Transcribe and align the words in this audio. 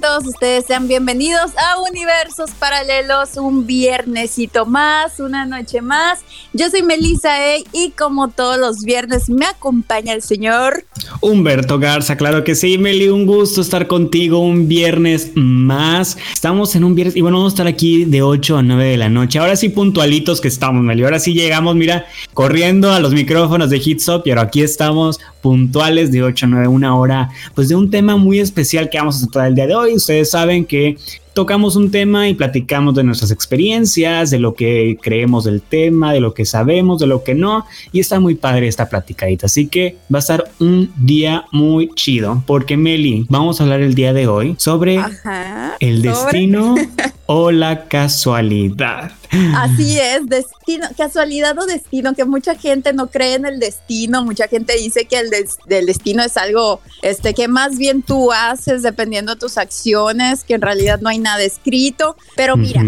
todos 0.00 0.26
ustedes, 0.26 0.64
sean 0.66 0.88
bienvenidos 0.88 1.52
a 1.56 1.78
Universos 1.80 2.50
Paralelos, 2.58 3.36
un 3.36 3.66
viernesito 3.66 4.64
más, 4.64 5.20
una 5.20 5.44
noche 5.44 5.82
más. 5.82 6.20
Yo 6.52 6.70
soy 6.70 6.82
Melissa 6.82 7.54
E 7.54 7.64
y 7.72 7.90
como 7.90 8.28
todos 8.28 8.58
los 8.58 8.84
viernes 8.84 9.28
me 9.28 9.44
acompaña 9.44 10.14
el 10.14 10.22
señor 10.22 10.84
Humberto 11.20 11.78
Garza, 11.78 12.16
claro 12.16 12.42
que 12.42 12.54
sí, 12.54 12.78
Meli, 12.78 13.08
un 13.08 13.26
gusto 13.26 13.60
estar 13.60 13.86
contigo 13.86 14.38
un 14.38 14.66
viernes 14.66 15.32
más. 15.34 16.16
Estamos 16.32 16.74
en 16.74 16.84
un 16.84 16.94
viernes 16.94 17.16
y 17.16 17.20
bueno, 17.20 17.38
vamos 17.38 17.52
a 17.52 17.54
estar 17.54 17.66
aquí 17.66 18.04
de 18.04 18.22
8 18.22 18.58
a 18.58 18.62
9 18.62 18.84
de 18.84 18.96
la 18.96 19.08
noche. 19.08 19.38
Ahora 19.38 19.56
sí 19.56 19.68
puntualitos 19.68 20.40
que 20.40 20.48
estamos, 20.48 20.82
Meli. 20.82 21.04
Ahora 21.04 21.18
sí 21.18 21.34
llegamos, 21.34 21.76
mira, 21.76 22.06
corriendo 22.34 22.92
a 22.92 23.00
los 23.00 23.12
micrófonos 23.12 23.68
de 23.70 23.76
Hits 23.76 24.08
Up, 24.08 24.22
pero 24.24 24.40
aquí 24.40 24.62
estamos 24.62 25.20
puntuales 25.42 26.12
de 26.12 26.22
8 26.22 26.46
a 26.46 26.48
9, 26.48 26.68
una 26.68 26.96
hora, 26.96 27.30
pues 27.54 27.68
de 27.68 27.74
un 27.74 27.90
tema 27.90 28.16
muy 28.16 28.38
especial 28.38 28.88
que 28.88 28.98
vamos 28.98 29.22
a 29.22 29.26
tratar 29.26 29.48
el 29.48 29.54
día 29.54 29.66
de 29.66 29.74
hoy. 29.74 29.81
Ustedes 29.90 30.30
saben 30.30 30.64
que 30.64 30.96
tocamos 31.34 31.76
un 31.76 31.90
tema 31.90 32.28
y 32.28 32.34
platicamos 32.34 32.94
de 32.94 33.02
nuestras 33.04 33.30
experiencias, 33.30 34.30
de 34.30 34.38
lo 34.38 34.54
que 34.54 34.98
creemos 35.00 35.44
del 35.44 35.62
tema, 35.62 36.12
de 36.12 36.20
lo 36.20 36.34
que 36.34 36.44
sabemos, 36.44 37.00
de 37.00 37.06
lo 37.06 37.24
que 37.24 37.34
no. 37.34 37.64
Y 37.90 38.00
está 38.00 38.20
muy 38.20 38.34
padre 38.34 38.68
esta 38.68 38.88
platicadita. 38.88 39.46
Así 39.46 39.66
que 39.66 39.96
va 40.12 40.18
a 40.18 40.20
estar 40.20 40.44
un 40.60 40.92
día 40.96 41.44
muy 41.52 41.88
chido. 41.94 42.42
Porque 42.46 42.76
Meli, 42.76 43.24
vamos 43.28 43.60
a 43.60 43.64
hablar 43.64 43.80
el 43.80 43.94
día 43.94 44.12
de 44.12 44.26
hoy 44.26 44.54
sobre 44.58 44.98
Ajá, 44.98 45.76
el 45.80 45.98
sobre- 46.02 46.10
destino 46.10 46.74
o 47.26 47.50
la 47.50 47.86
casualidad. 47.88 49.12
Así 49.56 49.98
es, 49.98 50.26
destino, 50.26 50.86
casualidad 50.96 51.58
o 51.58 51.64
destino, 51.64 52.12
que 52.14 52.26
mucha 52.26 52.54
gente 52.54 52.92
no 52.92 53.06
cree 53.06 53.34
en 53.34 53.46
el 53.46 53.58
destino, 53.58 54.22
mucha 54.22 54.46
gente 54.48 54.74
dice 54.76 55.06
que 55.06 55.18
el, 55.18 55.30
des- 55.30 55.56
destino 55.66 56.22
es 56.22 56.36
algo 56.36 56.80
este, 57.00 57.32
que 57.32 57.48
más 57.48 57.78
bien 57.78 58.02
tú 58.02 58.30
haces 58.30 58.82
dependiendo 58.82 59.32
de 59.34 59.40
tus 59.40 59.56
acciones, 59.56 60.44
que 60.44 60.54
en 60.54 60.60
realidad 60.60 61.00
no 61.00 61.08
hay 61.08 61.18
nada 61.18 61.42
escrito, 61.42 62.16
pero 62.36 62.58
mira, 62.58 62.82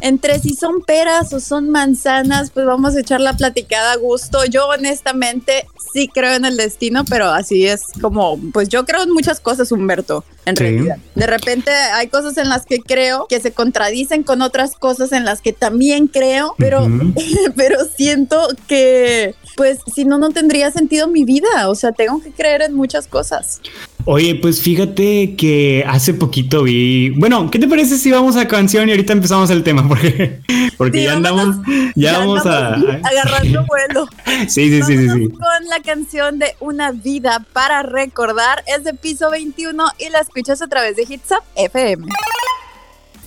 entre 0.00 0.38
si 0.38 0.54
son 0.54 0.80
peras 0.80 1.34
o 1.34 1.40
son 1.40 1.68
manzanas, 1.68 2.50
pues 2.50 2.64
vamos 2.64 2.96
a 2.96 3.00
echar 3.00 3.20
la 3.20 3.36
platicada 3.36 3.92
a 3.92 3.96
gusto. 3.96 4.44
Yo 4.46 4.68
honestamente 4.68 5.66
sí 5.92 6.08
creo 6.08 6.32
en 6.34 6.46
el 6.46 6.56
destino, 6.56 7.04
pero 7.04 7.28
así 7.28 7.66
es 7.66 7.82
como, 8.00 8.38
pues 8.52 8.70
yo 8.70 8.86
creo 8.86 9.02
en 9.02 9.12
muchas 9.12 9.40
cosas, 9.40 9.70
Humberto, 9.70 10.24
en 10.46 10.56
Sí. 10.56 10.64
realidad. 10.64 10.96
De 11.14 11.26
repente 11.26 11.70
hay 11.70 12.08
cosas 12.08 12.36
en 12.38 12.48
las 12.48 12.64
que 12.66 12.78
creo 12.80 13.26
que 13.28 13.40
se 13.40 13.52
contradicen 13.52 14.22
con 14.22 14.42
otras 14.42 14.74
cosas 14.74 15.12
en 15.12 15.24
las 15.24 15.40
que 15.40 15.52
también 15.52 16.06
creo, 16.06 16.54
pero, 16.58 16.86
pero 17.56 17.78
siento 17.96 18.48
que, 18.66 19.34
pues 19.56 19.78
si 19.94 20.04
no, 20.04 20.18
no 20.18 20.30
tendría 20.30 20.70
sentido 20.70 21.08
mi 21.08 21.24
vida. 21.24 21.68
O 21.68 21.74
sea, 21.74 21.92
tengo 21.92 22.20
que 22.22 22.30
creer 22.30 22.62
en 22.62 22.74
muchas 22.74 23.06
cosas. 23.06 23.60
Oye, 24.04 24.34
pues 24.34 24.60
fíjate 24.60 25.36
que 25.36 25.84
hace 25.86 26.14
poquito 26.14 26.62
vi. 26.62 27.10
Bueno, 27.10 27.50
¿qué 27.50 27.58
te 27.58 27.68
parece 27.68 27.98
si 27.98 28.10
vamos 28.10 28.36
a 28.36 28.48
canción 28.48 28.88
y 28.88 28.92
ahorita 28.92 29.12
empezamos 29.12 29.50
el 29.50 29.62
tema? 29.62 29.86
Porque, 29.88 30.40
porque 30.76 30.98
Sí, 30.98 31.04
ya 31.04 31.12
andamos, 31.12 31.56
ya, 31.94 32.18
vamos 32.18 32.46
a. 32.46 32.74
agarrando 33.04 33.66
vuelo. 33.66 34.08
Sí, 34.48 34.70
sí, 34.70 34.82
sí, 34.82 35.08
sí, 35.08 35.28
con 35.28 35.68
la 35.68 35.80
canción 35.84 36.38
de 36.38 36.54
Una 36.60 36.92
vida 36.92 37.44
para 37.52 37.82
recordar. 37.82 38.62
Es 38.66 38.84
de 38.84 38.94
piso 38.94 39.30
21 39.30 39.84
y 39.98 40.08
la 40.10 40.20
escuchas 40.20 40.62
a 40.62 40.68
través 40.68 40.96
de 40.96 41.02
Hits 41.08 41.32
Up 41.32 41.42
FM. 41.56 42.06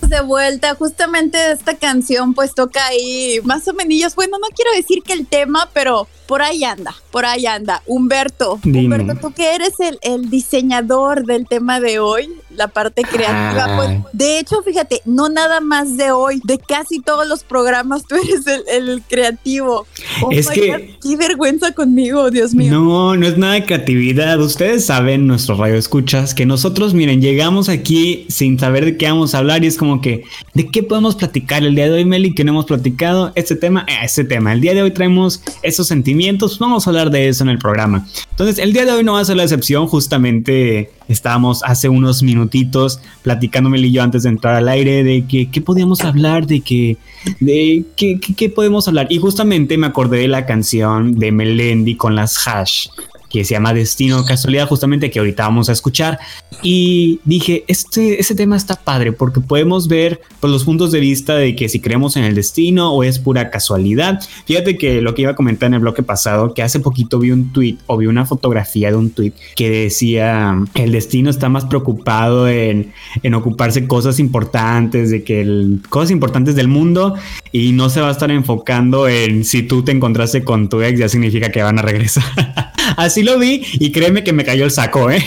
De 0.07 0.21
vuelta, 0.21 0.75
justamente 0.75 1.51
esta 1.51 1.75
canción 1.75 2.33
pues 2.33 2.53
toca 2.53 2.85
ahí 2.85 3.39
más 3.43 3.67
o 3.67 3.73
menos, 3.73 4.15
bueno, 4.15 4.37
no 4.39 4.47
quiero 4.55 4.71
decir 4.75 5.01
que 5.03 5.13
el 5.13 5.25
tema, 5.25 5.69
pero 5.73 6.07
por 6.27 6.41
ahí 6.41 6.63
anda, 6.63 6.95
por 7.11 7.25
ahí 7.25 7.45
anda. 7.45 7.81
Humberto, 7.85 8.59
Dime. 8.63 8.95
Humberto, 8.97 9.27
tú 9.27 9.33
que 9.33 9.55
eres 9.55 9.79
el, 9.79 9.97
el 10.01 10.29
diseñador 10.29 11.25
del 11.25 11.47
tema 11.47 11.79
de 11.79 11.99
hoy, 11.99 12.29
la 12.55 12.67
parte 12.67 13.01
creativa, 13.03 13.75
pues 13.75 13.89
Ay. 13.89 14.03
de 14.13 14.39
hecho, 14.39 14.61
fíjate, 14.63 15.01
no 15.05 15.29
nada 15.29 15.59
más 15.59 15.97
de 15.97 16.11
hoy, 16.11 16.39
de 16.43 16.57
casi 16.59 16.99
todos 17.01 17.27
los 17.27 17.43
programas 17.43 18.03
tú 18.07 18.15
eres 18.15 18.45
el, 18.47 18.63
el 18.69 19.01
creativo. 19.07 19.85
Oh 20.21 20.31
Es 20.31 20.49
que- 20.49 20.71
God, 20.71 20.79
qué 21.01 21.17
vergüenza 21.17 21.71
conmigo, 21.71 22.29
Dios 22.31 22.53
mío. 22.53 22.71
No, 22.71 23.15
no 23.15 23.25
es 23.27 23.37
nada 23.37 23.53
de 23.53 23.65
creatividad. 23.65 24.39
Ustedes 24.39 24.85
saben, 24.85 25.27
nuestro 25.27 25.55
radio 25.55 25.75
escuchas, 25.75 26.33
que 26.33 26.45
nosotros, 26.45 26.93
miren, 26.93 27.21
llegamos 27.21 27.69
aquí 27.69 28.25
sin 28.29 28.59
saber 28.59 28.85
de 28.85 28.97
qué 28.97 29.07
vamos 29.07 29.33
a 29.35 29.39
hablar 29.39 29.63
y 29.63 29.67
es 29.67 29.77
como 29.77 30.01
que, 30.01 30.23
¿de 30.53 30.67
qué 30.69 30.83
podemos 30.83 31.15
platicar 31.15 31.63
el 31.63 31.75
día 31.75 31.85
de 31.85 31.91
hoy, 31.93 32.05
Meli? 32.05 32.33
Que 32.35 32.43
no 32.43 32.51
hemos 32.51 32.65
platicado 32.65 33.31
este 33.35 33.55
tema, 33.55 33.85
eh, 33.87 33.93
este 34.03 34.23
tema. 34.23 34.53
El 34.53 34.61
día 34.61 34.73
de 34.73 34.81
hoy 34.83 34.91
traemos 34.91 35.41
esos 35.63 35.87
sentimientos, 35.87 36.12
vamos 36.59 36.85
a 36.85 36.89
hablar 36.89 37.09
de 37.09 37.27
eso 37.27 37.43
en 37.43 37.49
el 37.49 37.57
programa. 37.57 38.05
Entonces, 38.31 38.57
el 38.57 38.73
día 38.73 38.85
de 38.85 38.91
hoy 38.91 39.03
no 39.03 39.13
va 39.13 39.19
a 39.19 39.25
ser 39.25 39.37
la 39.37 39.43
excepción. 39.43 39.87
Justamente 39.87 40.91
estábamos 41.07 41.61
hace 41.63 41.89
unos 41.89 42.23
minutitos 42.23 42.99
platicando 43.21 43.69
Meli 43.69 43.89
y 43.89 43.91
yo 43.91 44.03
antes 44.03 44.23
de 44.23 44.29
entrar 44.29 44.55
al 44.55 44.69
aire 44.69 45.03
de 45.03 45.25
que 45.25 45.49
qué 45.51 45.61
podíamos 45.61 46.01
hablar, 46.01 46.47
de 46.47 46.61
que 46.61 46.97
de 47.39 47.85
qué 47.95 48.49
podemos 48.49 48.87
hablar. 48.87 49.07
Y 49.09 49.19
justamente 49.19 49.77
me 49.77 49.87
acordé 49.87 50.19
de 50.19 50.27
la 50.27 50.45
canción 50.45 51.17
de 51.19 51.31
Melendi 51.31 51.95
con 51.95 52.15
las 52.15 52.47
hash 52.47 52.87
que 53.33 53.43
se 53.43 53.55
llama 53.55 53.73
Destino 53.73 54.23
Casualidad, 54.25 54.67
justamente 54.67 55.09
que 55.09 55.17
ahorita 55.17 55.43
vamos 55.43 55.67
a 55.67 55.71
escuchar. 55.71 56.19
Y 56.61 57.19
dije, 57.25 57.65
este, 57.67 58.21
este 58.21 58.35
tema 58.35 58.55
está 58.55 58.75
padre 58.75 59.11
porque 59.11 59.41
podemos 59.41 59.87
ver 59.87 60.21
pues, 60.39 60.53
los 60.53 60.63
puntos 60.63 60.91
de 60.91 60.99
vista 60.99 61.35
de 61.35 61.55
que 61.55 61.67
si 61.67 61.79
creemos 61.79 62.15
en 62.15 62.25
el 62.25 62.35
destino 62.35 62.93
o 62.93 63.03
es 63.03 63.17
pura 63.17 63.49
casualidad. 63.49 64.19
Fíjate 64.45 64.77
que 64.77 65.01
lo 65.01 65.15
que 65.15 65.23
iba 65.23 65.31
a 65.31 65.35
comentar 65.35 65.65
en 65.65 65.73
el 65.73 65.79
bloque 65.79 66.03
pasado, 66.03 66.53
que 66.53 66.61
hace 66.61 66.79
poquito 66.79 67.17
vi 67.17 67.31
un 67.31 67.51
tweet 67.51 67.77
o 67.87 67.97
vi 67.97 68.05
una 68.05 68.27
fotografía 68.27 68.91
de 68.91 68.97
un 68.97 69.09
tweet 69.09 69.33
que 69.55 69.67
decía, 69.67 70.55
el 70.75 70.91
destino 70.91 71.31
está 71.31 71.49
más 71.49 71.65
preocupado 71.65 72.47
en, 72.47 72.93
en 73.23 73.33
ocuparse 73.33 73.87
cosas 73.87 74.19
importantes, 74.19 75.09
de 75.09 75.23
que 75.23 75.41
el, 75.41 75.81
cosas 75.89 76.11
importantes 76.11 76.55
del 76.55 76.67
mundo 76.67 77.15
y 77.51 77.71
no 77.71 77.89
se 77.89 77.99
va 77.99 78.09
a 78.09 78.11
estar 78.11 78.29
enfocando 78.29 79.07
en 79.07 79.43
si 79.43 79.63
tú 79.63 79.83
te 79.83 79.91
encontraste 79.91 80.43
con 80.43 80.69
tu 80.69 80.83
ex, 80.83 80.99
ya 80.99 81.09
significa 81.09 81.49
que 81.49 81.63
van 81.63 81.79
a 81.79 81.81
regresar. 81.81 82.23
Así 82.97 83.23
lo 83.23 83.39
vi 83.39 83.65
y 83.73 83.91
créeme 83.91 84.23
que 84.23 84.33
me 84.33 84.45
cayó 84.45 84.65
el 84.65 84.71
saco, 84.71 85.09
¿eh? 85.09 85.23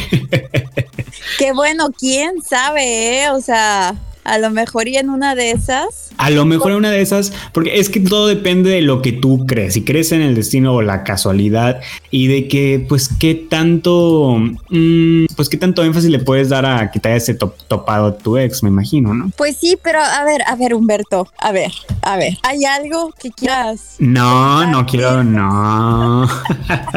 Qué 1.38 1.52
bueno, 1.52 1.88
quién 1.98 2.42
sabe, 2.42 3.22
¿eh? 3.22 3.30
O 3.30 3.40
sea, 3.40 3.94
a 4.26 4.38
lo 4.38 4.50
mejor 4.50 4.88
y 4.88 4.96
en 4.96 5.10
una 5.10 5.34
de 5.34 5.52
esas. 5.52 6.10
A 6.18 6.30
lo 6.30 6.44
mejor 6.44 6.72
una 6.72 6.90
de 6.90 7.00
esas, 7.00 7.32
porque 7.52 7.78
es 7.78 7.88
que 7.88 8.00
todo 8.00 8.26
depende 8.26 8.70
de 8.70 8.82
lo 8.82 9.02
que 9.02 9.12
tú 9.12 9.46
crees, 9.46 9.74
si 9.74 9.84
crees 9.84 10.12
en 10.12 10.22
el 10.22 10.34
destino 10.34 10.74
o 10.74 10.82
la 10.82 11.04
casualidad 11.04 11.80
y 12.10 12.26
de 12.26 12.48
que, 12.48 12.84
pues, 12.88 13.08
qué 13.18 13.34
tanto, 13.34 14.36
mm, 14.70 15.26
pues, 15.36 15.48
qué 15.48 15.56
tanto 15.56 15.84
énfasis 15.84 16.10
le 16.10 16.18
puedes 16.18 16.48
dar 16.48 16.66
a 16.66 16.90
que 16.90 17.00
te 17.00 17.10
haya 17.12 17.38
to- 17.38 17.54
topado 17.68 18.14
tu 18.14 18.36
ex, 18.36 18.62
me 18.62 18.68
imagino, 18.68 19.14
¿no? 19.14 19.30
Pues 19.36 19.56
sí, 19.56 19.76
pero 19.82 20.00
a 20.00 20.24
ver, 20.24 20.42
a 20.46 20.56
ver, 20.56 20.74
Humberto, 20.74 21.28
a 21.38 21.52
ver, 21.52 21.72
a 22.02 22.16
ver, 22.16 22.36
¿hay 22.42 22.64
algo 22.64 23.12
que 23.20 23.30
quieras? 23.30 23.96
No, 23.98 24.66
no 24.70 24.86
quiero, 24.86 25.22
no. 25.24 26.26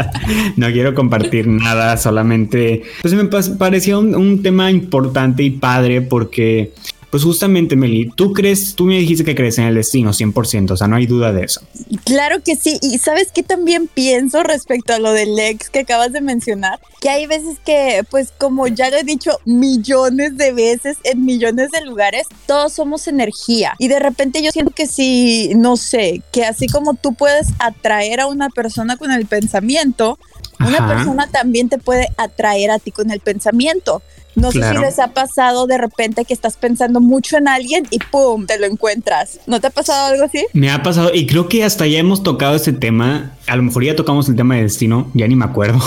no 0.55 0.67
quiero 0.67 0.93
compartir 0.93 1.47
nada, 1.47 1.97
solamente, 1.97 2.83
pues 3.01 3.13
me 3.13 3.23
un, 3.97 4.15
un 4.15 4.41
tema 4.43 4.71
importante 4.71 5.43
y 5.43 5.51
padre 5.51 6.01
porque, 6.01 6.73
pues 7.09 7.23
justamente, 7.23 7.75
Meli, 7.75 8.11
tú 8.15 8.33
crees, 8.33 8.75
tú 8.75 8.85
me 8.85 8.99
dijiste 8.99 9.23
que 9.23 9.35
crees 9.35 9.57
en 9.57 9.65
el 9.65 9.75
destino 9.75 10.11
100%, 10.11 10.71
o 10.71 10.77
sea, 10.77 10.87
no 10.87 10.95
hay 10.95 11.07
duda 11.07 11.33
de 11.33 11.43
eso. 11.43 11.61
Claro 12.03 12.43
que 12.43 12.55
sí, 12.55 12.77
y 12.81 12.99
sabes 12.99 13.31
que 13.31 13.41
también 13.41 13.87
pienso 13.87 14.43
respecto 14.43 14.93
a 14.93 14.99
lo 14.99 15.11
del 15.11 15.37
ex 15.39 15.69
que 15.69 15.79
acabas 15.79 16.11
de 16.13 16.21
mencionar, 16.21 16.79
que 17.01 17.09
hay 17.09 17.25
veces 17.25 17.57
que, 17.65 18.03
pues 18.11 18.31
como 18.37 18.67
ya 18.67 18.89
lo 18.91 18.97
he 18.97 19.03
dicho 19.03 19.39
millones 19.45 20.37
de 20.37 20.51
veces 20.51 20.97
en 21.03 21.25
millones 21.25 21.69
de 21.71 21.81
lugares, 21.85 22.27
todos 22.45 22.73
somos 22.73 23.07
energía 23.07 23.73
y 23.79 23.87
de 23.87 23.99
repente 23.99 24.43
yo 24.43 24.51
siento 24.51 24.71
que 24.71 24.85
si, 24.85 25.51
no 25.55 25.77
sé, 25.77 26.21
que 26.31 26.45
así 26.45 26.67
como 26.67 26.93
tú 26.93 27.13
puedes 27.13 27.47
atraer 27.57 28.19
a 28.19 28.27
una 28.27 28.49
persona 28.49 28.97
con 28.97 29.11
el 29.11 29.25
pensamiento, 29.25 30.19
una 30.59 30.77
Ajá. 30.77 30.87
persona 30.95 31.27
también 31.27 31.69
te 31.69 31.77
puede 31.77 32.09
atraer 32.17 32.71
a 32.71 32.79
ti 32.79 32.91
con 32.91 33.11
el 33.11 33.21
pensamiento. 33.21 34.01
No 34.39 34.51
sé 34.51 34.61
si 34.61 34.77
les 34.77 34.99
ha 34.99 35.09
pasado 35.13 35.67
de 35.67 35.77
repente 35.77 36.25
que 36.25 36.33
estás 36.33 36.57
pensando 36.57 37.01
mucho 37.01 37.37
en 37.37 37.47
alguien 37.47 37.85
y 37.91 37.99
¡pum! 37.99 38.45
te 38.45 38.59
lo 38.59 38.65
encuentras. 38.65 39.39
¿No 39.47 39.59
te 39.59 39.67
ha 39.67 39.69
pasado 39.69 40.13
algo 40.13 40.25
así? 40.25 40.45
Me 40.53 40.71
ha 40.71 40.81
pasado 40.81 41.11
y 41.13 41.25
creo 41.25 41.47
que 41.47 41.63
hasta 41.63 41.87
ya 41.87 41.99
hemos 41.99 42.23
tocado 42.23 42.55
este 42.55 42.73
tema. 42.73 43.33
A 43.47 43.55
lo 43.55 43.63
mejor 43.63 43.83
ya 43.83 43.95
tocamos 43.95 44.29
el 44.29 44.35
tema 44.35 44.55
de 44.55 44.63
destino, 44.63 45.09
ya 45.13 45.27
ni 45.27 45.35
me 45.35 45.45
acuerdo. 45.45 45.79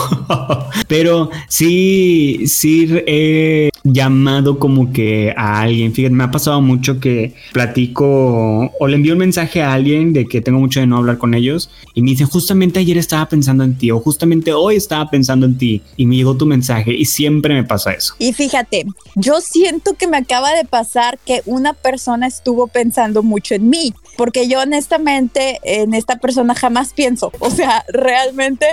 Pero 0.88 1.30
sí, 1.48 2.42
sí, 2.46 2.88
eh, 3.06 3.70
llamado 3.84 4.58
como 4.58 4.92
que 4.92 5.32
a 5.36 5.60
alguien. 5.60 5.92
Fíjate, 5.92 6.14
me 6.14 6.24
ha 6.24 6.30
pasado 6.30 6.60
mucho 6.60 7.00
que 7.00 7.34
platico 7.52 8.70
o 8.78 8.88
le 8.88 8.96
envío 8.96 9.12
un 9.12 9.18
mensaje 9.18 9.62
a 9.62 9.72
alguien 9.72 10.12
de 10.12 10.26
que 10.26 10.40
tengo 10.40 10.58
mucho 10.58 10.80
de 10.80 10.86
no 10.86 10.98
hablar 10.98 11.18
con 11.18 11.34
ellos 11.34 11.70
y 11.94 12.02
me 12.02 12.10
dicen 12.10 12.26
justamente 12.26 12.80
ayer 12.80 12.98
estaba 12.98 13.28
pensando 13.28 13.64
en 13.64 13.76
ti 13.76 13.90
o 13.90 14.00
justamente 14.00 14.52
hoy 14.52 14.76
estaba 14.76 15.10
pensando 15.10 15.46
en 15.46 15.58
ti 15.58 15.82
y 15.96 16.06
me 16.06 16.16
llegó 16.16 16.36
tu 16.36 16.46
mensaje 16.46 16.92
y 16.92 17.04
siempre 17.04 17.54
me 17.54 17.64
pasa 17.64 17.92
eso. 17.92 18.14
Y 18.18 18.32
fíjate, 18.42 18.86
yo 19.14 19.40
siento 19.40 19.94
que 19.94 20.08
me 20.08 20.16
acaba 20.16 20.52
de 20.52 20.64
pasar 20.64 21.16
que 21.20 21.42
una 21.46 21.74
persona 21.74 22.26
estuvo 22.26 22.66
pensando 22.66 23.22
mucho 23.22 23.54
en 23.54 23.70
mí 23.70 23.94
porque 24.16 24.48
yo 24.48 24.60
honestamente 24.60 25.60
en 25.62 25.94
esta 25.94 26.16
persona 26.16 26.54
jamás 26.54 26.92
pienso, 26.92 27.32
o 27.38 27.50
sea, 27.50 27.84
realmente 27.88 28.66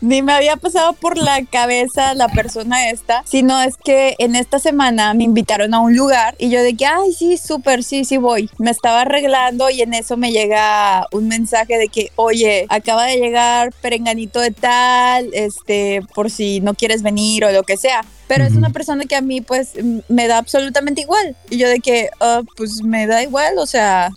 ni 0.00 0.22
me 0.22 0.32
había 0.32 0.56
pasado 0.56 0.92
por 0.92 1.16
la 1.16 1.44
cabeza 1.44 2.14
la 2.14 2.28
persona 2.28 2.90
esta, 2.90 3.22
sino 3.26 3.60
es 3.60 3.76
que 3.76 4.14
en 4.18 4.36
esta 4.36 4.58
semana 4.58 5.14
me 5.14 5.24
invitaron 5.24 5.74
a 5.74 5.80
un 5.80 5.96
lugar 5.96 6.34
y 6.38 6.50
yo 6.50 6.62
de 6.62 6.74
que, 6.74 6.86
ay, 6.86 7.12
sí, 7.12 7.36
súper, 7.36 7.82
sí, 7.84 8.04
sí 8.04 8.16
voy. 8.16 8.50
Me 8.58 8.70
estaba 8.70 9.02
arreglando 9.02 9.70
y 9.70 9.82
en 9.82 9.94
eso 9.94 10.16
me 10.16 10.32
llega 10.32 11.06
un 11.12 11.28
mensaje 11.28 11.78
de 11.78 11.88
que, 11.88 12.10
oye, 12.16 12.66
acaba 12.68 13.04
de 13.04 13.18
llegar 13.18 13.72
perenganito 13.80 14.40
de 14.40 14.50
tal, 14.50 15.30
este, 15.32 16.02
por 16.14 16.30
si 16.30 16.60
no 16.60 16.74
quieres 16.74 17.02
venir 17.02 17.44
o 17.44 17.52
lo 17.52 17.62
que 17.62 17.76
sea 17.76 18.04
pero 18.28 18.44
es 18.44 18.54
una 18.54 18.70
persona 18.70 19.04
que 19.04 19.16
a 19.16 19.20
mí 19.20 19.40
pues 19.40 19.72
me 20.08 20.26
da 20.28 20.38
absolutamente 20.38 21.02
igual. 21.02 21.36
Y 21.50 21.58
yo 21.58 21.68
de 21.68 21.80
que, 21.80 22.10
ah, 22.20 22.42
pues 22.56 22.82
me 22.82 23.06
da 23.06 23.22
igual, 23.22 23.58
o 23.58 23.66
sea, 23.66 24.10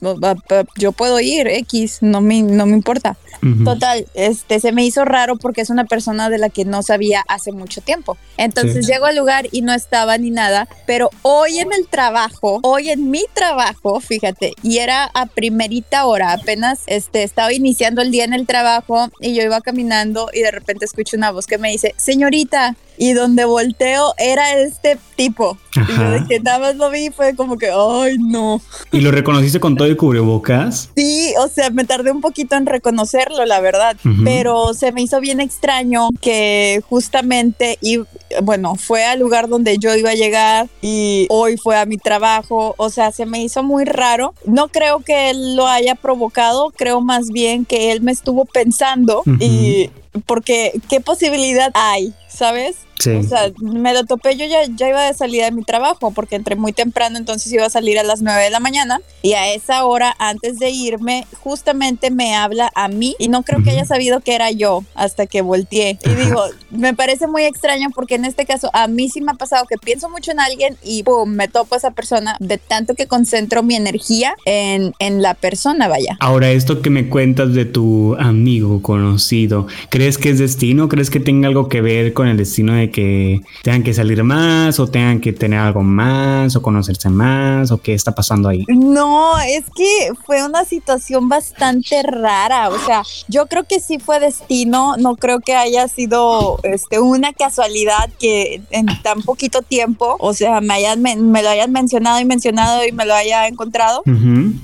yo 0.77 0.91
puedo 0.91 1.19
ir, 1.19 1.47
X, 1.47 1.99
no 2.01 2.21
me, 2.21 2.41
no 2.41 2.65
me 2.65 2.73
importa. 2.73 3.17
Total, 3.63 4.07
este 4.15 4.59
se 4.59 4.71
me 4.71 4.83
hizo 4.85 5.05
raro 5.05 5.35
porque 5.35 5.61
es 5.61 5.69
una 5.69 5.85
persona 5.85 6.29
de 6.29 6.37
la 6.39 6.49
que 6.49 6.65
no 6.65 6.81
sabía 6.81 7.23
hace 7.27 7.51
mucho 7.51 7.81
tiempo. 7.81 8.17
Entonces 8.37 8.87
llego 8.87 9.05
al 9.05 9.17
lugar 9.17 9.47
y 9.51 9.61
no 9.61 9.73
estaba 9.73 10.17
ni 10.17 10.31
nada, 10.31 10.67
pero 10.87 11.09
hoy 11.21 11.59
en 11.59 11.71
el 11.73 11.87
trabajo, 11.87 12.59
hoy 12.63 12.89
en 12.89 13.11
mi 13.11 13.23
trabajo, 13.33 13.99
fíjate, 13.99 14.53
y 14.63 14.77
era 14.79 15.11
a 15.13 15.27
primerita 15.27 16.05
hora, 16.05 16.33
apenas 16.33 16.79
este 16.87 17.23
estaba 17.23 17.53
iniciando 17.53 18.01
el 18.01 18.09
día 18.09 18.23
en 18.23 18.33
el 18.33 18.47
trabajo 18.47 19.09
y 19.19 19.35
yo 19.35 19.43
iba 19.43 19.61
caminando 19.61 20.29
y 20.33 20.39
de 20.39 20.51
repente 20.51 20.85
escucho 20.85 21.15
una 21.17 21.31
voz 21.31 21.45
que 21.45 21.57
me 21.57 21.69
dice, 21.71 21.93
"Señorita, 21.97 22.75
y 22.97 23.13
donde 23.13 23.45
volteo 23.45 24.13
era 24.17 24.57
este 24.57 24.97
tipo. 25.15 25.57
Y 25.75 25.97
yo 25.97 26.09
de 26.11 26.25
que 26.27 26.39
nada 26.39 26.59
más 26.59 26.75
lo 26.75 26.89
vi 26.89 27.09
fue 27.09 27.35
como 27.35 27.57
que, 27.57 27.69
ay, 27.69 28.17
no. 28.19 28.61
¿Y 28.91 29.01
lo 29.01 29.11
reconociste 29.11 29.59
con 29.59 29.75
todo 29.75 29.87
el 29.87 29.97
cubrebocas? 29.97 30.89
Sí, 30.95 31.33
o 31.39 31.47
sea, 31.47 31.69
me 31.69 31.85
tardé 31.85 32.11
un 32.11 32.21
poquito 32.21 32.55
en 32.55 32.65
reconocerlo, 32.65 33.45
la 33.45 33.59
verdad, 33.59 33.97
pero 34.23 34.73
se 34.73 34.91
me 34.91 35.01
hizo 35.01 35.19
bien 35.19 35.39
extraño 35.39 36.09
que 36.21 36.81
justamente, 36.89 37.77
y 37.81 37.99
bueno, 38.41 38.75
fue 38.75 39.05
al 39.05 39.19
lugar 39.19 39.47
donde 39.47 39.77
yo 39.77 39.95
iba 39.95 40.11
a 40.11 40.15
llegar 40.15 40.67
y 40.81 41.27
hoy 41.29 41.57
fue 41.57 41.77
a 41.77 41.85
mi 41.85 41.97
trabajo, 41.97 42.75
o 42.77 42.89
sea, 42.89 43.11
se 43.11 43.25
me 43.25 43.43
hizo 43.43 43.63
muy 43.63 43.85
raro. 43.85 44.33
No 44.45 44.67
creo 44.67 44.99
que 44.99 45.29
él 45.29 45.55
lo 45.55 45.67
haya 45.67 45.95
provocado, 45.95 46.71
creo 46.75 47.01
más 47.01 47.29
bien 47.29 47.65
que 47.65 47.91
él 47.91 48.01
me 48.01 48.11
estuvo 48.11 48.45
pensando 48.45 49.23
y 49.39 49.89
porque 50.25 50.73
qué 50.89 50.99
posibilidad 51.01 51.71
hay, 51.73 52.13
¿sabes? 52.27 52.77
O 52.99 53.23
sea, 53.23 53.51
me 53.59 53.93
lo 53.93 54.05
topé, 54.05 54.35
yo 54.35 54.45
ya, 54.45 54.59
ya 54.75 54.89
iba 54.89 55.03
de 55.03 55.13
salida 55.13 55.45
de 55.45 55.51
mi 55.51 55.63
trabajo 55.63 56.11
porque 56.11 56.35
entré 56.35 56.55
muy 56.55 56.73
temprano, 56.73 57.17
entonces 57.17 57.51
iba 57.51 57.65
a 57.65 57.69
salir 57.69 57.99
a 57.99 58.03
las 58.03 58.21
9 58.21 58.43
de 58.43 58.49
la 58.49 58.59
mañana 58.59 59.01
y 59.21 59.33
a 59.33 59.53
esa 59.53 59.85
hora, 59.85 60.15
antes 60.19 60.59
de 60.59 60.69
irme, 60.69 61.27
justamente 61.39 62.11
me 62.11 62.35
habla 62.35 62.71
a 62.75 62.87
mí 62.87 63.15
y 63.19 63.27
no 63.27 63.43
creo 63.43 63.63
que 63.63 63.71
haya 63.71 63.85
sabido 63.85 64.21
que 64.21 64.35
era 64.35 64.51
yo 64.51 64.83
hasta 64.95 65.27
que 65.27 65.41
volteé. 65.41 65.99
Y 66.03 66.09
digo, 66.15 66.41
me 66.71 66.93
parece 66.93 67.27
muy 67.27 67.43
extraño 67.43 67.89
porque 67.93 68.15
en 68.15 68.25
este 68.25 68.45
caso 68.45 68.69
a 68.73 68.87
mí 68.87 69.09
sí 69.09 69.21
me 69.21 69.31
ha 69.31 69.35
pasado 69.35 69.65
que 69.65 69.77
pienso 69.77 70.09
mucho 70.09 70.31
en 70.31 70.39
alguien 70.39 70.77
y 70.83 71.03
pum, 71.03 71.29
me 71.29 71.47
topo 71.47 71.75
a 71.75 71.77
esa 71.77 71.91
persona 71.91 72.37
de 72.39 72.57
tanto 72.57 72.95
que 72.95 73.07
concentro 73.07 73.63
mi 73.63 73.75
energía 73.75 74.35
en, 74.45 74.93
en 74.99 75.21
la 75.21 75.33
persona, 75.33 75.87
vaya. 75.87 76.17
Ahora, 76.19 76.51
esto 76.51 76.81
que 76.81 76.89
me 76.89 77.09
cuentas 77.09 77.53
de 77.53 77.65
tu 77.65 78.15
amigo 78.15 78.81
conocido, 78.81 79.67
¿crees 79.89 80.17
que 80.17 80.29
es 80.29 80.39
destino? 80.39 80.89
¿Crees 80.89 81.09
que 81.09 81.19
tenga 81.19 81.47
algo 81.47 81.69
que 81.69 81.81
ver 81.81 82.13
con 82.13 82.27
el 82.27 82.37
destino 82.37 82.73
de 82.73 82.84
que 82.91 83.41
tengan 83.63 83.83
que 83.83 83.93
salir 83.93 84.23
más 84.23 84.79
o 84.79 84.87
tengan 84.87 85.19
que 85.19 85.33
tener 85.33 85.59
algo 85.59 85.83
más 85.83 86.55
o 86.55 86.61
conocerse 86.61 87.09
más 87.09 87.71
o 87.71 87.81
qué 87.81 87.93
está 87.93 88.13
pasando 88.13 88.49
ahí? 88.49 88.65
No, 88.67 89.37
es 89.39 89.63
que 89.75 90.11
fue 90.25 90.43
una 90.45 90.65
situación 90.65 91.29
bastante 91.29 92.01
rara, 92.03 92.69
o 92.69 92.79
sea, 92.79 93.03
yo 93.27 93.47
creo 93.47 93.63
que 93.63 93.79
sí 93.79 93.99
fue 93.99 94.19
destino, 94.19 94.95
no 94.97 95.15
creo 95.15 95.39
que 95.39 95.55
haya 95.55 95.87
sido 95.87 96.59
este, 96.63 96.99
una 96.99 97.33
casualidad 97.33 98.09
que 98.19 98.61
en 98.71 98.87
tan 99.01 99.21
poquito 99.21 99.61
tiempo, 99.61 100.15
o 100.19 100.33
sea, 100.33 100.61
me, 100.61 100.73
hayan, 100.73 101.01
me, 101.01 101.15
lo 101.15 101.49
hayan 101.49 101.71
mencionado 101.71 102.19
y 102.19 102.25
mencionado 102.25 102.85
y 102.85 102.91
me 102.91 103.05
lo 103.05 103.13
haya 103.13 103.47
encontrado. 103.47 104.03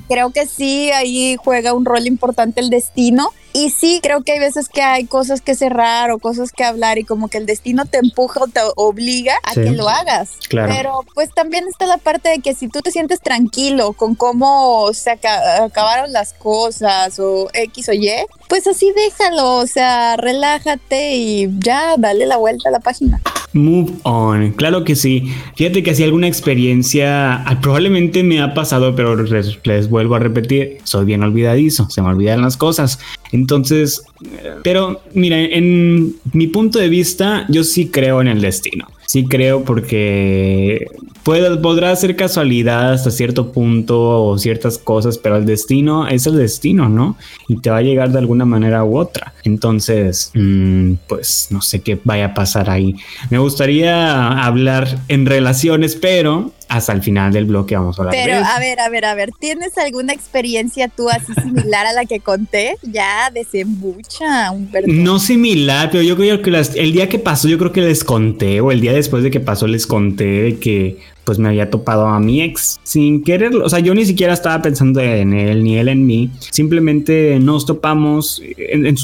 Creo 0.07 0.31
que 0.31 0.45
sí, 0.45 0.91
ahí 0.91 1.35
juega 1.43 1.73
un 1.73 1.85
rol 1.85 2.07
importante 2.07 2.61
el 2.61 2.69
destino 2.69 3.29
y 3.53 3.69
sí, 3.69 3.99
creo 4.01 4.23
que 4.23 4.33
hay 4.33 4.39
veces 4.39 4.69
que 4.69 4.81
hay 4.81 5.05
cosas 5.05 5.41
que 5.41 5.55
cerrar 5.55 6.11
o 6.11 6.19
cosas 6.19 6.51
que 6.51 6.63
hablar 6.63 6.97
y 6.97 7.03
como 7.03 7.27
que 7.27 7.37
el 7.37 7.45
destino 7.45 7.85
te 7.85 7.97
empuja 7.97 8.43
o 8.43 8.47
te 8.47 8.61
obliga 8.75 9.35
a 9.43 9.53
que 9.53 9.71
lo 9.71 9.89
hagas. 9.89 10.31
Claro. 10.49 10.73
Pero 10.75 11.05
pues 11.13 11.33
también 11.33 11.65
está 11.67 11.85
la 11.85 11.97
parte 11.97 12.29
de 12.29 12.39
que 12.39 12.53
si 12.53 12.67
tú 12.67 12.81
te 12.81 12.91
sientes 12.91 13.19
tranquilo 13.19 13.93
con 13.93 14.15
cómo 14.15 14.93
se 14.93 15.11
acabaron 15.11 16.11
las 16.11 16.33
cosas 16.33 17.19
o 17.19 17.49
X 17.53 17.89
o 17.89 17.93
Y, 17.93 18.11
pues 18.51 18.67
así 18.67 18.91
déjalo, 18.93 19.59
o 19.59 19.65
sea, 19.65 20.17
relájate 20.17 21.15
y 21.15 21.47
ya 21.59 21.95
dale 21.97 22.25
la 22.25 22.35
vuelta 22.35 22.67
a 22.67 22.71
la 22.73 22.81
página. 22.81 23.21
Move 23.53 23.93
on, 24.03 24.51
claro 24.51 24.83
que 24.83 24.97
sí. 24.97 25.31
Fíjate 25.55 25.83
que 25.83 25.95
si 25.95 26.03
alguna 26.03 26.27
experiencia, 26.27 27.35
ah, 27.35 27.61
probablemente 27.61 28.23
me 28.23 28.41
ha 28.41 28.53
pasado, 28.53 28.93
pero 28.93 29.15
les, 29.15 29.89
vuelvo 29.89 30.15
a 30.15 30.19
repetir, 30.19 30.79
soy 30.83 31.05
bien 31.05 31.23
olvidadizo, 31.23 31.89
se 31.89 32.01
me 32.01 32.09
olvidan 32.09 32.41
las 32.41 32.57
cosas. 32.57 32.99
Entonces, 33.31 34.03
eh, 34.25 34.55
pero 34.65 35.01
mira, 35.13 35.39
en 35.39 36.17
mi 36.33 36.47
punto 36.47 36.77
de 36.77 36.89
vista, 36.89 37.45
yo 37.47 37.63
sí 37.63 37.87
creo 37.87 38.19
en 38.19 38.27
el 38.27 38.41
destino. 38.41 38.85
Sí 39.11 39.25
creo 39.25 39.65
porque 39.65 40.87
podrá 41.25 41.93
ser 41.97 42.15
casualidad 42.15 42.93
hasta 42.93 43.11
cierto 43.11 43.51
punto 43.51 44.23
o 44.23 44.37
ciertas 44.37 44.77
cosas, 44.77 45.17
pero 45.17 45.35
el 45.35 45.45
destino 45.45 46.07
es 46.07 46.27
el 46.27 46.37
destino, 46.37 46.87
¿no? 46.87 47.17
Y 47.49 47.57
te 47.57 47.69
va 47.69 47.79
a 47.79 47.81
llegar 47.81 48.13
de 48.13 48.19
alguna 48.19 48.45
manera 48.45 48.85
u 48.85 48.97
otra. 48.97 49.33
Entonces, 49.43 50.31
mm, 50.33 50.93
pues 51.09 51.47
no 51.49 51.61
sé 51.61 51.81
qué 51.81 51.99
vaya 52.05 52.27
a 52.27 52.33
pasar 52.33 52.69
ahí. 52.69 52.95
Me 53.29 53.37
gustaría 53.37 54.45
hablar 54.45 54.87
en 55.09 55.25
relaciones, 55.25 55.97
pero 55.97 56.53
hasta 56.71 56.93
el 56.93 57.03
final 57.03 57.33
del 57.33 57.43
bloque 57.43 57.75
vamos 57.75 57.99
a 57.99 58.03
hablar. 58.03 58.15
Pero 58.15 58.37
a 58.37 58.57
ver, 58.59 58.79
a 58.79 58.87
ver, 58.87 59.03
a 59.03 59.13
ver, 59.13 59.31
¿tienes 59.37 59.77
alguna 59.77 60.13
experiencia 60.13 60.87
tú 60.87 61.09
así 61.09 61.33
similar 61.33 61.85
a 61.85 61.91
la 61.91 62.05
que 62.05 62.21
conté? 62.21 62.77
Ya 62.81 63.29
desembucha, 63.29 64.51
un 64.51 64.71
No 64.87 65.19
similar, 65.19 65.89
pero 65.91 66.01
yo 66.01 66.15
creo 66.15 66.41
que 66.41 66.49
el 66.49 66.93
día 66.93 67.09
que 67.09 67.19
pasó, 67.19 67.49
yo 67.49 67.57
creo 67.57 67.73
que 67.73 67.81
les 67.81 68.05
conté, 68.05 68.61
o 68.61 68.71
el 68.71 68.79
día 68.79 68.93
después 68.93 69.21
de 69.21 69.31
que 69.31 69.41
pasó, 69.41 69.67
les 69.67 69.85
conté 69.85 70.23
de 70.23 70.59
que 70.59 70.99
pues 71.23 71.37
me 71.37 71.49
había 71.49 71.69
topado 71.69 72.07
a 72.07 72.19
mi 72.19 72.41
ex 72.41 72.79
sin 72.83 73.23
quererlo. 73.23 73.65
O 73.65 73.69
sea, 73.69 73.79
yo 73.79 73.93
ni 73.93 74.05
siquiera 74.05 74.33
estaba 74.33 74.61
pensando 74.61 74.99
en 75.01 75.33
él 75.33 75.63
ni 75.63 75.77
él 75.77 75.87
en 75.87 76.05
mí. 76.05 76.31
Simplemente 76.39 77.39
nos 77.39 77.65
topamos 77.65 78.41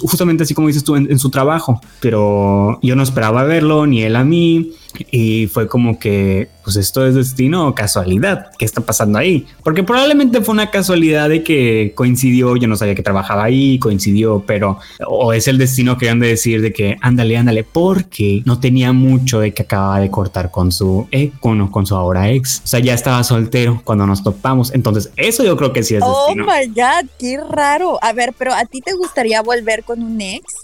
justamente 0.01 0.43
así 0.43 0.53
como 0.53 0.67
dices 0.67 0.83
tú 0.83 0.95
en, 0.95 1.19
su 1.19 1.29
trabajo. 1.29 1.79
Pero 1.99 2.79
yo 2.81 2.95
no 2.95 3.03
esperaba 3.03 3.43
verlo 3.43 3.85
ni 3.85 4.01
él 4.03 4.15
a 4.15 4.23
mí. 4.23 4.73
Y 5.11 5.47
fue 5.47 5.67
como 5.67 5.99
que, 5.99 6.49
pues 6.63 6.75
esto 6.75 7.05
es 7.05 7.15
destino 7.15 7.67
o 7.67 7.75
casualidad. 7.75 8.47
¿Qué 8.57 8.65
está 8.65 8.81
pasando 8.81 9.19
ahí? 9.19 9.45
Porque 9.63 9.83
probablemente 9.83 10.41
fue 10.41 10.53
una 10.53 10.71
casualidad 10.71 11.29
de 11.29 11.43
que 11.43 11.93
coincidió. 11.95 12.55
Yo 12.55 12.67
no 12.67 12.75
sabía 12.75 12.95
que 12.95 13.03
trabajaba 13.03 13.43
ahí, 13.43 13.79
coincidió, 13.79 14.43
pero 14.45 14.79
o 15.05 15.33
es 15.33 15.47
el 15.47 15.57
destino 15.57 15.97
que 15.97 16.09
han 16.09 16.19
de 16.19 16.27
decir 16.27 16.61
de 16.61 16.73
que 16.73 16.97
ándale, 17.01 17.37
ándale, 17.37 17.63
porque 17.63 18.41
no 18.45 18.59
tenía 18.59 18.93
mucho 18.93 19.39
de 19.39 19.53
que 19.53 19.63
acababa 19.63 19.99
de 19.99 20.09
cortar 20.09 20.51
con 20.51 20.71
su 20.71 21.07
ex, 21.11 21.37
con, 21.39 21.67
con 21.69 21.85
su 21.85 21.95
ahora 21.95 22.29
ex. 22.29 22.61
O 22.63 22.67
sea, 22.67 22.79
ya 22.79 22.93
estaba 22.93 23.23
soltero 23.23 23.81
cuando 23.83 24.05
nos 24.07 24.23
topamos. 24.23 24.73
Entonces, 24.73 25.11
eso 25.15 25.43
yo 25.43 25.55
creo 25.57 25.73
que 25.73 25.83
sí 25.83 25.95
es 25.95 26.03
oh 26.03 26.25
destino. 26.25 26.45
Oh 26.45 26.47
my 26.47 26.67
God, 26.67 27.09
qué 27.19 27.39
raro. 27.49 27.99
A 28.01 28.13
ver, 28.13 28.33
pero 28.37 28.53
¿a 28.53 28.65
ti 28.65 28.81
te 28.81 28.93
gustaría 28.93 29.41
volver 29.41 29.83
con 29.83 30.01
un 30.01 30.19
ex? 30.21 30.55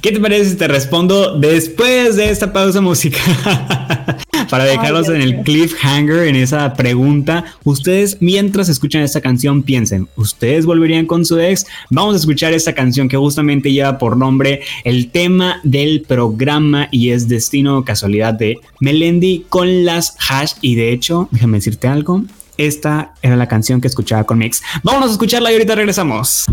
¿Qué 0.00 0.12
te 0.12 0.20
parece 0.20 0.50
si 0.50 0.56
te 0.56 0.68
respondo 0.68 1.38
después 1.38 2.16
de 2.16 2.30
esta 2.30 2.52
pausa 2.52 2.80
musical? 2.80 3.22
Para 4.50 4.64
dejarlos 4.64 5.08
en 5.08 5.20
el 5.20 5.42
cliffhanger, 5.42 6.26
en 6.26 6.36
esa 6.36 6.74
pregunta, 6.74 7.44
ustedes 7.64 8.18
mientras 8.20 8.68
escuchan 8.68 9.02
esta 9.02 9.20
canción 9.20 9.62
piensen, 9.62 10.08
¿ustedes 10.16 10.66
volverían 10.66 11.06
con 11.06 11.24
su 11.24 11.38
ex? 11.38 11.66
Vamos 11.90 12.14
a 12.14 12.18
escuchar 12.18 12.52
esta 12.52 12.74
canción 12.74 13.08
que 13.08 13.16
justamente 13.16 13.72
lleva 13.72 13.98
por 13.98 14.16
nombre 14.16 14.62
el 14.84 15.10
tema 15.10 15.60
del 15.62 16.02
programa 16.02 16.88
y 16.90 17.10
es 17.10 17.28
Destino 17.28 17.84
Casualidad 17.84 18.34
de 18.34 18.58
Melendi 18.80 19.46
con 19.48 19.84
las 19.84 20.16
hash 20.28 20.52
y 20.60 20.74
de 20.74 20.92
hecho, 20.92 21.28
déjame 21.30 21.58
decirte 21.58 21.88
algo, 21.88 22.24
esta 22.56 23.14
era 23.22 23.36
la 23.36 23.48
canción 23.48 23.80
que 23.80 23.88
escuchaba 23.88 24.24
con 24.24 24.38
mi 24.38 24.46
ex. 24.46 24.62
Vámonos 24.82 25.10
a 25.10 25.12
escucharla 25.12 25.50
y 25.50 25.54
ahorita 25.54 25.74
regresamos. 25.74 26.46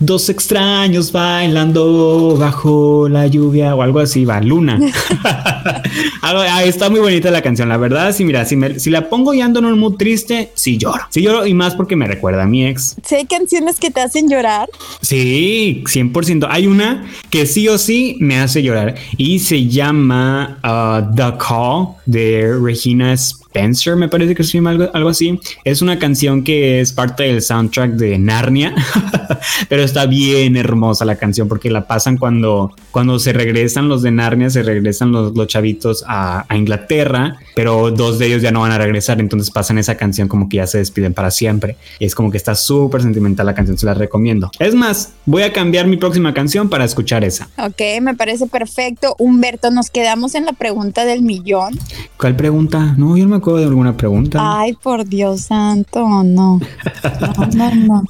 Dos 0.00 0.30
extraños 0.30 1.12
bailando 1.12 2.36
bajo 2.38 3.08
la 3.08 3.26
lluvia 3.26 3.74
o 3.74 3.82
algo 3.82 4.00
así, 4.00 4.24
va, 4.24 4.40
Luna. 4.40 4.80
ah, 6.22 6.64
está 6.64 6.88
muy 6.88 7.00
bonita 7.00 7.30
la 7.30 7.42
canción, 7.42 7.68
la 7.68 7.76
verdad. 7.76 8.12
Sí, 8.12 8.24
mira, 8.24 8.44
si, 8.46 8.56
me, 8.56 8.80
si 8.80 8.90
la 8.90 9.08
pongo 9.08 9.34
y 9.34 9.42
ando 9.42 9.60
en 9.60 9.66
un 9.66 9.78
mood 9.78 9.96
triste, 9.96 10.50
sí 10.54 10.78
lloro. 10.78 11.04
Sí 11.10 11.22
lloro 11.22 11.46
y 11.46 11.54
más 11.54 11.74
porque 11.74 11.96
me 11.96 12.06
recuerda 12.06 12.44
a 12.44 12.46
mi 12.46 12.66
ex. 12.66 12.96
¿Sí 13.04 13.14
hay 13.14 13.26
canciones 13.26 13.78
que 13.78 13.90
te 13.90 14.00
hacen 14.00 14.28
llorar? 14.28 14.68
Sí, 15.02 15.84
100%. 15.86 16.48
Hay 16.50 16.66
una 16.66 17.06
que 17.28 17.44
sí 17.46 17.68
o 17.68 17.76
sí 17.76 18.16
me 18.20 18.38
hace 18.38 18.62
llorar 18.62 18.94
y 19.18 19.38
se 19.40 19.66
llama 19.66 20.58
uh, 20.64 21.14
The 21.14 21.34
Call 21.38 21.88
de 22.06 22.58
Regina 22.60 23.12
Spencer, 23.50 23.96
me 23.96 24.08
parece 24.08 24.36
que 24.36 24.44
se 24.44 24.52
llama 24.52 24.70
algo, 24.70 24.88
algo 24.94 25.08
así. 25.08 25.40
Es 25.64 25.82
una 25.82 25.98
canción 25.98 26.44
que 26.44 26.80
es 26.80 26.92
parte 26.92 27.24
del 27.24 27.42
soundtrack 27.42 27.92
de 27.92 28.16
Narnia, 28.16 28.74
pero 29.68 29.82
está 29.82 30.06
bien 30.06 30.56
hermosa 30.56 31.04
la 31.04 31.16
canción 31.16 31.48
porque 31.48 31.68
la 31.68 31.88
pasan 31.88 32.16
cuando, 32.16 32.72
cuando 32.92 33.18
se 33.18 33.32
regresan 33.32 33.88
los 33.88 34.02
de 34.02 34.12
Narnia, 34.12 34.50
se 34.50 34.62
regresan 34.62 35.10
los, 35.10 35.36
los 35.36 35.48
chavitos 35.48 36.04
a, 36.06 36.44
a, 36.48 36.56
Inglaterra, 36.56 37.38
pero 37.56 37.90
dos 37.90 38.20
de 38.20 38.26
ellos 38.26 38.40
ya 38.40 38.52
no 38.52 38.60
van 38.60 38.70
a 38.70 38.78
regresar, 38.78 39.18
entonces 39.20 39.50
pasan 39.50 39.78
esa 39.78 39.96
canción 39.96 40.28
como 40.28 40.48
que 40.48 40.58
ya 40.58 40.68
se 40.68 40.78
despiden 40.78 41.12
para 41.12 41.32
siempre. 41.32 41.76
Y 41.98 42.04
es 42.04 42.14
como 42.14 42.30
que 42.30 42.36
está 42.36 42.54
súper 42.54 43.02
sentimental 43.02 43.46
la 43.46 43.54
canción, 43.54 43.76
se 43.76 43.86
la 43.86 43.94
recomiendo. 43.94 44.52
Es 44.60 44.76
más, 44.76 45.14
voy 45.26 45.42
a 45.42 45.52
cambiar 45.52 45.88
mi 45.88 45.96
próxima 45.96 46.32
canción 46.32 46.68
para 46.68 46.84
escuchar 46.84 47.24
esa. 47.24 47.48
Ok, 47.58 48.00
me 48.00 48.14
parece 48.14 48.46
perfecto. 48.46 49.16
Humberto, 49.18 49.72
nos 49.72 49.90
quedamos 49.90 50.36
en 50.36 50.44
la 50.44 50.52
pregunta 50.52 51.04
del 51.04 51.22
millón. 51.22 51.76
¿Cuál 52.16 52.36
pregunta? 52.36 52.94
No, 52.96 53.16
yo 53.16 53.24
no 53.24 53.30
me 53.30 53.39
de 53.40 53.64
alguna 53.64 53.96
pregunta. 53.96 54.38
Ay, 54.42 54.74
por 54.74 55.06
Dios 55.06 55.42
santo, 55.42 56.00
no. 56.22 56.60
No, 57.20 57.46
no, 57.54 57.74
no. 57.74 58.04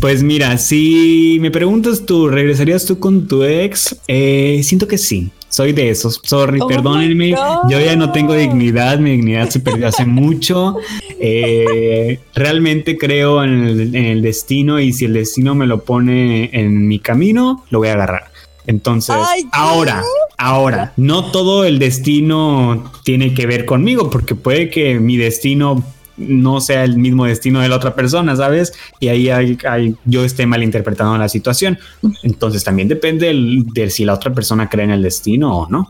Pues 0.00 0.22
mira, 0.22 0.58
si 0.58 1.38
me 1.40 1.50
preguntas 1.50 2.04
tú, 2.04 2.28
¿regresarías 2.28 2.84
tú 2.86 2.98
con 2.98 3.26
tu 3.28 3.44
ex? 3.44 3.96
Eh, 4.08 4.60
siento 4.64 4.86
que 4.88 4.98
sí. 4.98 5.30
Soy 5.48 5.72
de 5.72 5.90
esos. 5.90 6.20
Sorry, 6.22 6.60
Oh 6.60 6.68
perdónenme. 6.68 7.30
Yo 7.30 7.80
ya 7.80 7.96
no 7.96 8.12
tengo 8.12 8.34
dignidad. 8.34 9.00
Mi 9.00 9.10
dignidad 9.10 9.48
se 9.48 9.58
perdió 9.58 9.88
hace 9.88 10.06
mucho. 10.06 10.76
Eh, 11.18 12.20
realmente 12.34 12.96
creo 12.96 13.42
en 13.42 13.64
el, 13.64 13.94
en 13.96 14.06
el 14.06 14.22
destino 14.22 14.78
y 14.78 14.92
si 14.92 15.06
el 15.06 15.14
destino 15.14 15.56
me 15.56 15.66
lo 15.66 15.82
pone 15.82 16.50
en 16.52 16.86
mi 16.86 17.00
camino, 17.00 17.64
lo 17.70 17.80
voy 17.80 17.88
a 17.88 17.94
agarrar. 17.94 18.30
Entonces, 18.66 19.16
ahora, 19.50 20.04
ahora, 20.40 20.92
no 20.96 21.30
todo 21.30 21.64
el 21.64 21.78
destino 21.78 22.90
tiene 23.04 23.34
que 23.34 23.46
ver 23.46 23.64
conmigo, 23.66 24.10
porque 24.10 24.34
puede 24.34 24.70
que 24.70 24.98
mi 24.98 25.16
destino 25.16 25.84
no 26.16 26.60
sea 26.60 26.84
el 26.84 26.98
mismo 26.98 27.24
destino 27.24 27.60
de 27.60 27.68
la 27.68 27.76
otra 27.76 27.94
persona, 27.94 28.36
¿sabes? 28.36 28.72
Y 29.00 29.08
ahí 29.08 29.30
hay, 29.30 29.56
hay- 29.68 29.94
yo 30.04 30.24
esté 30.24 30.46
malinterpretando 30.46 31.16
la 31.16 31.28
situación. 31.28 31.78
Entonces 32.22 32.62
también 32.64 32.88
depende 32.88 33.32
de 33.72 33.90
si 33.90 34.04
la 34.04 34.14
otra 34.14 34.32
persona 34.34 34.68
cree 34.68 34.84
en 34.84 34.90
el 34.90 35.02
destino 35.02 35.56
o 35.56 35.68
no. 35.70 35.88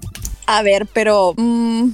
A 0.53 0.63
ver, 0.63 0.89
pero 0.93 1.33
mm, 1.37 1.91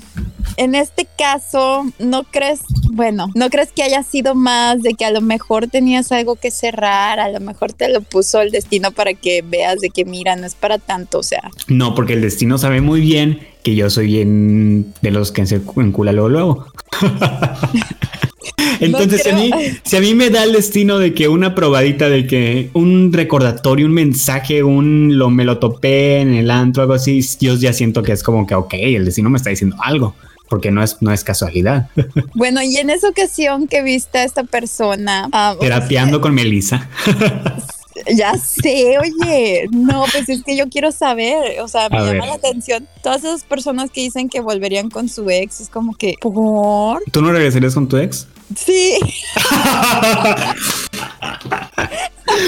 en 0.56 0.74
este 0.74 1.06
caso, 1.18 1.84
¿no 1.98 2.24
crees, 2.24 2.60
bueno, 2.90 3.28
no 3.34 3.50
crees 3.50 3.70
que 3.70 3.82
haya 3.82 4.02
sido 4.02 4.34
más 4.34 4.82
de 4.82 4.94
que 4.94 5.04
a 5.04 5.10
lo 5.10 5.20
mejor 5.20 5.66
tenías 5.66 6.10
algo 6.10 6.36
que 6.36 6.50
cerrar, 6.50 7.20
a 7.20 7.28
lo 7.28 7.38
mejor 7.40 7.74
te 7.74 7.90
lo 7.90 8.00
puso 8.00 8.40
el 8.40 8.50
destino 8.50 8.92
para 8.92 9.12
que 9.12 9.42
veas 9.42 9.80
de 9.80 9.90
que 9.90 10.06
mira, 10.06 10.36
no 10.36 10.46
es 10.46 10.54
para 10.54 10.78
tanto, 10.78 11.18
o 11.18 11.22
sea, 11.22 11.50
No, 11.68 11.94
porque 11.94 12.14
el 12.14 12.22
destino 12.22 12.56
sabe 12.56 12.80
muy 12.80 13.02
bien 13.02 13.46
que 13.66 13.74
yo 13.74 13.90
soy 13.90 14.06
bien 14.06 14.94
de 15.02 15.10
los 15.10 15.32
que 15.32 15.44
se 15.44 15.60
encula 15.76 16.12
luego 16.12 16.28
luego. 16.28 16.66
Entonces, 18.78 19.24
si, 19.24 19.30
a 19.30 19.34
mí, 19.34 19.50
si 19.82 19.96
a 19.96 20.00
mí 20.00 20.14
me 20.14 20.30
da 20.30 20.44
el 20.44 20.52
destino 20.52 21.00
de 21.00 21.14
que 21.14 21.26
una 21.26 21.52
probadita 21.56 22.08
de 22.08 22.28
que 22.28 22.70
un 22.74 23.12
recordatorio, 23.12 23.86
un 23.86 23.92
mensaje, 23.92 24.62
un 24.62 25.18
lo 25.18 25.30
me 25.30 25.44
lo 25.44 25.58
topé 25.58 26.20
en 26.20 26.34
el 26.34 26.48
antro, 26.52 26.82
algo 26.82 26.94
así, 26.94 27.26
yo 27.40 27.56
ya 27.56 27.72
siento 27.72 28.04
que 28.04 28.12
es 28.12 28.22
como 28.22 28.46
que, 28.46 28.54
ok, 28.54 28.74
el 28.74 29.04
destino 29.04 29.30
me 29.30 29.36
está 29.36 29.50
diciendo 29.50 29.74
algo, 29.82 30.14
porque 30.48 30.70
no 30.70 30.80
es, 30.80 30.98
no 31.00 31.12
es 31.12 31.24
casualidad. 31.24 31.88
bueno, 32.34 32.62
y 32.62 32.76
en 32.76 32.90
esa 32.90 33.08
ocasión 33.08 33.66
que 33.66 33.82
viste 33.82 34.18
a 34.18 34.22
esta 34.22 34.44
persona, 34.44 35.26
o 35.26 35.30
sea, 35.30 35.58
Terapiando 35.58 36.20
con 36.20 36.36
Melissa. 36.36 36.88
Ya 38.14 38.34
sé, 38.36 38.96
oye, 38.98 39.68
no, 39.70 40.04
pues 40.12 40.28
es 40.28 40.42
que 40.44 40.56
yo 40.56 40.68
quiero 40.68 40.92
saber, 40.92 41.60
o 41.60 41.68
sea, 41.68 41.88
me 41.88 41.98
A 41.98 42.00
llama 42.00 42.12
ver. 42.12 42.26
la 42.26 42.34
atención. 42.34 42.86
Todas 43.02 43.24
esas 43.24 43.44
personas 43.44 43.90
que 43.90 44.02
dicen 44.02 44.28
que 44.28 44.40
volverían 44.40 44.90
con 44.90 45.08
su 45.08 45.28
ex, 45.30 45.60
es 45.60 45.68
como 45.68 45.94
que, 45.94 46.14
¿por? 46.20 47.02
¿Tú 47.10 47.22
no 47.22 47.32
regresarías 47.32 47.74
con 47.74 47.88
tu 47.88 47.96
ex? 47.96 48.26
Sí, 48.54 48.98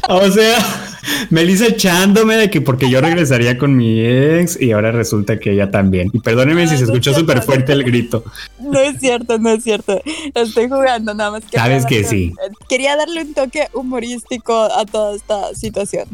o 0.08 0.30
sea, 0.30 0.58
Melissa 1.30 1.66
echándome 1.66 2.36
de 2.36 2.50
que 2.50 2.60
porque 2.60 2.90
yo 2.90 3.00
regresaría 3.00 3.58
con 3.58 3.76
mi 3.76 4.00
ex 4.04 4.60
y 4.60 4.72
ahora 4.72 4.92
resulta 4.92 5.38
que 5.38 5.52
ella 5.52 5.70
también. 5.70 6.10
Y 6.12 6.20
perdóneme 6.20 6.66
si 6.68 6.76
se 6.76 6.82
No, 6.82 6.88
escuchó 6.88 7.10
es 7.10 7.16
súper 7.16 7.42
fuerte 7.42 7.72
el 7.72 7.84
grito. 7.84 8.24
no 8.60 8.78
es 8.80 8.98
cierto, 9.00 9.38
no 9.38 9.50
es 9.50 9.64
cierto. 9.64 10.00
Estoy 10.34 10.68
jugando 10.68 11.14
nada 11.14 11.30
más. 11.32 11.44
quería 11.44 11.60
Sabes 11.62 11.86
que 11.86 12.02
darle- 12.02 12.08
sí. 12.08 12.32
Quería 12.68 12.96
darle 12.96 13.22
un 13.22 13.34
toque 13.34 13.68
humorístico 13.72 14.54
a 14.72 14.84
toda 14.86 15.14
esta 15.16 15.54
situación. 15.54 16.08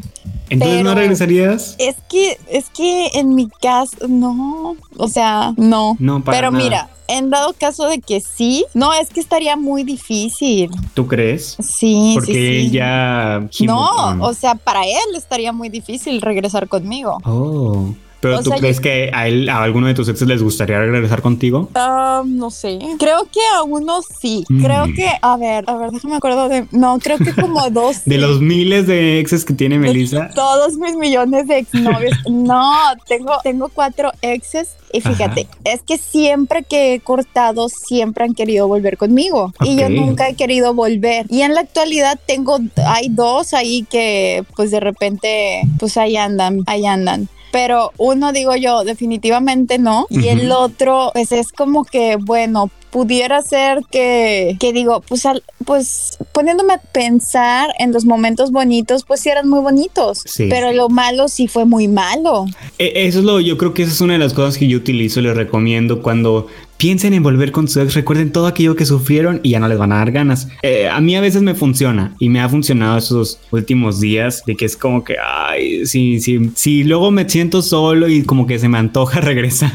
Entonces 0.49 0.77
no 0.83 0.89
Pero- 0.91 1.01
regresarías. 1.01 1.75
Es 1.79 1.95
que, 2.09 2.37
es 2.49 2.69
que 2.69 3.07
en 3.15 3.35
mi 3.35 3.49
caso, 3.49 4.07
no, 4.07 4.75
o 4.97 5.07
sea, 5.07 5.53
no. 5.57 5.95
No, 5.99 6.23
para 6.23 6.37
Pero 6.37 6.51
nada. 6.51 6.63
mira, 6.63 6.89
en 7.07 7.29
dado 7.29 7.53
caso 7.53 7.85
de 7.87 7.99
que 7.99 8.19
sí, 8.21 8.65
no, 8.73 8.93
es 8.93 9.09
que 9.09 9.19
estaría 9.19 9.55
muy 9.55 9.83
difícil. 9.83 10.69
¿Tú 10.93 11.07
crees? 11.07 11.55
Sí, 11.59 12.13
Porque 12.15 12.33
sí, 12.33 12.61
sí. 12.67 12.71
ya. 12.71 13.47
No, 13.61 14.23
o 14.25 14.33
sea, 14.33 14.55
para 14.55 14.85
él 14.85 15.15
estaría 15.15 15.51
muy 15.51 15.69
difícil 15.69 16.21
regresar 16.21 16.67
conmigo. 16.67 17.17
Oh. 17.25 17.89
Pero 18.19 18.39
o 18.39 18.43
tú 18.43 18.49
sea, 18.49 18.59
crees 18.59 18.79
que 18.79 19.11
a 19.13 19.27
él, 19.27 19.49
a 19.49 19.61
alguno 19.63 19.87
de 19.87 19.93
tus 19.93 20.09
exes 20.09 20.27
les 20.27 20.41
gustaría 20.41 20.79
regresar 20.79 21.21
contigo? 21.21 21.69
No 22.25 22.49
sé. 22.49 22.79
Creo 22.99 23.25
que 23.31 23.39
a 23.55 23.63
uno 23.63 24.01
sí. 24.19 24.45
Mm. 24.49 24.63
Creo 24.63 24.85
que, 24.95 25.09
a 25.21 25.37
ver, 25.37 25.63
a 25.67 25.77
ver, 25.77 25.91
déjame 25.91 26.15
acuerdo 26.15 26.49
de. 26.49 26.67
No, 26.71 26.99
creo 26.99 27.17
que 27.17 27.33
como 27.33 27.69
dos. 27.71 28.05
De 28.05 28.15
sí. 28.15 28.21
los 28.21 28.41
miles 28.41 28.87
de 28.87 29.19
exes 29.19 29.45
que 29.45 29.53
tiene 29.53 29.77
Melissa. 29.77 30.29
Todos 30.33 30.73
mis 30.77 30.95
millones 30.95 31.47
de 31.47 31.59
exnovios. 31.59 32.13
No, 32.45 32.71
tengo, 33.07 33.33
tengo 33.43 33.69
cuatro 33.69 34.11
exes. 34.21 34.75
Y 34.91 35.01
fíjate, 35.01 35.47
es 35.63 35.81
que 35.81 35.97
siempre 35.97 36.63
que 36.63 36.93
he 36.93 36.99
cortado, 36.99 37.69
siempre 37.69 38.23
han 38.23 38.33
querido 38.33 38.67
volver 38.67 38.97
conmigo. 38.97 39.53
Y 39.63 39.77
yo 39.77 39.89
nunca 39.89 40.29
he 40.29 40.35
querido 40.35 40.73
volver. 40.73 41.25
Y 41.29 41.41
en 41.41 41.53
la 41.53 41.61
actualidad 41.61 42.19
tengo, 42.25 42.59
hay 42.85 43.09
dos 43.09 43.53
ahí 43.53 43.85
que 43.89 44.43
pues 44.55 44.71
de 44.71 44.79
repente, 44.79 45.61
pues 45.79 45.97
ahí 45.97 46.17
andan, 46.17 46.61
ahí 46.67 46.85
andan. 46.85 47.27
Pero 47.55 47.93
uno 47.97 48.33
digo 48.33 48.53
yo, 48.57 48.83
definitivamente 48.83 49.77
no. 49.79 50.07
Y 50.09 50.27
el 50.27 50.51
otro, 50.51 51.11
pues 51.13 51.31
es 51.31 51.53
como 51.53 51.85
que, 51.85 52.17
bueno, 52.17 52.69
pudiera 52.89 53.41
ser 53.41 53.79
que, 53.89 54.57
que 54.59 54.73
digo, 54.73 54.99
pues, 55.07 55.25
al- 55.25 55.41
pues 55.63 56.17
poniéndome 56.33 56.73
a 56.73 56.77
pensar 56.79 57.69
en 57.79 57.93
los 57.93 58.03
momentos 58.03 58.51
bonitos, 58.51 59.05
pues 59.05 59.21
sí 59.21 59.29
eran 59.29 59.47
muy 59.47 59.59
bonitos. 59.61 60.21
Sí. 60.25 60.47
Pero 60.49 60.73
lo 60.73 60.89
malo 60.89 61.29
sí 61.29 61.47
fue 61.47 61.63
muy 61.63 61.87
malo. 61.87 62.45
E- 62.77 63.07
Eso 63.07 63.19
es 63.19 63.25
lo, 63.25 63.39
yo 63.39 63.57
creo 63.57 63.73
que 63.73 63.83
esa 63.83 63.93
es 63.93 64.01
una 64.01 64.13
de 64.13 64.19
las 64.19 64.33
cosas 64.33 64.57
que 64.57 64.67
yo 64.67 64.77
utilizo 64.77 65.21
les 65.21 65.33
recomiendo 65.37 66.01
cuando 66.01 66.47
piensen 66.77 67.13
en 67.13 67.23
volver 67.23 67.51
con 67.51 67.67
su 67.67 67.79
ex, 67.79 67.93
recuerden 67.93 68.31
todo 68.31 68.47
aquello 68.47 68.75
que 68.75 68.85
sufrieron 68.85 69.39
y 69.43 69.51
ya 69.51 69.59
no 69.59 69.67
les 69.67 69.77
van 69.77 69.91
a 69.91 69.97
dar 69.97 70.11
ganas. 70.11 70.47
Eh, 70.61 70.87
a 70.87 70.99
mí 71.01 71.15
a 71.15 71.21
veces 71.21 71.41
me 71.41 71.55
funciona 71.55 72.13
y 72.19 72.29
me 72.29 72.41
ha 72.41 72.49
funcionado 72.49 72.97
esos 72.97 73.39
últimos 73.51 73.99
días 73.99 74.43
de 74.45 74.55
que 74.55 74.65
es 74.65 74.75
como 74.75 75.03
que, 75.03 75.15
ay, 75.23 75.85
sí, 75.85 76.19
sí, 76.19 76.51
sí, 76.55 76.83
luego 76.83 77.11
me 77.11 77.27
siento 77.29 77.61
solo 77.61 78.07
y 78.07 78.23
como 78.23 78.47
que 78.47 78.59
se 78.59 78.69
me 78.69 78.77
antoja 78.77 79.21
regresar. 79.21 79.71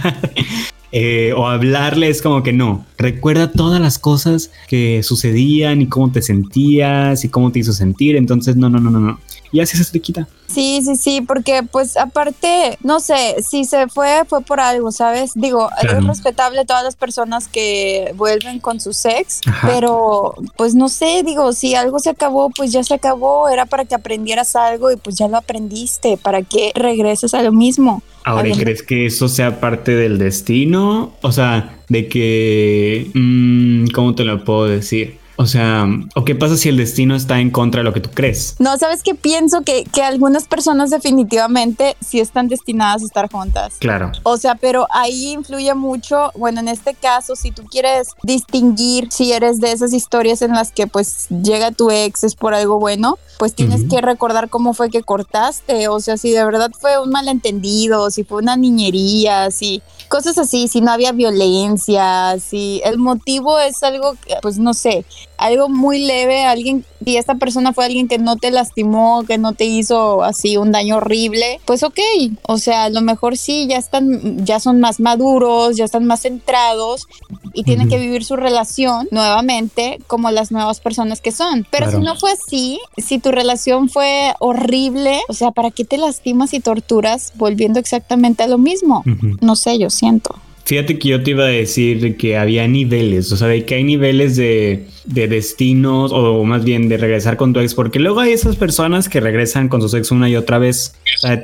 eh, 0.93 1.33
o 1.37 1.47
hablarle 1.49 2.09
es 2.09 2.21
como 2.21 2.43
que 2.43 2.53
no, 2.53 2.85
recuerda 2.99 3.53
todas 3.53 3.81
las 3.81 3.99
cosas 3.99 4.51
que 4.69 5.03
sucedían 5.03 5.83
y 5.83 5.87
cómo 5.87 6.11
te 6.11 6.23
sentías 6.23 7.25
y 7.25 7.29
cómo 7.29 7.53
te 7.53 7.61
hizo 7.61 7.73
sentir, 7.73 8.17
entonces 8.17 8.57
no, 8.57 8.69
no, 8.69 8.81
no, 8.81 8.91
no, 8.91 9.01
no. 9.01 9.21
Y 9.53 9.61
así 9.61 9.77
se 9.77 9.91
te 9.91 10.01
quita. 10.01 10.29
Sí, 10.47 10.81
sí, 10.85 10.97
sí, 10.97 11.21
porque 11.21 11.63
pues 11.63 11.97
aparte, 11.97 12.77
no 12.83 12.99
sé, 13.01 13.37
si 13.49 13.65
se 13.65 13.87
fue, 13.89 14.23
fue 14.29 14.41
por 14.43 14.59
algo, 14.61 14.91
¿sabes? 14.93 15.33
Digo, 15.35 15.69
Claro. 15.81 15.99
es 15.99 16.07
respetable 16.07 16.65
todas 16.65 16.83
las 16.85 16.97
personas 16.97 17.47
que 17.49 18.13
vuelven 18.17 18.59
con 18.61 18.81
su 18.81 18.91
ex, 18.91 19.41
Ajá. 19.47 19.69
pero 19.73 20.35
pues 20.57 20.75
no 20.75 20.89
sé, 20.89 21.23
digo, 21.25 21.53
si 21.53 21.75
algo 21.77 21.99
se 22.01 22.11
acabó, 22.11 22.51
pues 22.51 22.73
ya 22.73 22.83
se 22.83 22.95
acabó, 22.95 23.49
era 23.49 23.67
para 23.67 23.85
que 23.85 23.95
aprendieras 23.95 24.57
algo 24.57 24.91
y 24.91 24.97
pues 24.97 25.17
ya 25.17 25.29
lo 25.29 25.37
aprendiste, 25.37 26.17
para 26.17 26.43
que 26.43 26.73
regreses 26.75 27.33
a 27.35 27.43
lo 27.43 27.53
mismo. 27.53 28.03
Ahora, 28.25 28.49
¿y 28.49 28.53
Habiendo- 28.53 28.65
crees 28.65 28.83
que 28.83 29.07
eso 29.07 29.29
sea 29.29 29.61
parte 29.61 29.95
del 29.95 30.19
destino? 30.19 31.13
O 31.23 31.33
sea, 31.33 31.79
de 31.89 32.09
que... 32.09 33.11
mm, 33.15 33.87
¿Cómo 33.95 34.15
te 34.15 34.25
lo 34.25 34.45
puedo 34.45 34.67
decir? 34.67 35.20
O 35.41 35.47
sea, 35.47 35.87
¿o 36.15 36.25
qué 36.27 36.35
pasa 36.35 36.59
si 36.59 36.69
el 36.69 36.77
destino 36.77 37.17
está 37.17 37.41
en 37.41 37.51
contra 37.51 37.79
de 37.79 37.85
lo 37.85 37.95
que 37.95 38.03
tú 38.03 38.11
crees? 38.13 38.57
No, 38.59 38.77
¿sabes 38.77 39.03
qué? 39.03 39.15
Pienso 39.15 39.63
que, 39.63 39.85
que 39.85 40.03
algunas 40.03 40.47
personas 40.47 40.91
definitivamente 40.91 41.97
sí 42.07 42.21
están 42.21 42.49
destinadas 42.49 43.01
a 43.01 43.07
estar 43.07 43.33
juntas. 43.33 43.77
Claro. 43.79 44.13
O 44.23 44.37
sea, 44.37 44.57
pero 44.57 44.87
ahí 44.91 45.33
influye 45.33 45.73
mucho, 45.75 46.31
bueno, 46.37 46.61
en 46.61 46.69
este 46.69 46.93
caso, 46.93 47.37
si 47.37 47.53
tú 47.53 47.65
quieres 47.65 48.09
distinguir 48.23 49.09
si 49.11 49.33
eres 49.33 49.61
de 49.61 49.73
esas 49.73 49.95
historias 49.95 50.43
en 50.43 50.51
las 50.53 50.73
que 50.73 50.87
pues 50.87 51.29
llega 51.31 51.71
tu 51.71 51.91
ex 51.91 52.23
es 52.23 52.35
por 52.35 52.53
algo 52.53 52.79
bueno, 52.79 53.19
pues 53.39 53.55
tienes 53.55 53.85
que 53.89 54.03
recordar 54.03 54.51
cómo 54.51 54.75
fue 54.75 54.91
que 54.91 55.03
cortaste, 55.03 55.89
o 55.89 56.01
sea, 56.01 56.19
si 56.19 56.31
de 56.31 56.45
verdad 56.45 56.71
fue 56.79 57.03
un 57.03 57.09
malentendido, 57.09 58.11
si 58.11 58.23
fue 58.23 58.43
una 58.43 58.59
niñería, 58.59 59.51
si 59.51 59.81
cosas 60.09 60.37
así, 60.37 60.69
si 60.69 60.83
no 60.83 60.91
había 60.91 61.13
violencia, 61.13 62.37
si 62.39 62.83
el 62.85 62.99
motivo 62.99 63.59
es 63.59 63.83
algo, 63.83 64.15
pues 64.43 64.59
no 64.59 64.75
sé, 64.75 65.07
algo 65.41 65.71
muy 65.71 66.05
leve, 66.05 66.45
alguien, 66.45 66.85
y 67.05 67.17
esta 67.17 67.35
persona 67.35 67.73
fue 67.73 67.87
alguien 67.87 68.09
que 68.09 68.19
no 68.19 68.37
te 68.37 68.51
lastimó, 68.51 69.25
que 69.27 69.39
no 69.39 69.55
te 69.55 69.65
hizo 69.65 70.23
así 70.23 70.59
un 70.59 70.71
daño 70.71 70.99
horrible, 70.99 71.61
pues 71.65 71.83
ok, 71.83 71.99
o 72.47 72.59
sea, 72.59 72.85
a 72.85 72.91
lo 72.91 73.01
mejor 73.01 73.39
sí, 73.39 73.67
ya 73.67 73.79
están, 73.79 74.45
ya 74.45 74.61
son 74.61 74.81
más 74.81 75.01
maduros, 75.01 75.77
ya 75.77 75.87
están 75.87 76.05
más 76.05 76.21
centrados 76.21 77.09
y 77.55 77.65
tienen 77.65 77.89
que 77.89 77.99
vivir 77.99 78.23
su 78.23 78.37
relación 78.37 79.09
nuevamente 79.11 79.99
como 80.07 80.31
las 80.31 80.53
nuevas 80.53 80.81
personas 80.81 81.23
que 81.23 81.33
son. 81.33 81.67
Pero 81.71 81.91
si 81.91 81.97
no 81.99 82.17
fue 82.17 82.33
así, 82.33 82.79
si 82.99 83.19
tu 83.19 83.31
relación 83.31 83.89
fue 83.89 84.35
horrible, 84.41 85.21
o 85.29 85.33
sea, 85.33 85.53
¿para 85.53 85.71
qué 85.71 85.87
te 85.87 85.97
lastimas 85.97 86.53
y 86.53 86.61
torturas 86.61 87.33
volviendo 87.37 87.81
exactamente 87.81 88.43
a 88.43 88.47
lo 88.47 88.59
mismo? 88.59 89.03
No 89.41 89.57
sé, 89.57 89.79
yo 89.79 89.89
siento. 89.89 90.37
Fíjate 90.65 90.99
que 90.99 91.09
yo 91.09 91.23
te 91.23 91.31
iba 91.33 91.45
a 91.45 91.49
decir 91.49 92.17
que 92.17 92.37
había 92.37 92.69
niveles, 92.69 93.33
o 93.33 93.37
sea, 93.37 93.49
de 93.49 93.65
que 93.65 93.75
hay 93.75 93.85
niveles 93.85 94.37
de, 94.37 94.87
de, 95.05 95.27
destinos 95.27 96.13
o 96.15 96.45
más 96.45 96.65
bien 96.65 96.89
de 96.89 96.97
regresar 96.97 97.37
con 97.37 97.53
tu 97.53 97.61
ex, 97.61 97.75
porque 97.75 97.99
luego 97.99 98.21
hay 98.21 98.33
esas 98.33 98.57
personas 98.57 99.09
que 99.09 99.21
regresan 99.21 99.69
con 99.69 99.87
su 99.87 99.97
ex 99.97 100.13
una 100.13 100.29
y 100.29 100.37
otra 100.37 100.59
vez, 100.59 100.95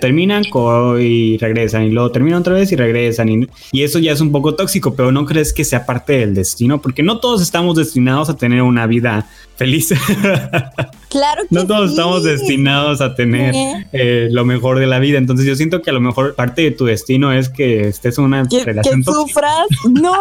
terminan 0.00 0.44
y 1.00 1.38
regresan 1.38 1.84
y 1.84 1.90
luego 1.90 2.12
terminan 2.12 2.40
otra 2.40 2.54
vez 2.54 2.70
y 2.70 2.76
regresan 2.76 3.28
y, 3.28 3.48
y, 3.72 3.82
eso 3.82 3.98
ya 3.98 4.12
es 4.12 4.20
un 4.20 4.30
poco 4.30 4.54
tóxico, 4.54 4.94
pero 4.94 5.10
no 5.10 5.24
crees 5.26 5.52
que 5.52 5.64
sea 5.64 5.86
parte 5.86 6.18
del 6.18 6.34
destino, 6.34 6.80
porque 6.80 7.02
no 7.02 7.18
todos 7.18 7.42
estamos 7.42 7.76
destinados 7.76 8.30
a 8.30 8.36
tener 8.36 8.62
una 8.62 8.86
vida 8.86 9.28
feliz. 9.56 9.92
Claro 11.16 11.42
que 11.48 11.54
No 11.54 11.66
todos 11.66 11.92
estamos 11.92 12.24
destinados 12.24 13.00
a 13.00 13.14
tener 13.14 13.54
eh, 13.92 14.28
lo 14.30 14.44
mejor 14.44 14.78
de 14.78 14.86
la 14.86 14.98
vida. 14.98 15.16
Entonces 15.16 15.46
yo 15.46 15.56
siento 15.56 15.80
que 15.80 15.88
a 15.88 15.94
lo 15.94 16.00
mejor 16.00 16.34
parte 16.34 16.60
de 16.60 16.72
tu 16.72 16.84
destino 16.84 17.32
es 17.32 17.48
que 17.48 17.88
estés 17.88 18.18
en 18.18 18.24
una 18.24 18.44
relación. 18.44 19.02
Que 19.02 19.10
sufras. 19.10 19.66
no, 19.90 20.12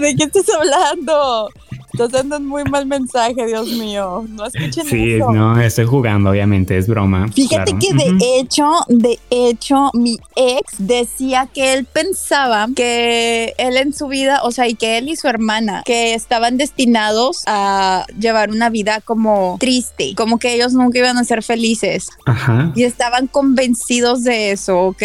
¿de 0.00 0.16
qué 0.16 0.24
estás 0.24 0.46
hablando? 0.48 1.50
Estás 1.94 2.10
dando 2.10 2.38
un 2.38 2.46
muy 2.46 2.64
mal 2.64 2.86
mensaje, 2.86 3.46
Dios 3.46 3.68
mío. 3.68 4.24
No 4.28 4.46
escuchen 4.46 4.84
sí, 4.84 5.18
no, 5.18 5.60
estoy 5.60 5.84
jugando, 5.84 6.30
obviamente, 6.30 6.76
es 6.76 6.88
broma. 6.88 7.28
Fíjate 7.28 7.76
que 7.78 7.94
de 7.94 8.38
hecho, 8.38 8.68
de 8.88 9.20
hecho, 9.30 9.90
mi 9.94 10.18
ex 10.34 10.74
decía 10.78 11.48
que 11.54 11.72
él 11.72 11.84
pensaba 11.84 12.66
que 12.74 13.54
él 13.58 13.76
en 13.76 13.92
su 13.92 14.08
vida, 14.08 14.40
o 14.42 14.50
sea, 14.50 14.66
y 14.66 14.74
que 14.74 14.98
él 14.98 15.08
y 15.08 15.14
su 15.14 15.28
hermana, 15.28 15.84
que 15.86 16.14
estaban 16.14 16.56
destinados 16.56 17.44
a 17.46 18.06
llevar 18.18 18.50
una 18.50 18.70
vida 18.70 19.00
como 19.00 19.56
triste, 19.60 20.14
como 20.16 20.40
que 20.40 20.52
ellos 20.52 20.72
nunca 20.72 20.98
iban 20.98 21.16
a 21.16 21.22
ser 21.22 21.44
felices. 21.44 22.08
Ajá. 22.26 22.72
Y 22.74 22.82
estaban 22.82 23.28
convencidos 23.28 24.24
de 24.24 24.50
eso, 24.50 24.80
¿ok? 24.80 25.02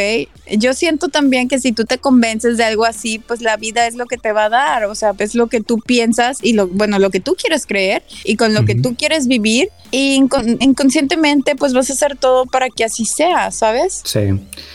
Yo 0.57 0.73
siento 0.73 1.09
también 1.09 1.47
que 1.47 1.59
si 1.59 1.71
tú 1.71 1.85
te 1.85 1.97
convences 1.97 2.57
de 2.57 2.63
algo 2.63 2.85
así, 2.85 3.19
pues 3.19 3.41
la 3.41 3.57
vida 3.57 3.87
es 3.87 3.95
lo 3.95 4.05
que 4.05 4.17
te 4.17 4.31
va 4.31 4.45
a 4.45 4.49
dar, 4.49 4.85
o 4.85 4.95
sea, 4.95 5.13
es 5.17 5.35
lo 5.35 5.47
que 5.47 5.61
tú 5.61 5.79
piensas 5.79 6.39
y 6.41 6.53
lo 6.53 6.67
bueno, 6.67 6.99
lo 6.99 7.09
que 7.09 7.19
tú 7.19 7.35
quieres 7.35 7.65
creer 7.65 8.03
y 8.23 8.35
con 8.35 8.53
lo 8.53 8.65
que 8.65 8.75
tú 8.75 8.95
quieres 8.95 9.27
vivir 9.27 9.69
y 9.91 10.15
inconscientemente 10.15 11.55
pues 11.55 11.73
vas 11.73 11.89
a 11.89 11.93
hacer 11.93 12.15
todo 12.15 12.45
para 12.45 12.69
que 12.69 12.83
así 12.83 13.05
sea, 13.05 13.51
¿sabes? 13.51 14.01
Sí. 14.05 14.19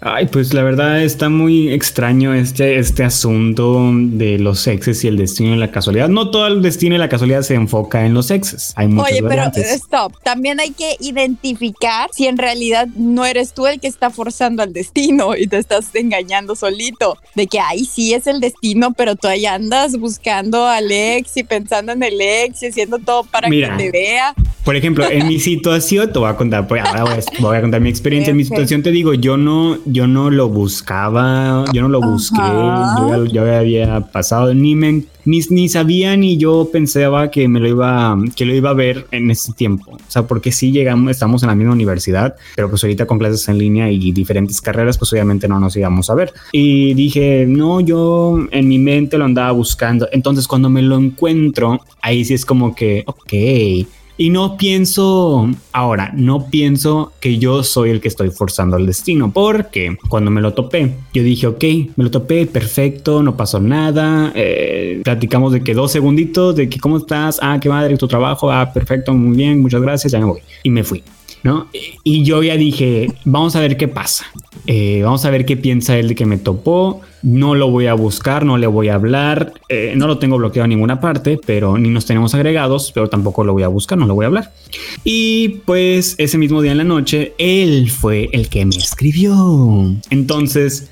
Ay, 0.00 0.26
pues 0.26 0.52
la 0.54 0.62
verdad 0.62 1.02
está 1.02 1.28
muy 1.28 1.72
extraño 1.72 2.34
este, 2.34 2.78
este 2.78 3.04
asunto 3.04 3.90
de 3.94 4.38
los 4.38 4.66
exes 4.66 5.04
y 5.04 5.08
el 5.08 5.16
destino 5.16 5.54
y 5.54 5.58
la 5.58 5.70
casualidad. 5.70 6.08
No 6.08 6.30
todo 6.30 6.46
el 6.46 6.62
destino 6.62 6.94
y 6.94 6.98
la 6.98 7.08
casualidad 7.08 7.42
se 7.42 7.54
enfoca 7.54 8.04
en 8.04 8.14
los 8.14 8.30
exes. 8.30 8.72
Hay 8.76 8.88
muchas 8.88 9.12
Oye, 9.12 9.22
pero 9.22 9.44
stop. 9.54 10.12
También 10.22 10.60
hay 10.60 10.70
que 10.70 10.96
identificar 11.00 12.10
si 12.12 12.26
en 12.26 12.38
realidad 12.38 12.88
no 12.96 13.24
eres 13.24 13.54
tú 13.54 13.66
el 13.66 13.80
que 13.80 13.86
está 13.86 14.10
forzando 14.10 14.62
al 14.62 14.72
destino 14.72 15.36
y 15.36 15.46
te 15.46 15.58
estás 15.64 15.94
engañando 15.94 16.54
solito. 16.54 17.16
De 17.34 17.46
que 17.46 17.58
ahí 17.60 17.84
sí 17.84 18.14
es 18.14 18.26
el 18.26 18.40
destino, 18.40 18.92
pero 18.92 19.16
tú 19.16 19.28
ahí 19.28 19.46
andas 19.46 19.98
buscando 19.98 20.66
al 20.66 20.90
ex 20.90 21.36
y 21.36 21.42
pensando 21.42 21.92
en 21.92 22.02
el 22.02 22.20
ex 22.20 22.62
y 22.62 22.66
haciendo 22.66 22.98
todo 22.98 23.24
para 23.24 23.48
que 23.48 23.68
te 23.76 23.90
vea. 23.90 24.34
Por 24.64 24.76
ejemplo, 24.76 25.08
en 25.10 25.28
mi 25.28 25.38
situación, 25.40 26.10
te 26.10 26.18
voy 26.18 26.30
a 26.30 26.36
contar, 26.36 26.66
pues 26.66 26.82
ahora 26.82 27.04
voy 27.38 27.56
a, 27.56 27.60
contar 27.60 27.82
mi 27.82 27.90
experiencia. 27.90 28.30
En 28.30 28.36
mi 28.38 28.44
situación 28.44 28.82
te 28.82 28.90
digo, 28.92 29.12
yo 29.12 29.36
no, 29.36 29.78
yo 29.84 30.06
no 30.06 30.30
lo 30.30 30.48
buscaba, 30.48 31.66
yo 31.72 31.82
no 31.82 31.88
lo 31.88 32.00
busqué, 32.00 32.40
yo, 32.98 33.26
ya 33.26 33.58
había 33.58 34.00
pasado, 34.00 34.54
ni 34.54 34.74
me 34.74 34.88
ni, 35.24 35.40
ni, 35.50 35.68
sabía 35.68 36.16
ni 36.16 36.36
yo 36.36 36.68
pensaba 36.72 37.30
que 37.30 37.48
me 37.48 37.60
lo 37.60 37.68
iba 37.68 38.16
que 38.36 38.44
lo 38.44 38.54
iba 38.54 38.70
a 38.70 38.74
ver 38.74 39.06
en 39.10 39.30
ese 39.30 39.52
tiempo. 39.52 39.92
O 39.92 40.10
sea, 40.10 40.26
porque 40.26 40.52
sí 40.52 40.72
llegamos, 40.72 41.10
estamos 41.10 41.42
en 41.42 41.48
la 41.48 41.54
misma 41.54 41.72
universidad, 41.72 42.36
pero 42.54 42.68
pues 42.68 42.82
ahorita 42.84 43.06
con 43.06 43.18
clases 43.18 43.48
en 43.48 43.58
línea 43.58 43.90
y 43.90 44.12
diferentes 44.12 44.60
carreras, 44.60 44.98
pues 44.98 45.12
obviamente 45.12 45.48
no 45.48 45.60
nos 45.60 45.76
íbamos 45.76 46.10
a 46.10 46.14
ver. 46.14 46.32
Y 46.52 46.94
dije, 46.94 47.46
no, 47.48 47.80
yo 47.80 48.46
en 48.50 48.68
mi 48.68 48.78
mente 48.78 49.18
lo 49.18 49.24
andaba 49.24 49.52
buscando. 49.52 50.08
Entonces 50.12 50.46
cuando 50.46 50.68
me 50.68 50.82
lo 50.82 50.96
encuentro, 50.96 51.80
ahí 52.00 52.24
sí 52.24 52.34
es 52.34 52.44
como 52.44 52.74
que, 52.74 53.04
ok 53.06 53.32
y 54.16 54.30
no 54.30 54.56
pienso, 54.56 55.48
ahora, 55.72 56.12
no 56.14 56.46
pienso 56.48 57.12
que 57.20 57.38
yo 57.38 57.62
soy 57.62 57.90
el 57.90 58.00
que 58.00 58.08
estoy 58.08 58.30
forzando 58.30 58.76
el 58.76 58.86
destino, 58.86 59.32
porque 59.32 59.96
cuando 60.08 60.30
me 60.30 60.40
lo 60.40 60.54
topé, 60.54 60.94
yo 61.12 61.22
dije, 61.22 61.46
ok, 61.46 61.64
me 61.96 62.04
lo 62.04 62.10
topé, 62.10 62.46
perfecto, 62.46 63.22
no 63.22 63.36
pasó 63.36 63.60
nada, 63.60 64.32
eh, 64.34 65.00
platicamos 65.02 65.52
de 65.52 65.62
que 65.62 65.74
dos 65.74 65.90
segunditos, 65.90 66.54
de 66.54 66.68
que 66.68 66.78
cómo 66.78 66.98
estás, 66.98 67.38
ah, 67.42 67.58
qué 67.60 67.68
madre, 67.68 67.96
tu 67.96 68.06
trabajo, 68.06 68.50
ah, 68.50 68.72
perfecto, 68.72 69.12
muy 69.12 69.36
bien, 69.36 69.60
muchas 69.60 69.82
gracias, 69.82 70.12
ya 70.12 70.20
me 70.20 70.26
voy. 70.26 70.40
Y 70.62 70.70
me 70.70 70.84
fui. 70.84 71.02
Y 72.02 72.24
yo 72.24 72.42
ya 72.42 72.56
dije, 72.56 73.08
vamos 73.24 73.54
a 73.56 73.60
ver 73.60 73.76
qué 73.76 73.88
pasa. 73.88 74.26
Eh, 74.66 75.02
vamos 75.02 75.24
a 75.24 75.30
ver 75.30 75.44
qué 75.44 75.56
piensa 75.56 75.98
él 75.98 76.08
de 76.08 76.14
que 76.14 76.24
me 76.24 76.38
topó. 76.38 77.02
No 77.22 77.54
lo 77.54 77.70
voy 77.70 77.86
a 77.86 77.94
buscar, 77.94 78.46
no 78.46 78.56
le 78.56 78.66
voy 78.66 78.88
a 78.88 78.94
hablar. 78.94 79.52
Eh, 79.68 79.92
no 79.96 80.06
lo 80.06 80.18
tengo 80.18 80.38
bloqueado 80.38 80.64
en 80.64 80.70
ninguna 80.70 81.00
parte, 81.00 81.38
pero 81.44 81.76
ni 81.76 81.90
nos 81.90 82.06
tenemos 82.06 82.34
agregados, 82.34 82.92
pero 82.92 83.08
tampoco 83.08 83.44
lo 83.44 83.52
voy 83.52 83.62
a 83.62 83.68
buscar, 83.68 83.98
no 83.98 84.06
lo 84.06 84.14
voy 84.14 84.24
a 84.24 84.28
hablar. 84.28 84.52
Y 85.04 85.60
pues 85.66 86.14
ese 86.18 86.38
mismo 86.38 86.62
día 86.62 86.72
en 86.72 86.78
la 86.78 86.84
noche, 86.84 87.34
él 87.38 87.90
fue 87.90 88.30
el 88.32 88.48
que 88.48 88.64
me 88.64 88.76
escribió. 88.76 89.94
Entonces, 90.10 90.90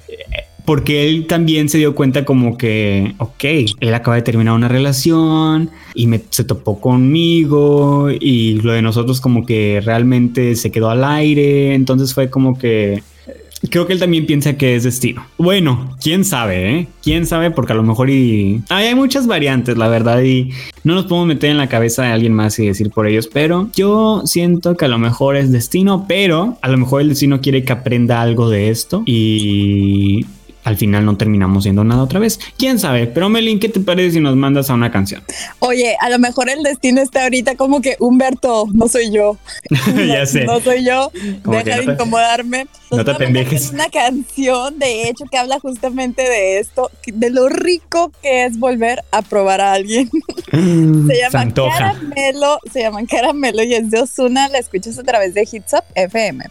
porque 0.64 1.08
él 1.08 1.26
también 1.26 1.68
se 1.68 1.78
dio 1.78 1.94
cuenta 1.94 2.24
como 2.24 2.56
que, 2.56 3.14
ok, 3.18 3.44
él 3.80 3.94
acaba 3.94 4.16
de 4.16 4.22
terminar 4.22 4.54
una 4.54 4.68
relación 4.68 5.70
y 5.94 6.08
se 6.30 6.44
topó 6.44 6.80
conmigo 6.80 8.08
y 8.10 8.60
lo 8.62 8.72
de 8.72 8.82
nosotros 8.82 9.20
como 9.20 9.44
que 9.44 9.80
realmente 9.84 10.54
se 10.56 10.70
quedó 10.70 10.90
al 10.90 11.04
aire, 11.04 11.74
entonces 11.74 12.14
fue 12.14 12.30
como 12.30 12.58
que 12.58 13.02
creo 13.70 13.86
que 13.86 13.92
él 13.92 13.98
también 13.98 14.26
piensa 14.26 14.56
que 14.56 14.74
es 14.74 14.84
destino. 14.84 15.24
Bueno, 15.38 15.96
quién 16.00 16.24
sabe, 16.24 16.78
¿eh? 16.78 16.88
Quién 17.02 17.26
sabe, 17.26 17.50
porque 17.50 17.72
a 17.72 17.76
lo 17.76 17.82
mejor 17.82 18.10
y 18.10 18.62
hay 18.68 18.94
muchas 18.94 19.26
variantes, 19.26 19.76
la 19.76 19.88
verdad, 19.88 20.22
y 20.22 20.50
no 20.84 20.94
nos 20.94 21.04
podemos 21.06 21.28
meter 21.28 21.50
en 21.50 21.58
la 21.58 21.68
cabeza 21.68 22.02
de 22.02 22.08
alguien 22.08 22.34
más 22.34 22.58
y 22.58 22.66
decir 22.66 22.90
por 22.90 23.06
ellos, 23.06 23.28
pero 23.32 23.68
yo 23.74 24.22
siento 24.24 24.76
que 24.76 24.86
a 24.86 24.88
lo 24.88 24.98
mejor 24.98 25.36
es 25.36 25.52
destino, 25.52 26.06
pero 26.08 26.58
a 26.60 26.68
lo 26.68 26.78
mejor 26.78 27.02
el 27.02 27.08
destino 27.10 27.40
quiere 27.40 27.64
que 27.64 27.72
aprenda 27.72 28.20
algo 28.20 28.48
de 28.50 28.70
esto 28.70 29.02
y 29.06 30.26
al 30.64 30.76
final 30.76 31.04
no 31.04 31.16
terminamos 31.16 31.64
siendo 31.64 31.84
nada 31.84 32.02
otra 32.02 32.20
vez. 32.20 32.38
Quién 32.56 32.78
sabe, 32.78 33.06
pero 33.06 33.28
Melin, 33.28 33.58
¿qué 33.58 33.68
te 33.68 33.80
parece 33.80 34.12
si 34.12 34.20
nos 34.20 34.36
mandas 34.36 34.70
a 34.70 34.74
una 34.74 34.90
canción? 34.90 35.22
Oye, 35.58 35.96
a 36.00 36.08
lo 36.08 36.18
mejor 36.18 36.48
el 36.48 36.62
destino 36.62 37.00
está 37.00 37.24
ahorita 37.24 37.56
como 37.56 37.80
que 37.80 37.96
Humberto, 37.98 38.66
no 38.72 38.88
soy 38.88 39.10
yo. 39.10 39.38
ya 40.06 40.26
sé. 40.26 40.44
No 40.44 40.60
soy 40.60 40.84
yo. 40.84 41.10
Deja 41.44 41.80
de 41.80 41.92
incomodarme. 41.92 42.66
No 42.90 43.04
te 43.04 43.14
pendejes. 43.14 43.66
Es 43.66 43.72
una 43.72 43.88
canción, 43.88 44.78
de 44.78 45.08
hecho, 45.08 45.24
que 45.30 45.38
habla 45.38 45.58
justamente 45.58 46.22
de 46.22 46.58
esto, 46.58 46.90
de 47.06 47.30
lo 47.30 47.48
rico 47.48 48.12
que 48.22 48.44
es 48.44 48.58
volver 48.58 49.02
a 49.10 49.22
probar 49.22 49.60
a 49.60 49.72
alguien. 49.72 50.10
Mm, 50.52 51.06
se 51.08 51.16
llama 51.16 51.52
Caramelo, 51.52 52.58
se 52.70 52.80
llama 52.80 53.06
Caramelo 53.06 53.62
y 53.62 53.74
es 53.74 53.90
de 53.90 54.00
Osuna. 54.00 54.48
La 54.48 54.58
escuchas 54.58 54.98
a 54.98 55.02
través 55.02 55.34
de 55.34 55.48
Hits 55.50 55.72
Up 55.72 55.84
FM 55.94 56.44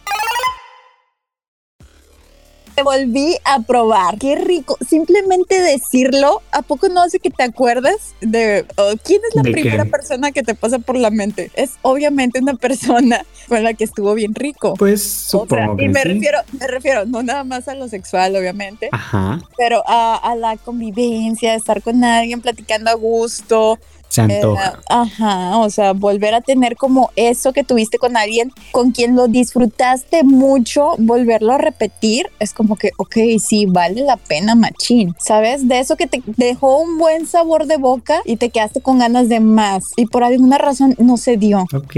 volví 2.82 3.38
a 3.46 3.62
probar. 3.62 4.17
Qué 4.17 4.36
rico. 4.36 4.78
Simplemente 4.88 5.62
decirlo, 5.62 6.41
¿a 6.52 6.62
poco 6.62 6.89
no 6.89 7.02
hace 7.02 7.20
que 7.20 7.30
te 7.30 7.44
acuerdes 7.44 8.15
de 8.22 8.65
quién 9.04 9.22
es 9.30 9.36
la 9.36 9.44
primera 9.44 9.86
persona 9.86 10.32
que 10.32 10.44
te 10.44 10.56
pasa 10.56 10.80
por 10.80 10.98
la 10.98 11.10
mente? 11.10 11.52
Es 11.56 11.72
obviamente 11.82 12.39
una 12.39 12.54
persona 12.62 13.26
con 13.48 13.63
la 13.63 13.74
que 13.74 13.84
estuvo 13.84 14.13
bien 14.13 14.36
rico. 14.36 14.74
Pues 14.76 15.02
supongo. 15.04 15.82
y 15.82 15.89
me 15.89 16.04
refiero, 16.04 16.39
me 16.60 16.67
refiero 16.67 17.06
no 17.06 17.24
nada 17.24 17.44
más 17.44 17.67
a 17.67 17.76
lo 17.76 17.88
sexual, 17.88 18.36
obviamente, 18.36 18.89
Ajá. 18.91 19.41
pero 19.58 19.84
a, 19.88 20.15
a 20.15 20.36
la 20.36 20.58
convivencia, 20.58 21.56
estar 21.56 21.82
con 21.82 22.04
alguien 22.04 22.41
platicando 22.41 22.91
a 22.91 22.94
gusto, 22.96 23.80
Se 24.12 24.21
antoja. 24.21 24.74
Eh, 24.78 24.84
ajá, 24.89 25.58
o 25.58 25.69
sea, 25.69 25.93
volver 25.93 26.34
a 26.34 26.41
tener 26.41 26.76
como 26.76 27.12
eso 27.15 27.54
que 27.54 27.63
tuviste 27.63 27.97
con 27.97 28.17
alguien 28.17 28.52
con 28.71 28.91
quien 28.91 29.15
lo 29.15 29.28
disfrutaste 29.28 30.24
mucho, 30.24 30.95
volverlo 30.97 31.54
a 31.54 31.58
repetir, 31.58 32.28
es 32.39 32.54
como 32.54 32.76
que, 32.76 32.91
ok, 32.97 33.15
sí, 33.39 33.65
vale 33.67 34.02
la 34.02 34.17
pena, 34.17 34.54
machín. 34.56 35.15
¿Sabes? 35.17 35.67
De 35.67 35.80
eso 35.80 35.95
que 35.95 36.08
te 36.08 36.21
dejó 36.38 36.80
un 36.80 36.97
buen 36.97 37.26
sabor 37.26 37.67
de 37.67 37.78
boca 37.78 38.21
y 38.26 38.36
te 38.36 38.50
quedaste 38.50 38.82
con 38.82 39.00
ganas 39.00 39.30
de 39.30 39.39
más. 39.39 39.86
Y 39.95 40.08
por 40.08 40.24
alguna 40.24 40.58
razón 40.58 40.93
no 40.97 41.15
se 41.17 41.38
dio. 41.38 41.65
Ok. 41.74 41.95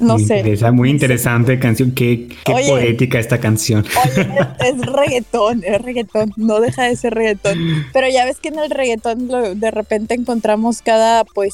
No 0.00 0.18
sé. 0.18 0.38
interesa, 0.38 0.70
muy 0.72 0.90
interesante 0.90 1.58
canción. 1.58 1.92
Qué, 1.92 2.28
qué 2.44 2.52
Oye. 2.52 2.68
poética 2.68 3.18
esta 3.18 3.40
canción. 3.40 3.84
Oye, 4.04 4.28
es, 4.60 4.74
es 4.74 4.86
reggaetón, 4.86 5.62
es 5.64 5.80
reggaetón, 5.80 6.32
no 6.36 6.60
deja 6.60 6.84
de 6.84 6.96
ser 6.96 7.14
reggaetón. 7.14 7.58
Pero 7.92 8.08
ya 8.08 8.24
ves 8.26 8.38
que 8.38 8.48
en 8.48 8.58
el 8.58 8.70
reggaetón 8.70 9.28
lo- 9.28 9.54
de 9.54 9.70
repente 9.70 10.14
encontramos 10.14 10.82
cada 10.82 11.24
poesía, 11.24 11.53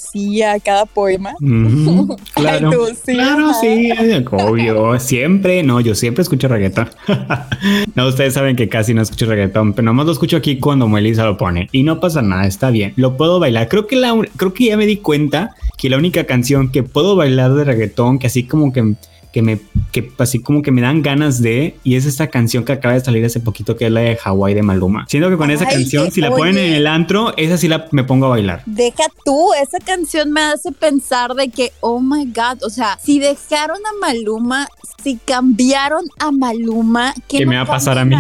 cada 0.65 0.87
poema. 0.87 1.35
Claro. 2.35 2.71
Ay, 2.71 2.77
tú 2.77 2.87
sí, 3.05 3.13
claro, 3.13 3.51
ajá. 3.51 3.61
sí, 3.61 3.91
obvio. 4.33 4.99
Siempre, 4.99 5.63
no, 5.63 5.81
yo 5.81 5.95
siempre 5.95 6.23
escucho 6.23 6.49
reggaetón. 6.49 6.89
no, 7.95 8.07
ustedes 8.09 8.35
saben 8.35 8.57
que 8.57 8.69
casi 8.69 8.95
no 8.95 9.03
escucho 9.03 9.27
reggaetón, 9.27 9.75
pero 9.75 9.85
nomás 9.85 10.07
lo 10.07 10.13
escucho 10.13 10.37
aquí 10.39 10.59
cuando 10.59 10.89
Melissa 10.89 11.25
lo 11.25 11.37
pone. 11.37 11.69
Y 11.73 11.83
no 11.83 12.01
pasa 12.01 12.23
nada, 12.23 12.47
está 12.47 12.71
bien. 12.71 12.95
Lo 12.97 13.17
puedo 13.17 13.41
bailar. 13.41 13.69
Creo 13.69 13.87
que 13.87 13.97
la 13.97 14.15
creo 14.37 14.55
que 14.55 14.67
ya 14.67 14.77
me 14.77 14.87
di 14.87 14.97
cuenta 14.99 15.55
que 15.77 15.91
la 15.91 15.99
única 15.99 16.25
canción 16.25 16.71
que 16.71 16.83
puedo 16.83 17.15
bailar 17.17 17.53
de 17.55 17.65
reggaetón, 17.65 18.19
que 18.19 18.27
así 18.27 18.45
como 18.45 18.73
que 18.73 18.95
que 19.33 19.43
me 19.43 19.59
que 19.93 20.13
así 20.19 20.41
como 20.41 20.63
que 20.63 20.71
me 20.71 20.81
dan 20.81 21.03
ganas 21.03 21.41
de 21.43 21.77
y 21.85 21.97
es 21.97 22.07
esta 22.07 22.29
canción 22.29 22.65
que 22.65 22.73
acaba 22.73 22.95
de 22.95 23.01
salir 23.01 23.25
hace 23.25 23.41
poquito 23.41 23.77
que 23.77 23.87
es 23.87 23.93
la 23.93 24.01
de 24.01 24.17
Hawái 24.17 24.55
de 24.55 24.63
Maluma. 24.63 25.07
Siento 25.09 25.29
que 25.31 25.37
con 25.37 25.51
esa 25.51 25.67
Ay, 25.69 25.75
canción 25.77 26.07
que- 26.07 26.11
si 26.13 26.21
la 26.21 26.31
ponen 26.31 26.55
oye. 26.57 26.69
en 26.69 26.75
el 26.75 26.87
antro, 26.87 27.35
esa 27.37 27.57
sí 27.59 27.69
la 27.69 27.87
me 27.91 28.05
pongo 28.05 28.27
a 28.27 28.31
bailar. 28.31 28.63
Deja 28.67 29.05
tú, 29.25 29.49
esa 29.63 29.79
canción 29.79 30.31
me 30.33 30.41
hace 30.43 30.73
pensar 30.73 31.35
de 31.35 31.49
que, 31.51 31.73
oh 31.81 32.01
my 32.01 32.25
God, 32.27 32.63
o 32.65 32.71
sea, 32.71 32.99
si 33.03 33.19
dejaron 33.19 33.79
a 33.87 34.07
Maluma, 34.07 34.69
si 35.03 35.17
cambiaron 35.17 36.05
a 36.19 36.31
Maluma, 36.31 37.15
¿qué, 37.29 37.39
¿Qué 37.39 37.45
no 37.45 37.51
me 37.51 37.57
va 37.57 37.63
a 37.63 37.67
pasar 37.67 37.99
a 37.99 38.05
mí? 38.05 38.17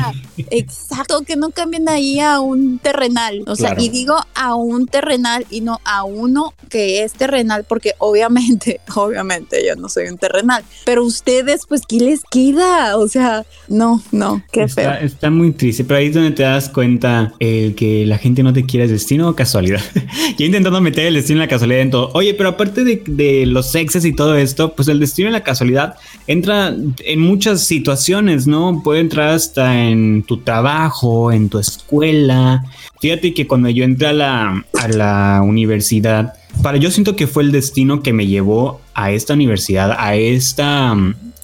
Exacto, 0.51 1.23
que 1.23 1.37
no 1.37 1.51
cambien 1.51 1.89
ahí 1.89 2.21
a 2.21 2.41
un 2.41 2.79
terrenal. 2.79 3.43
O 3.47 3.55
sea, 3.57 3.71
Claro. 3.71 3.83
y 3.83 3.89
digo 3.91 4.17
a 4.35 4.55
un 4.55 4.87
terrenal 4.87 5.47
y 5.51 5.61
no 5.61 5.79
a 5.85 6.05
uno 6.05 6.55
que 6.69 7.03
es 7.05 7.13
terrenal, 7.13 7.65
porque 7.69 7.93
obviamente, 7.99 8.81
obviamente 8.97 9.65
yo 9.67 9.77
no 9.77 9.89
soy 9.89 10.09
un 10.09 10.19
terrenal, 10.19 10.65
pero 10.85 11.05
ustedes, 11.05 11.60
pues, 11.67 11.83
¿qué 11.87 11.97
les 11.97 12.23
queda? 12.31 12.97
O 12.97 13.09
sea, 13.09 13.45
no, 13.69 14.03
no, 14.13 14.43
qué 14.53 14.69
feo. 14.69 14.91
Está, 14.91 15.01
está 15.01 15.31
muy 15.31 15.53
triste, 15.53 15.85
pero 15.85 15.99
ahí 15.99 16.07
es 16.07 16.15
donde 16.15 16.33
te 16.33 16.43
das 16.43 16.69
cuenta 16.69 17.33
el 17.39 17.75
que 17.75 18.05
la 18.07 18.19
gente 18.19 18.43
no 18.43 18.53
te 18.53 18.65
quiere 18.65 18.85
es 18.85 18.91
destino 18.91 19.29
o 19.29 19.35
casualidad. 19.35 19.81
Yo 20.39 20.47
intentando 20.47 20.81
meter 20.81 21.07
el 21.07 21.15
destino 21.15 21.39
y 21.39 21.41
la 21.41 21.49
casualidad 21.49 21.83
en 21.83 21.91
todo. 21.91 22.11
Oye, 22.15 22.35
pero 22.35 22.51
aparte 22.51 22.85
de, 22.85 23.03
de 23.07 23.47
los 23.47 23.71
sexes 23.71 24.05
y 24.05 24.15
todo 24.15 24.37
esto, 24.37 24.75
pues 24.75 24.89
el 24.89 25.01
destino 25.01 25.29
y 25.29 25.33
la 25.33 25.43
casualidad 25.43 25.97
entra 26.27 26.75
en 27.05 27.21
muchas 27.21 27.63
situaciones, 27.63 28.47
¿no? 28.47 28.83
Puede 28.83 29.01
entrar 29.01 29.31
hasta 29.31 29.89
en 29.89 30.23
tu 30.23 30.39
trabajo, 30.39 31.33
en 31.33 31.49
tu 31.49 31.59
escuela. 31.59 32.65
Fíjate 33.01 33.33
que 33.35 33.47
cuando 33.47 33.71
yo 33.71 33.85
entré 33.85 34.09
a 34.09 34.13
la, 34.13 34.65
a 34.79 34.89
la 34.89 35.41
universidad, 35.43 36.35
para 36.63 36.77
yo 36.79 36.91
siento 36.91 37.17
que 37.17 37.27
fue 37.27 37.43
el 37.43 37.53
destino 37.53 38.03
que 38.03 38.13
me 38.13 38.27
llevó 38.27 38.81
a 38.95 39.13
esta 39.13 39.35
universidad, 39.35 39.97
a 39.99 40.15
esta, 40.17 40.95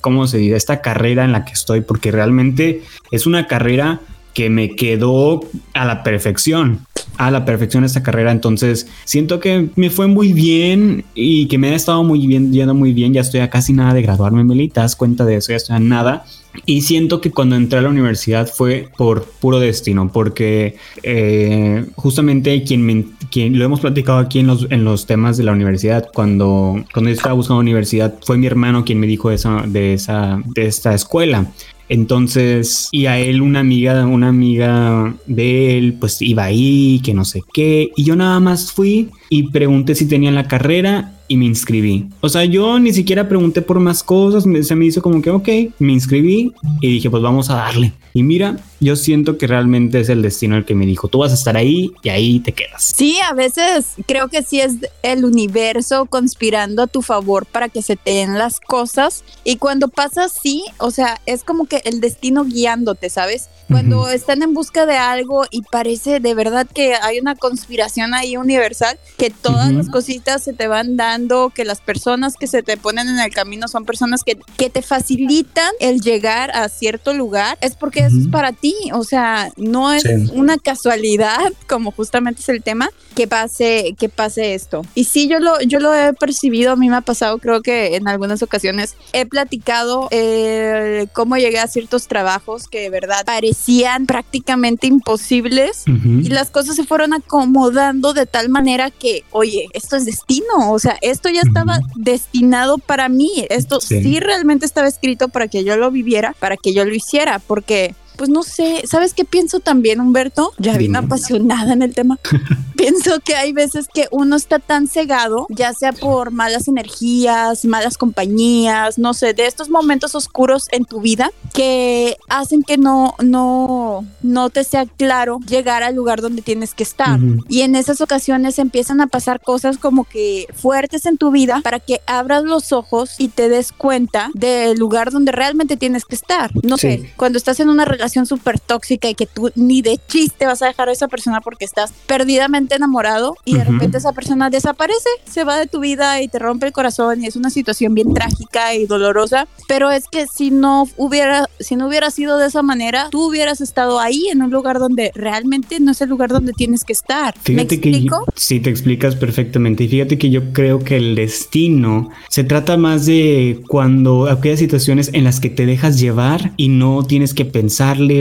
¿cómo 0.00 0.26
se 0.26 0.38
dice? 0.38 0.56
Esta 0.56 0.80
carrera 0.80 1.24
en 1.24 1.32
la 1.32 1.44
que 1.44 1.52
estoy, 1.52 1.80
porque 1.80 2.10
realmente 2.10 2.82
es 3.10 3.26
una 3.26 3.46
carrera 3.46 4.00
que 4.36 4.50
me 4.50 4.76
quedó 4.76 5.40
a 5.72 5.86
la 5.86 6.02
perfección, 6.02 6.80
a 7.16 7.30
la 7.30 7.46
perfección 7.46 7.84
esta 7.84 8.02
carrera. 8.02 8.32
Entonces 8.32 8.86
siento 9.04 9.40
que 9.40 9.70
me 9.76 9.88
fue 9.88 10.08
muy 10.08 10.34
bien 10.34 11.06
y 11.14 11.46
que 11.46 11.56
me 11.56 11.70
ha 11.70 11.74
estado 11.74 12.04
muy 12.04 12.26
bien, 12.26 12.52
yendo 12.52 12.74
muy 12.74 12.92
bien. 12.92 13.14
Ya 13.14 13.22
estoy 13.22 13.40
a 13.40 13.48
casi 13.48 13.72
nada 13.72 13.94
de 13.94 14.02
graduarme, 14.02 14.44
Meli, 14.44 14.68
te 14.68 14.80
das 14.80 14.94
cuenta 14.94 15.24
de 15.24 15.36
eso, 15.36 15.52
ya 15.52 15.56
estoy 15.56 15.76
a 15.76 15.80
nada. 15.80 16.26
Y 16.64 16.82
siento 16.82 17.20
que 17.20 17.30
cuando 17.30 17.56
entré 17.56 17.78
a 17.78 17.82
la 17.82 17.88
universidad 17.88 18.48
fue 18.48 18.88
por 18.96 19.24
puro 19.24 19.60
destino, 19.60 20.10
porque 20.12 20.76
eh, 21.02 21.84
justamente 21.96 22.62
quien, 22.62 22.82
me, 22.82 23.04
quien 23.30 23.58
lo 23.58 23.64
hemos 23.64 23.80
platicado 23.80 24.18
aquí 24.18 24.38
en 24.38 24.46
los, 24.46 24.66
en 24.70 24.84
los 24.84 25.06
temas 25.06 25.36
de 25.36 25.44
la 25.44 25.52
universidad, 25.52 26.08
cuando, 26.14 26.84
cuando 26.92 27.10
estaba 27.10 27.34
buscando 27.34 27.60
universidad, 27.60 28.14
fue 28.24 28.38
mi 28.38 28.46
hermano 28.46 28.84
quien 28.84 29.00
me 29.00 29.06
dijo 29.06 29.30
eso, 29.30 29.62
de, 29.66 29.94
esa, 29.94 30.40
de 30.46 30.66
esta 30.66 30.94
escuela. 30.94 31.46
Entonces, 31.88 32.88
y 32.90 33.06
a 33.06 33.18
él 33.18 33.42
una 33.42 33.60
amiga, 33.60 34.06
una 34.06 34.28
amiga 34.28 35.14
de 35.26 35.78
él, 35.78 35.94
pues 36.00 36.20
iba 36.20 36.44
ahí, 36.44 37.00
que 37.04 37.14
no 37.14 37.24
sé 37.24 37.42
qué. 37.52 37.90
Y 37.96 38.04
yo 38.04 38.16
nada 38.16 38.40
más 38.40 38.72
fui 38.72 39.10
y 39.30 39.44
pregunté 39.50 39.94
si 39.94 40.06
tenían 40.06 40.34
la 40.34 40.48
carrera 40.48 41.15
y 41.28 41.36
me 41.36 41.44
inscribí. 41.46 42.06
O 42.20 42.28
sea, 42.28 42.44
yo 42.44 42.78
ni 42.78 42.92
siquiera 42.92 43.28
pregunté 43.28 43.62
por 43.62 43.80
más 43.80 44.02
cosas, 44.02 44.46
me- 44.46 44.62
se 44.62 44.74
me 44.76 44.86
hizo 44.86 45.02
como 45.02 45.20
que, 45.22 45.30
ok, 45.30 45.48
me 45.78 45.92
inscribí 45.92 46.52
y 46.80 46.88
dije, 46.88 47.10
pues 47.10 47.22
vamos 47.22 47.50
a 47.50 47.54
darle. 47.56 47.92
Y 48.14 48.22
mira, 48.22 48.56
yo 48.80 48.96
siento 48.96 49.36
que 49.36 49.46
realmente 49.46 50.00
es 50.00 50.08
el 50.08 50.22
destino 50.22 50.56
el 50.56 50.64
que 50.64 50.74
me 50.74 50.86
dijo, 50.86 51.08
tú 51.08 51.18
vas 51.18 51.32
a 51.32 51.34
estar 51.34 51.56
ahí 51.56 51.92
y 52.02 52.08
ahí 52.08 52.40
te 52.40 52.52
quedas. 52.52 52.94
Sí, 52.96 53.18
a 53.28 53.34
veces 53.34 53.86
creo 54.06 54.28
que 54.28 54.42
sí 54.42 54.60
es 54.60 54.74
el 55.02 55.24
universo 55.24 56.06
conspirando 56.06 56.82
a 56.82 56.86
tu 56.86 57.02
favor 57.02 57.44
para 57.46 57.68
que 57.68 57.82
se 57.82 57.96
te 57.96 58.12
den 58.12 58.38
las 58.38 58.58
cosas. 58.60 59.22
Y 59.44 59.56
cuando 59.56 59.88
pasa 59.88 60.24
así, 60.24 60.64
o 60.78 60.90
sea, 60.90 61.20
es 61.26 61.44
como 61.44 61.66
que 61.66 61.82
el 61.84 62.00
destino 62.00 62.44
guiándote, 62.44 63.10
¿sabes? 63.10 63.48
Cuando 63.68 64.00
Ujú. 64.02 64.08
están 64.08 64.42
en 64.42 64.54
busca 64.54 64.86
de 64.86 64.96
algo 64.96 65.44
y 65.50 65.62
parece 65.62 66.20
de 66.20 66.34
verdad 66.34 66.66
que 66.72 66.94
hay 66.94 67.18
una 67.18 67.34
conspiración 67.34 68.14
ahí 68.14 68.36
universal, 68.36 68.96
que 69.18 69.28
todas 69.30 69.68
Ujú. 69.68 69.76
las 69.78 69.90
cositas 69.90 70.42
se 70.42 70.52
te 70.52 70.68
van 70.68 70.96
dando, 70.96 71.15
que 71.54 71.64
las 71.64 71.80
personas 71.80 72.34
que 72.36 72.46
se 72.46 72.62
te 72.62 72.76
ponen 72.76 73.08
en 73.08 73.18
el 73.18 73.32
camino 73.32 73.68
son 73.68 73.84
personas 73.84 74.22
que, 74.22 74.36
que 74.58 74.68
te 74.70 74.82
facilitan 74.82 75.70
el 75.80 76.00
llegar 76.00 76.50
a 76.50 76.68
cierto 76.68 77.14
lugar, 77.14 77.56
es 77.62 77.74
porque 77.74 78.00
eso 78.00 78.16
es 78.20 78.28
para 78.28 78.52
ti. 78.52 78.74
O 78.92 79.02
sea, 79.04 79.50
no 79.56 79.92
es 79.92 80.02
Sí. 80.02 80.30
una 80.34 80.56
casualidad, 80.58 81.38
como 81.68 81.90
justamente 81.90 82.40
es 82.42 82.48
el 82.50 82.62
tema, 82.62 82.90
que 83.14 83.26
pase, 83.26 83.94
que 83.98 84.08
pase 84.10 84.54
esto. 84.54 84.82
Y 84.94 85.04
sí, 85.04 85.26
yo 85.26 85.40
lo, 85.40 85.60
yo 85.62 85.80
lo 85.80 85.94
he 85.94 86.12
percibido, 86.12 86.72
a 86.72 86.76
mí 86.76 86.88
me 86.90 86.96
ha 86.96 87.00
pasado, 87.00 87.38
creo 87.38 87.62
que 87.62 87.96
en 87.96 88.06
algunas 88.08 88.42
ocasiones 88.42 88.94
he 89.14 89.24
platicado 89.24 90.08
eh, 90.10 91.06
cómo 91.14 91.36
llegué 91.38 91.58
a 91.58 91.66
ciertos 91.66 92.08
trabajos 92.08 92.68
que 92.68 92.80
de 92.80 92.90
verdad 92.90 93.24
parecían 93.24 94.06
prácticamente 94.06 94.86
imposibles. 94.86 95.84
Ujú. 95.88 96.20
Y 96.20 96.28
las 96.28 96.50
cosas 96.50 96.76
se 96.76 96.84
fueron 96.84 97.14
acomodando 97.14 98.12
de 98.12 98.26
tal 98.26 98.48
manera 98.48 98.90
que, 98.90 99.24
oye, 99.32 99.66
esto 99.72 99.96
es 99.96 100.04
destino, 100.04 100.70
o 100.72 100.78
sea, 100.78 100.98
esto 101.10 101.28
ya 101.28 101.40
estaba 101.42 101.80
destinado 101.94 102.78
para 102.78 103.08
mí, 103.08 103.30
esto 103.50 103.80
Sí. 103.80 104.02
sí. 104.02 104.20
realmente 104.20 104.66
estaba 104.66 104.88
escrito 104.88 105.28
para 105.28 105.48
que 105.48 105.64
yo 105.64 105.76
lo 105.76 105.90
viviera, 105.90 106.34
para 106.38 106.56
que 106.56 106.72
yo 106.72 106.84
lo 106.84 106.94
hiciera, 106.94 107.38
porque... 107.38 107.94
Pues 108.16 108.30
no 108.30 108.42
sé, 108.42 108.82
¿sabes 108.86 109.14
qué 109.14 109.24
pienso 109.24 109.60
también, 109.60 110.00
Humberto? 110.00 110.52
Ya 110.58 110.76
bien 110.78 110.96
apasionada 110.96 111.72
en 111.72 111.82
el 111.82 111.94
tema. 111.94 112.18
pienso 112.76 113.20
que 113.20 113.34
hay 113.36 113.52
veces 113.52 113.88
que 113.92 114.06
uno 114.10 114.36
está 114.36 114.58
tan 114.58 114.86
cegado, 114.86 115.46
ya 115.50 115.72
sea 115.72 115.92
por 115.92 116.30
malas 116.30 116.68
energías, 116.68 117.64
malas 117.64 117.96
compañías, 117.98 118.98
no 118.98 119.14
sé, 119.14 119.32
de 119.34 119.46
estos 119.46 119.70
momentos 119.70 120.14
oscuros 120.14 120.66
en 120.72 120.84
tu 120.84 121.00
vida 121.00 121.30
que 121.54 122.16
hacen 122.28 122.62
que 122.62 122.76
no, 122.76 123.14
no, 123.22 124.04
no 124.22 124.50
te 124.50 124.64
sea 124.64 124.86
claro 124.86 125.38
llegar 125.46 125.82
al 125.82 125.94
lugar 125.94 126.20
donde 126.20 126.42
tienes 126.42 126.74
que 126.74 126.82
estar. 126.82 127.18
Y 127.48 127.62
en 127.62 127.76
esas 127.76 128.00
ocasiones 128.00 128.58
empiezan 128.58 129.00
a 129.00 129.06
pasar 129.06 129.40
cosas 129.40 129.78
como 129.78 130.04
que 130.04 130.46
fuertes 130.54 131.06
en 131.06 131.16
tu 131.18 131.30
vida 131.30 131.60
para 131.62 131.80
que 131.80 132.00
abras 132.06 132.44
los 132.44 132.72
ojos 132.72 133.14
y 133.18 133.28
te 133.28 133.48
des 133.48 133.72
cuenta 133.72 134.30
del 134.34 134.78
lugar 134.78 135.10
donde 135.10 135.32
realmente 135.32 135.76
tienes 135.76 136.04
que 136.04 136.14
estar. 136.14 136.50
No 136.62 136.76
Sí. 136.76 136.88
sé, 136.88 137.12
cuando 137.16 137.38
estás 137.38 137.58
en 137.60 137.68
una 137.70 137.84
relación 137.84 138.05
súper 138.08 138.60
tóxica 138.60 139.08
y 139.08 139.14
que 139.14 139.26
tú 139.26 139.50
ni 139.54 139.82
de 139.82 139.98
chiste 140.08 140.46
vas 140.46 140.62
a 140.62 140.66
dejar 140.66 140.88
a 140.88 140.92
esa 140.92 141.08
persona 141.08 141.40
porque 141.40 141.64
estás 141.64 141.92
perdidamente 142.06 142.74
enamorado 142.76 143.34
y 143.44 143.54
de 143.54 143.62
Ujú. 143.62 143.72
repente 143.72 143.98
esa 143.98 144.12
persona 144.12 144.50
desaparece, 144.50 145.08
se 145.30 145.44
va 145.44 145.56
de 145.58 145.66
tu 145.66 145.80
vida 145.80 146.20
y 146.22 146.28
te 146.28 146.38
rompe 146.38 146.66
el 146.66 146.72
corazón 146.72 147.22
y 147.22 147.26
es 147.26 147.36
una 147.36 147.50
situación 147.50 147.94
bien 147.94 148.14
trágica 148.14 148.74
y 148.74 148.86
dolorosa. 148.86 149.48
Pero 149.68 149.90
es 149.90 150.04
que 150.08 150.26
si 150.26 150.50
no 150.50 150.88
hubiera, 150.96 151.48
si 151.60 151.76
no 151.76 151.88
hubiera 151.88 152.10
sido 152.10 152.38
de 152.38 152.46
esa 152.46 152.62
manera, 152.62 153.08
tú 153.10 153.28
hubieras 153.28 153.60
estado 153.60 153.98
ahí 154.00 154.28
en 154.28 154.42
un 154.42 154.50
lugar 154.50 154.78
donde 154.78 155.10
realmente 155.14 155.80
no 155.80 155.92
es 155.92 156.00
el 156.00 156.08
lugar 156.08 156.30
donde 156.30 156.52
tienes 156.52 156.84
que 156.84 156.92
estar. 156.92 157.34
¿Me 157.36 157.42
Fíjate 157.42 157.80
que 157.80 157.88
explico? 157.90 158.24
sí 158.34 158.60
te 158.60 158.70
explicas 158.70 159.16
perfectamente 159.16 159.84
y 159.84 159.88
fíjate 159.88 160.18
que 160.18 160.30
yo 160.30 160.52
creo 160.52 160.78
que 160.80 160.96
el 160.96 161.14
destino 161.14 162.10
se 162.28 162.44
trata 162.44 162.76
más 162.76 163.06
de 163.06 163.62
cuando 163.68 164.28
aquellas 164.28 164.58
situaciones 164.58 165.10
en 165.12 165.24
las 165.24 165.40
que 165.40 165.50
te 165.50 165.66
dejas 165.66 165.98
llevar 166.00 166.52
y 166.56 166.68
no 166.68 167.04
tienes 167.04 167.34
que 167.34 167.44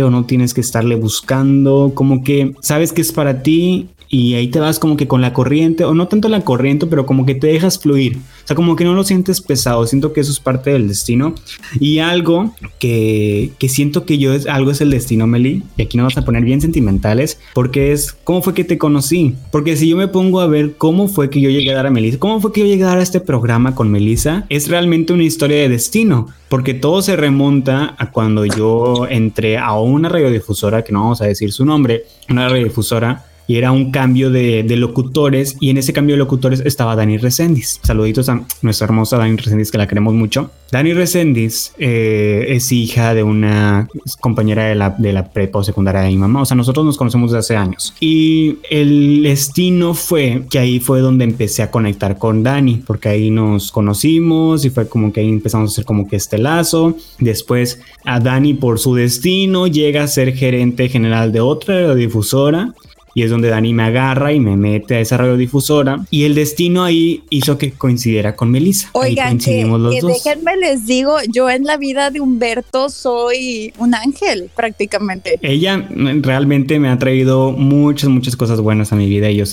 o 0.03 0.09
no 0.09 0.25
tienes 0.25 0.53
que 0.53 0.61
estarle 0.61 0.95
buscando, 0.95 1.91
como 1.93 2.23
que 2.23 2.53
sabes 2.61 2.93
que 2.93 3.01
es 3.01 3.11
para 3.11 3.43
ti 3.43 3.89
y 4.09 4.35
ahí 4.35 4.47
te 4.47 4.59
vas 4.59 4.79
como 4.79 4.97
que 4.97 5.07
con 5.07 5.21
la 5.21 5.33
corriente, 5.33 5.83
o 5.83 5.93
no 5.93 6.07
tanto 6.07 6.29
la 6.29 6.41
corriente, 6.41 6.85
pero 6.85 7.05
como 7.05 7.25
que 7.25 7.35
te 7.35 7.47
dejas 7.47 7.79
fluir. 7.79 8.17
O 8.17 8.47
sea, 8.47 8.55
como 8.55 8.75
que 8.75 8.83
no 8.83 8.93
lo 8.93 9.03
sientes 9.03 9.41
pesado, 9.41 9.85
siento 9.87 10.13
que 10.13 10.21
eso 10.21 10.31
es 10.31 10.39
parte 10.39 10.71
del 10.71 10.87
destino. 10.87 11.33
Y 11.79 11.99
algo 11.99 12.53
que, 12.79 13.51
que 13.57 13.69
siento 13.69 14.05
que 14.05 14.17
yo 14.17 14.33
es, 14.33 14.47
algo 14.47 14.71
es 14.71 14.81
el 14.81 14.91
destino, 14.91 15.27
Meli, 15.27 15.63
y 15.77 15.81
aquí 15.81 15.97
nos 15.97 16.13
vas 16.13 16.23
a 16.23 16.25
poner 16.25 16.43
bien 16.43 16.61
sentimentales, 16.61 17.39
porque 17.53 17.91
es, 17.91 18.13
¿cómo 18.23 18.41
fue 18.41 18.53
que 18.53 18.63
te 18.63 18.77
conocí? 18.77 19.35
Porque 19.51 19.75
si 19.75 19.89
yo 19.89 19.97
me 19.97 20.07
pongo 20.07 20.39
a 20.39 20.47
ver 20.47 20.75
cómo 20.77 21.07
fue 21.07 21.29
que 21.29 21.41
yo 21.41 21.49
llegué 21.49 21.71
a 21.71 21.75
dar 21.75 21.87
a 21.87 21.91
Melissa, 21.91 22.19
cómo 22.19 22.39
fue 22.39 22.51
que 22.51 22.61
yo 22.61 22.67
llegué 22.67 22.83
a 22.83 22.87
dar 22.87 22.99
a 22.99 23.03
este 23.03 23.19
programa 23.19 23.75
con 23.75 23.91
Melissa, 23.91 24.45
es 24.49 24.69
realmente 24.69 25.13
una 25.13 25.23
historia 25.23 25.57
de 25.57 25.69
destino, 25.69 26.27
porque 26.49 26.73
todo 26.73 27.01
se 27.01 27.15
remonta 27.15 27.95
a 27.97 28.11
cuando 28.11 28.45
yo 28.45 29.07
entré 29.09 29.57
a 29.57 29.73
una 29.73 30.09
radiodifusora, 30.09 30.83
que 30.83 30.91
no 30.93 31.01
vamos 31.01 31.21
a 31.21 31.25
decir 31.25 31.51
su 31.51 31.65
nombre, 31.65 32.05
una 32.29 32.47
radiodifusora 32.47 33.25
y 33.47 33.57
era 33.57 33.71
un 33.71 33.91
cambio 33.91 34.29
de, 34.31 34.63
locutores 34.75 35.55
y 35.59 35.69
en 35.69 35.77
ese 35.77 35.93
cambio 35.93 36.15
de 36.15 36.19
locutores 36.19 36.61
estaba 36.65 36.95
Dani 36.95 37.17
Resendiz. 37.17 37.79
Saluditos 37.83 38.27
a 38.27 38.43
nuestra 38.61 38.85
hermosa 38.85 39.17
Dani 39.17 39.37
Resendiz 39.37 39.71
que 39.71 39.77
la 39.77 39.87
queremos 39.87 40.13
mucho. 40.13 40.51
Dani 40.71 40.93
Resendiz 40.93 41.71
eh, 41.77 42.45
es 42.49 42.71
hija 42.71 43.13
de 43.13 43.23
una 43.23 43.87
compañera 44.19 44.65
de 44.65 44.75
la, 44.75 44.89
de 44.89 45.13
la 45.13 45.31
prepa 45.31 45.59
o 45.59 45.63
secundaria 45.63 46.01
de 46.01 46.09
mi 46.09 46.17
mamá. 46.17 46.41
O 46.41 46.45
sea, 46.45 46.57
nosotros 46.57 46.85
nos 46.85 46.97
conocemos 46.97 47.31
desde 47.31 47.39
hace 47.39 47.55
años. 47.55 47.93
Y 47.99 48.57
el 48.69 49.23
destino 49.23 49.93
fue 49.93 50.43
que 50.49 50.59
ahí 50.59 50.79
fue 50.79 50.99
donde 50.99 51.23
empecé 51.23 51.63
a 51.63 51.71
conectar 51.71 52.17
con 52.17 52.43
Dani, 52.43 52.83
porque 52.85 53.09
ahí 53.09 53.29
nos 53.29 53.71
conocimos 53.71 54.65
y 54.65 54.69
fue 54.69 54.89
como 54.89 55.13
que 55.13 55.21
ahí 55.21 55.29
empezamos 55.29 55.71
a 55.71 55.73
hacer 55.73 55.85
como 55.85 56.07
que 56.07 56.17
este 56.17 56.37
lazo. 56.37 56.97
Después 57.19 57.79
a 58.03 58.19
Dani 58.19 58.55
por 58.55 58.79
su 58.79 58.95
destino 58.95 59.67
llega 59.67 60.03
a 60.03 60.07
ser 60.07 60.33
gerente 60.33 60.89
general 60.89 61.31
de 61.31 61.39
otra 61.39 61.95
difusora 61.95 62.73
y 63.15 63.23
es 63.23 63.31
donde 63.31 63.47
Dani 63.47 63.73
me 63.73 63.83
agarra 63.83 64.33
y 64.33 64.41
me 64.41 64.57
mete 64.57 64.95
a 64.95 64.99
esa 64.99 65.15
radiodifusora 65.15 66.05
y 66.11 66.25
el 66.25 66.35
destino 66.35 66.83
ahí 66.83 67.23
hizo 67.29 67.57
que 67.57 67.71
coincidiera 67.71 68.35
con 68.35 68.51
Melissa. 68.51 68.89
Oigan, 68.91 69.39
que, 69.39 69.65
déjenme 69.65 70.57
les 70.57 70.85
digo, 70.85 71.15
yo 71.33 71.49
en 71.49 71.63
la 71.63 71.77
vida 71.77 72.11
de 72.11 72.19
Humberto 72.19 72.89
soy 72.89 73.73
un 73.77 73.95
ángel 73.95 74.49
prácticamente. 74.53 75.39
Ella 75.41 75.87
realmente 76.21 76.77
me 76.77 76.89
ha 76.89 76.99
traído 76.99 77.53
muchas, 77.53 78.09
muchas 78.09 78.35
cosas 78.35 78.59
buenas 78.59 78.91
a 78.91 78.97
mi 78.97 79.07
vida 79.07 79.31
y 79.31 79.37
yo 79.37 79.45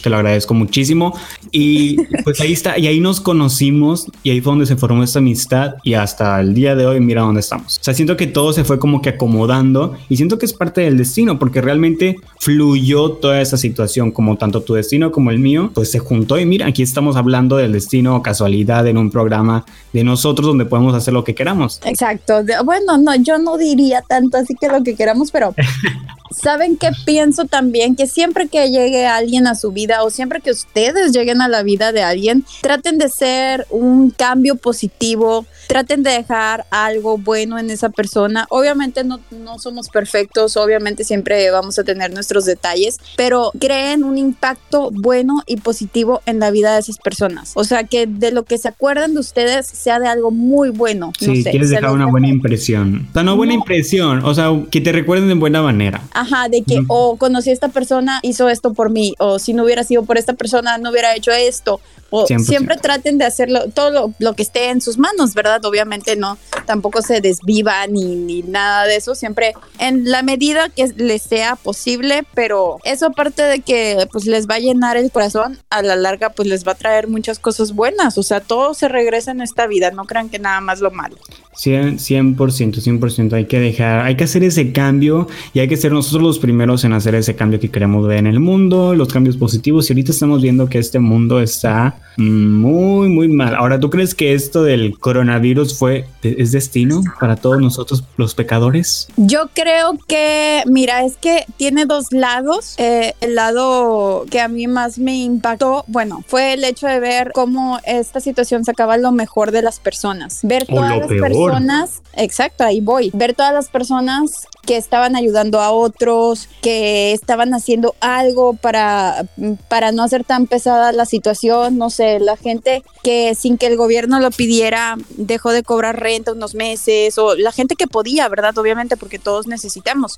te 0.00 0.10
lo 0.10 0.16
agradezco 0.16 0.54
muchísimo. 0.54 1.18
Y 1.50 1.96
pues 2.24 2.40
ahí 2.40 2.52
está, 2.52 2.78
y 2.78 2.86
ahí 2.86 3.00
nos 3.00 3.20
conocimos 3.20 4.06
y 4.22 4.30
ahí 4.30 4.40
fue 4.40 4.52
donde 4.52 4.66
se 4.66 4.76
formó 4.76 5.02
esta 5.02 5.18
amistad 5.18 5.74
y 5.82 5.94
hasta 5.94 6.40
el 6.40 6.54
día 6.54 6.76
de 6.76 6.86
hoy 6.86 7.00
mira 7.00 7.22
dónde 7.22 7.40
estamos. 7.40 7.78
O 7.80 7.82
sea, 7.84 7.94
siento 7.94 8.16
que 8.16 8.28
todo 8.28 8.52
se 8.52 8.62
fue 8.62 8.78
como 8.78 9.02
que 9.02 9.10
acomodando 9.10 9.96
y 10.08 10.16
siento 10.16 10.38
que 10.38 10.46
es 10.46 10.52
parte 10.52 10.82
del 10.82 10.96
destino 10.96 11.38
porque 11.40 11.60
realmente 11.60 12.16
fluyó 12.38 13.07
toda 13.12 13.40
esa 13.40 13.56
situación, 13.56 14.10
como 14.10 14.36
tanto 14.36 14.62
tu 14.62 14.74
destino 14.74 15.10
como 15.10 15.30
el 15.30 15.38
mío, 15.38 15.70
pues 15.74 15.90
se 15.90 15.98
juntó 15.98 16.38
y 16.38 16.46
mira, 16.46 16.66
aquí 16.66 16.82
estamos 16.82 17.16
hablando 17.16 17.56
del 17.56 17.72
destino 17.72 18.22
casualidad 18.22 18.86
en 18.86 18.98
un 18.98 19.10
programa 19.10 19.64
de 19.92 20.04
nosotros 20.04 20.46
donde 20.46 20.66
podemos 20.66 20.94
hacer 20.94 21.14
lo 21.14 21.24
que 21.24 21.34
queramos. 21.34 21.80
Exacto. 21.84 22.44
Bueno, 22.64 22.98
no, 22.98 23.14
yo 23.16 23.38
no 23.38 23.56
diría 23.56 24.02
tanto 24.06 24.36
así 24.36 24.54
que 24.54 24.68
lo 24.68 24.82
que 24.82 24.94
queramos, 24.94 25.30
pero 25.30 25.54
¿saben 26.30 26.76
qué 26.76 26.90
pienso 27.04 27.44
también? 27.46 27.96
Que 27.96 28.06
siempre 28.06 28.48
que 28.48 28.70
llegue 28.70 29.06
alguien 29.06 29.46
a 29.46 29.54
su 29.54 29.72
vida 29.72 30.02
o 30.02 30.10
siempre 30.10 30.40
que 30.40 30.50
ustedes 30.50 31.12
lleguen 31.12 31.40
a 31.40 31.48
la 31.48 31.62
vida 31.62 31.92
de 31.92 32.02
alguien, 32.02 32.44
traten 32.62 32.98
de 32.98 33.08
ser 33.08 33.66
un 33.70 34.10
cambio 34.10 34.56
positivo, 34.56 35.46
traten 35.68 36.02
de 36.02 36.10
dejar 36.10 36.64
algo 36.70 37.18
bueno 37.18 37.58
en 37.58 37.70
esa 37.70 37.90
persona. 37.90 38.46
Obviamente 38.48 39.04
no, 39.04 39.20
no 39.30 39.58
somos 39.58 39.88
perfectos, 39.88 40.56
obviamente 40.56 41.04
siempre 41.04 41.50
vamos 41.50 41.78
a 41.78 41.84
tener 41.84 42.12
nuestros 42.12 42.46
detalles, 42.46 42.98
pero 43.16 43.52
creen 43.60 44.02
un 44.02 44.18
impacto 44.18 44.90
bueno 44.90 45.42
y 45.46 45.58
positivo 45.58 46.22
en 46.26 46.40
la 46.40 46.50
vida 46.50 46.72
de 46.72 46.80
esas 46.80 46.98
personas. 46.98 47.52
O 47.54 47.64
sea, 47.64 47.84
que 47.84 48.06
de 48.06 48.32
lo 48.32 48.44
que 48.44 48.58
se 48.58 48.68
acuerden 48.68 49.14
de 49.14 49.20
ustedes 49.20 49.66
sea 49.66 50.00
de 50.00 50.08
algo 50.08 50.30
muy 50.30 50.70
bueno. 50.70 51.12
Sí, 51.18 51.44
quieres 51.44 51.70
dejar 51.70 51.92
una 51.92 52.06
buena 52.06 52.28
impresión. 52.28 53.06
O 53.10 53.12
sea, 53.12 53.22
no 53.22 53.36
buena 53.36 53.52
impresión, 53.52 54.24
o 54.24 54.34
sea, 54.34 54.50
que 54.70 54.80
te 54.80 54.90
recuerden 54.92 55.28
de 55.28 55.34
buena 55.34 55.62
manera. 55.62 56.02
Ajá, 56.12 56.48
de 56.48 56.62
que, 56.62 56.82
o 56.88 57.16
conocí 57.16 57.50
a 57.50 57.52
esta 57.52 57.68
persona, 57.68 58.20
hizo 58.22 58.48
esto 58.48 58.72
por 58.72 58.90
mí, 58.90 59.14
o 59.18 59.38
si 59.38 59.52
no 59.52 59.64
hubiera 59.64 59.84
sido 59.84 60.04
por 60.04 60.16
esta 60.16 60.32
persona, 60.32 60.78
no 60.78 60.90
hubiera 60.90 61.14
hecho 61.14 61.30
esto, 61.30 61.80
o 62.10 62.26
siempre 62.26 62.76
traten 62.76 63.18
de 63.18 63.24
hacerlo 63.24 63.68
todo 63.74 64.12
lo, 64.18 64.34
que 64.34 64.42
esté 64.42 64.70
en 64.70 64.80
sus 64.80 64.98
manos, 64.98 65.34
¿verdad? 65.34 65.64
Obviamente 65.64 66.16
no, 66.16 66.38
tampoco 66.66 67.02
se 67.02 67.20
desviva 67.20 67.86
ni, 67.86 68.16
ni 68.16 68.42
nada 68.42 68.84
de 68.84 68.96
eso, 68.96 69.14
siempre 69.14 69.54
en 69.78 70.10
la 70.10 70.22
medida 70.22 70.68
que 70.70 70.88
les 70.96 71.22
sea 71.22 71.56
posible, 71.56 72.24
pero 72.34 72.78
eso 72.84 73.06
aparte 73.06 73.42
de 73.42 73.60
que 73.60 74.08
pues 74.12 74.26
les 74.26 74.46
va 74.46 74.56
a 74.56 74.58
llenar 74.58 74.96
el 74.96 75.10
corazón, 75.10 75.58
a 75.70 75.82
la 75.82 75.96
larga 75.96 76.30
pues 76.30 76.48
les 76.48 76.66
va 76.66 76.72
a 76.72 76.76
traer 76.76 77.08
muchas 77.08 77.38
cosas 77.38 77.74
buenas, 77.74 78.16
o 78.18 78.22
sea, 78.22 78.40
todo 78.40 78.74
se 78.74 78.88
regresa 78.88 79.30
en 79.30 79.40
esta 79.40 79.66
vida, 79.66 79.90
no 79.90 80.04
crean 80.04 80.28
que 80.28 80.38
nada 80.38 80.60
más 80.60 80.80
lo 80.80 80.90
malo. 80.90 81.16
100%, 81.58 82.36
100%, 82.36 83.32
hay 83.32 83.46
que 83.46 83.58
dejar, 83.58 84.06
hay 84.06 84.16
que 84.16 84.24
hacer 84.24 84.44
ese 84.44 84.72
cambio 84.72 85.26
y 85.52 85.58
hay 85.58 85.68
que 85.68 85.76
ser 85.76 85.92
nosotros 85.92 86.22
los 86.22 86.38
primeros 86.38 86.84
en 86.84 86.92
hacer 86.92 87.16
ese 87.16 87.34
cambio 87.34 87.58
que 87.58 87.70
queremos 87.70 88.06
ver 88.06 88.18
en 88.18 88.28
el 88.28 88.38
mundo, 88.38 88.94
los 88.94 89.08
cambios 89.12 89.36
positivos 89.36 89.90
y 89.90 89.92
ahorita 89.92 90.12
estamos 90.12 90.40
viendo 90.40 90.68
que 90.68 90.78
este 90.78 91.00
mundo 91.00 91.40
está 91.40 91.97
muy, 92.18 93.08
muy 93.08 93.28
mal. 93.28 93.54
Ahora, 93.54 93.78
¿tú 93.78 93.90
crees 93.90 94.14
que 94.14 94.34
esto 94.34 94.64
del 94.64 94.98
coronavirus 94.98 95.78
fue, 95.78 96.06
es 96.22 96.52
destino 96.52 97.02
para 97.20 97.36
todos 97.36 97.60
nosotros 97.60 98.02
los 98.16 98.34
pecadores? 98.34 99.08
Yo 99.16 99.48
creo 99.54 99.96
que, 100.08 100.64
mira, 100.66 101.04
es 101.04 101.16
que 101.16 101.44
tiene 101.56 101.86
dos 101.86 102.06
lados. 102.10 102.74
Eh, 102.78 103.14
el 103.20 103.36
lado 103.36 104.26
que 104.30 104.40
a 104.40 104.48
mí 104.48 104.66
más 104.66 104.98
me 104.98 105.16
impactó, 105.16 105.84
bueno, 105.86 106.24
fue 106.26 106.54
el 106.54 106.64
hecho 106.64 106.88
de 106.88 106.98
ver 106.98 107.30
cómo 107.32 107.78
esta 107.84 108.20
situación 108.20 108.64
sacaba 108.64 108.96
lo 108.96 109.12
mejor 109.12 109.52
de 109.52 109.62
las 109.62 109.78
personas. 109.78 110.40
Ver 110.42 110.66
todas 110.66 110.98
las 110.98 111.08
personas, 111.08 112.02
exacto, 112.14 112.64
ahí 112.64 112.80
voy. 112.80 113.10
Ver 113.14 113.34
todas 113.34 113.52
las 113.52 113.68
personas 113.68 114.48
que 114.68 114.76
estaban 114.76 115.16
ayudando 115.16 115.60
a 115.60 115.70
otros, 115.70 116.46
que 116.60 117.12
estaban 117.14 117.54
haciendo 117.54 117.94
algo 118.00 118.52
para, 118.52 119.24
para 119.66 119.92
no 119.92 120.02
hacer 120.02 120.24
tan 120.24 120.46
pesada 120.46 120.92
la 120.92 121.06
situación, 121.06 121.78
no 121.78 121.88
sé, 121.88 122.20
la 122.20 122.36
gente 122.36 122.82
que 123.02 123.34
sin 123.34 123.56
que 123.56 123.66
el 123.66 123.78
gobierno 123.78 124.20
lo 124.20 124.30
pidiera 124.30 124.98
dejó 125.16 125.52
de 125.52 125.62
cobrar 125.62 125.98
renta 125.98 126.34
unos 126.34 126.54
meses, 126.54 127.16
o 127.16 127.34
la 127.34 127.50
gente 127.50 127.76
que 127.76 127.86
podía, 127.86 128.28
¿verdad? 128.28 128.58
Obviamente, 128.58 128.98
porque 128.98 129.18
todos 129.18 129.46
necesitamos. 129.46 130.16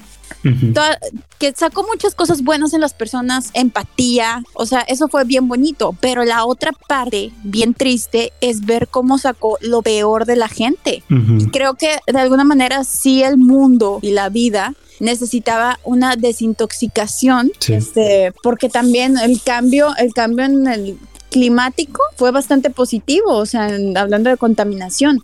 que 1.39 1.53
sacó 1.55 1.87
muchas 1.87 2.17
cosas 2.17 2.43
buenas 2.43 2.73
en 2.73 2.81
las 2.81 2.93
personas, 2.93 3.51
empatía, 3.55 4.43
o 4.55 4.67
sea, 4.67 4.81
eso 4.81 5.07
fue 5.07 5.23
bien 5.23 5.47
bonito, 5.47 5.95
pero 6.01 6.25
la 6.25 6.45
otra 6.45 6.73
parte, 6.89 7.31
bien 7.45 7.73
triste, 7.73 8.33
es 8.41 8.67
ver 8.67 8.89
cómo 8.89 9.17
sacó 9.17 9.59
lo 9.61 9.83
peor 9.83 10.27
de 10.27 10.35
la 10.35 10.49
gente. 10.49 11.05
Creo 11.53 11.75
que 11.75 11.99
de 12.05 12.19
alguna 12.19 12.43
manera 12.43 12.83
sí 12.83 13.23
el 13.23 13.37
mundo 13.37 14.01
y 14.03 14.11
la 14.11 14.29
vida 14.29 14.40
necesitaba 15.01 15.79
una 15.85 16.17
desintoxicación, 16.17 17.51
este, 17.69 18.33
porque 18.43 18.69
también 18.69 19.19
el 19.19 19.41
cambio, 19.43 19.95
el 19.99 20.13
cambio 20.13 20.45
en 20.45 20.67
el 20.67 20.99
climático 21.31 22.03
fue 22.17 22.33
bastante 22.33 22.71
positivo, 22.71 23.37
o 23.37 23.47
sea, 23.47 23.71
hablando 23.97 24.31
de 24.31 24.37
contaminación. 24.37 25.23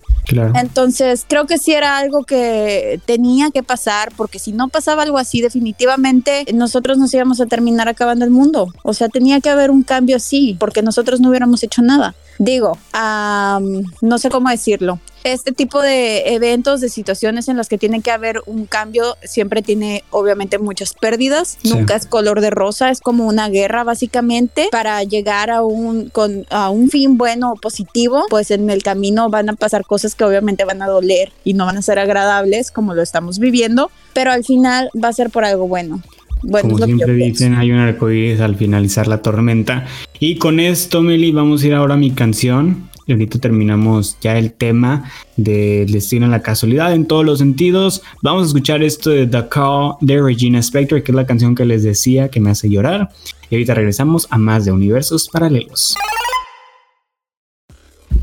Entonces, 0.54 1.24
creo 1.28 1.46
que 1.46 1.58
sí 1.58 1.72
era 1.72 1.98
algo 1.98 2.24
que 2.24 3.00
tenía 3.06 3.50
que 3.50 3.62
pasar, 3.62 4.12
porque 4.16 4.38
si 4.38 4.52
no 4.52 4.68
pasaba 4.68 5.02
algo 5.02 5.18
así, 5.18 5.40
definitivamente 5.40 6.46
nosotros 6.54 6.96
nos 6.96 7.12
íbamos 7.12 7.40
a 7.40 7.46
terminar 7.46 7.88
acabando 7.88 8.24
el 8.24 8.30
mundo. 8.30 8.72
O 8.82 8.94
sea, 8.94 9.08
tenía 9.08 9.40
que 9.40 9.50
haber 9.50 9.70
un 9.70 9.82
cambio 9.82 10.16
así, 10.16 10.56
porque 10.58 10.82
nosotros 10.82 11.20
no 11.20 11.28
hubiéramos 11.28 11.62
hecho 11.62 11.82
nada. 11.82 12.14
Digo, 12.38 12.78
no 12.92 14.18
sé 14.18 14.30
cómo 14.30 14.50
decirlo 14.50 15.00
este 15.32 15.50
tipo 15.50 15.82
de 15.82 16.34
eventos, 16.34 16.80
de 16.80 16.88
situaciones 16.88 17.48
en 17.48 17.56
las 17.56 17.68
que 17.68 17.78
tiene 17.78 18.00
que 18.00 18.12
haber 18.12 18.42
un 18.46 18.66
cambio, 18.66 19.16
siempre 19.24 19.60
tiene 19.60 20.04
obviamente 20.10 20.58
muchas 20.58 20.94
pérdidas. 20.94 21.58
Nunca 21.64 21.96
es 21.96 22.06
color 22.06 22.40
de 22.40 22.50
rosa, 22.50 22.90
es 22.90 23.00
como 23.00 23.26
una 23.26 23.48
guerra 23.48 23.82
básicamente 23.82 24.68
para 24.70 25.02
llegar 25.02 25.50
a 25.50 25.62
un, 25.62 26.10
con, 26.10 26.46
a 26.50 26.70
un 26.70 26.90
fin 26.90 27.18
bueno 27.18 27.52
o 27.52 27.56
positivo. 27.56 28.24
Pues 28.30 28.52
en 28.52 28.70
el 28.70 28.84
camino 28.84 29.28
van 29.28 29.48
a 29.48 29.54
pasar 29.54 29.84
cosas 29.84 30.14
que 30.14 30.22
obviamente 30.22 30.64
van 30.64 30.80
a 30.80 30.86
doler 30.86 31.32
y 31.42 31.54
no 31.54 31.66
van 31.66 31.78
a 31.78 31.82
ser 31.82 31.98
agradables 31.98 32.70
como 32.70 32.94
lo 32.94 33.02
estamos 33.02 33.40
viviendo, 33.40 33.90
pero 34.12 34.30
al 34.30 34.44
final 34.44 34.90
va 35.02 35.08
a 35.08 35.12
ser 35.12 35.30
por 35.30 35.44
algo 35.44 35.66
bueno. 35.66 36.02
Bueno, 36.42 36.68
Como 36.68 36.84
siempre 36.84 37.14
dicen, 37.14 37.54
hay 37.54 37.72
un 37.72 37.78
arcoíris 37.78 38.40
al 38.40 38.56
finalizar 38.56 39.08
la 39.08 39.22
tormenta. 39.22 39.86
Y 40.20 40.36
con 40.36 40.60
esto, 40.60 41.02
Meli, 41.02 41.32
vamos 41.32 41.62
a 41.62 41.66
ir 41.66 41.74
ahora 41.74 41.94
a 41.94 41.98
mi 41.98 42.10
canción. 42.10 42.88
Y 43.06 43.12
ahorita 43.12 43.38
terminamos 43.38 44.18
ya 44.20 44.36
el 44.36 44.52
tema 44.52 45.10
del 45.36 45.92
destino 45.92 46.24
en 46.24 46.32
la 46.32 46.42
casualidad 46.42 46.92
en 46.92 47.06
todos 47.06 47.24
los 47.24 47.38
sentidos. 47.38 48.02
Vamos 48.20 48.42
a 48.42 48.46
escuchar 48.48 48.82
esto 48.82 49.10
de 49.10 49.28
The 49.28 49.48
Call 49.48 49.94
de 50.00 50.20
Regina 50.20 50.58
Spector, 50.58 51.04
que 51.04 51.12
es 51.12 51.16
la 51.16 51.26
canción 51.26 51.54
que 51.54 51.64
les 51.64 51.84
decía 51.84 52.28
que 52.28 52.40
me 52.40 52.50
hace 52.50 52.68
llorar. 52.68 53.10
Y 53.48 53.54
ahorita 53.54 53.74
regresamos 53.74 54.26
a 54.30 54.38
más 54.38 54.64
de 54.64 54.72
universos 54.72 55.28
paralelos. 55.28 55.94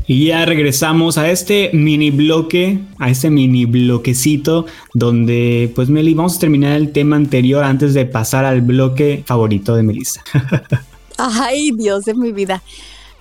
Y 0.06 0.26
ya 0.26 0.44
regresamos 0.44 1.16
a 1.16 1.30
este 1.30 1.70
mini 1.72 2.10
bloque, 2.10 2.78
a 2.98 3.08
este 3.08 3.30
mini 3.30 3.64
bloquecito 3.64 4.66
donde, 4.92 5.72
pues 5.74 5.88
Meli, 5.88 6.12
vamos 6.12 6.36
a 6.36 6.40
terminar 6.40 6.76
el 6.76 6.92
tema 6.92 7.16
anterior 7.16 7.64
antes 7.64 7.94
de 7.94 8.04
pasar 8.04 8.44
al 8.44 8.60
bloque 8.60 9.22
favorito 9.26 9.74
de 9.74 9.82
Melissa. 9.82 10.22
Ay, 11.16 11.70
Dios 11.70 12.04
de 12.04 12.14
mi 12.14 12.32
vida. 12.32 12.62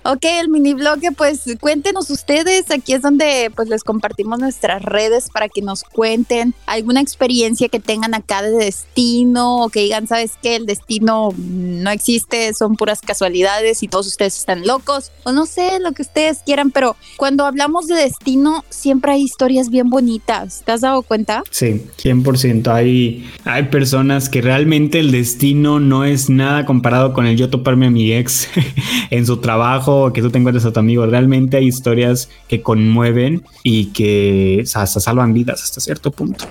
Ok, 0.05 0.25
el 0.25 0.49
mini 0.49 0.73
bloque, 0.73 1.13
pues 1.13 1.43
cuéntenos 1.61 2.09
ustedes, 2.09 2.69
aquí 2.71 2.91
es 2.91 3.01
donde 3.01 3.49
pues 3.55 3.69
les 3.69 3.85
compartimos 3.85 4.37
nuestras 4.37 4.81
redes 4.81 5.29
para 5.29 5.47
que 5.47 5.61
nos 5.61 5.83
cuenten 5.83 6.53
alguna 6.65 6.99
experiencia 6.99 7.69
que 7.69 7.79
tengan 7.79 8.13
acá 8.13 8.41
de 8.41 8.51
destino 8.51 9.63
o 9.63 9.69
que 9.69 9.79
digan, 9.79 10.05
sabes 10.05 10.33
que 10.41 10.57
el 10.57 10.65
destino 10.65 11.29
no 11.37 11.89
existe, 11.89 12.53
son 12.53 12.75
puras 12.75 12.99
casualidades 12.99 13.81
y 13.81 13.87
todos 13.87 14.07
ustedes 14.07 14.37
están 14.37 14.67
locos 14.67 15.11
o 15.23 15.31
no 15.31 15.45
sé, 15.45 15.79
lo 15.79 15.93
que 15.93 16.01
ustedes 16.01 16.39
quieran, 16.45 16.71
pero 16.71 16.97
cuando 17.15 17.45
hablamos 17.45 17.87
de 17.87 17.95
destino 17.95 18.65
siempre 18.69 19.13
hay 19.13 19.21
historias 19.21 19.69
bien 19.69 19.89
bonitas, 19.89 20.63
¿te 20.65 20.73
has 20.73 20.81
dado 20.81 21.03
cuenta? 21.03 21.43
Sí, 21.49 21.81
100%. 21.97 22.67
Hay, 22.73 23.31
hay 23.45 23.63
personas 23.63 24.27
que 24.27 24.41
realmente 24.41 24.99
el 24.99 25.11
destino 25.11 25.79
no 25.79 26.03
es 26.03 26.29
nada 26.29 26.65
comparado 26.65 27.13
con 27.13 27.25
el 27.25 27.37
yo 27.37 27.49
toparme 27.49 27.85
a 27.85 27.89
mi 27.89 28.11
ex 28.11 28.49
en 29.09 29.25
su 29.25 29.37
trabajo 29.37 29.92
que 30.13 30.21
tú 30.21 30.29
te 30.29 30.37
encuentres 30.37 30.65
a 30.65 30.73
tu 30.73 30.79
amigo. 30.79 31.05
Realmente 31.05 31.57
hay 31.57 31.67
historias 31.67 32.29
que 32.47 32.61
conmueven 32.61 33.43
y 33.63 33.87
que 33.87 34.63
hasta 34.73 34.99
salvan 34.99 35.33
vidas 35.33 35.63
hasta 35.63 35.81
cierto 35.81 36.11
punto. 36.11 36.45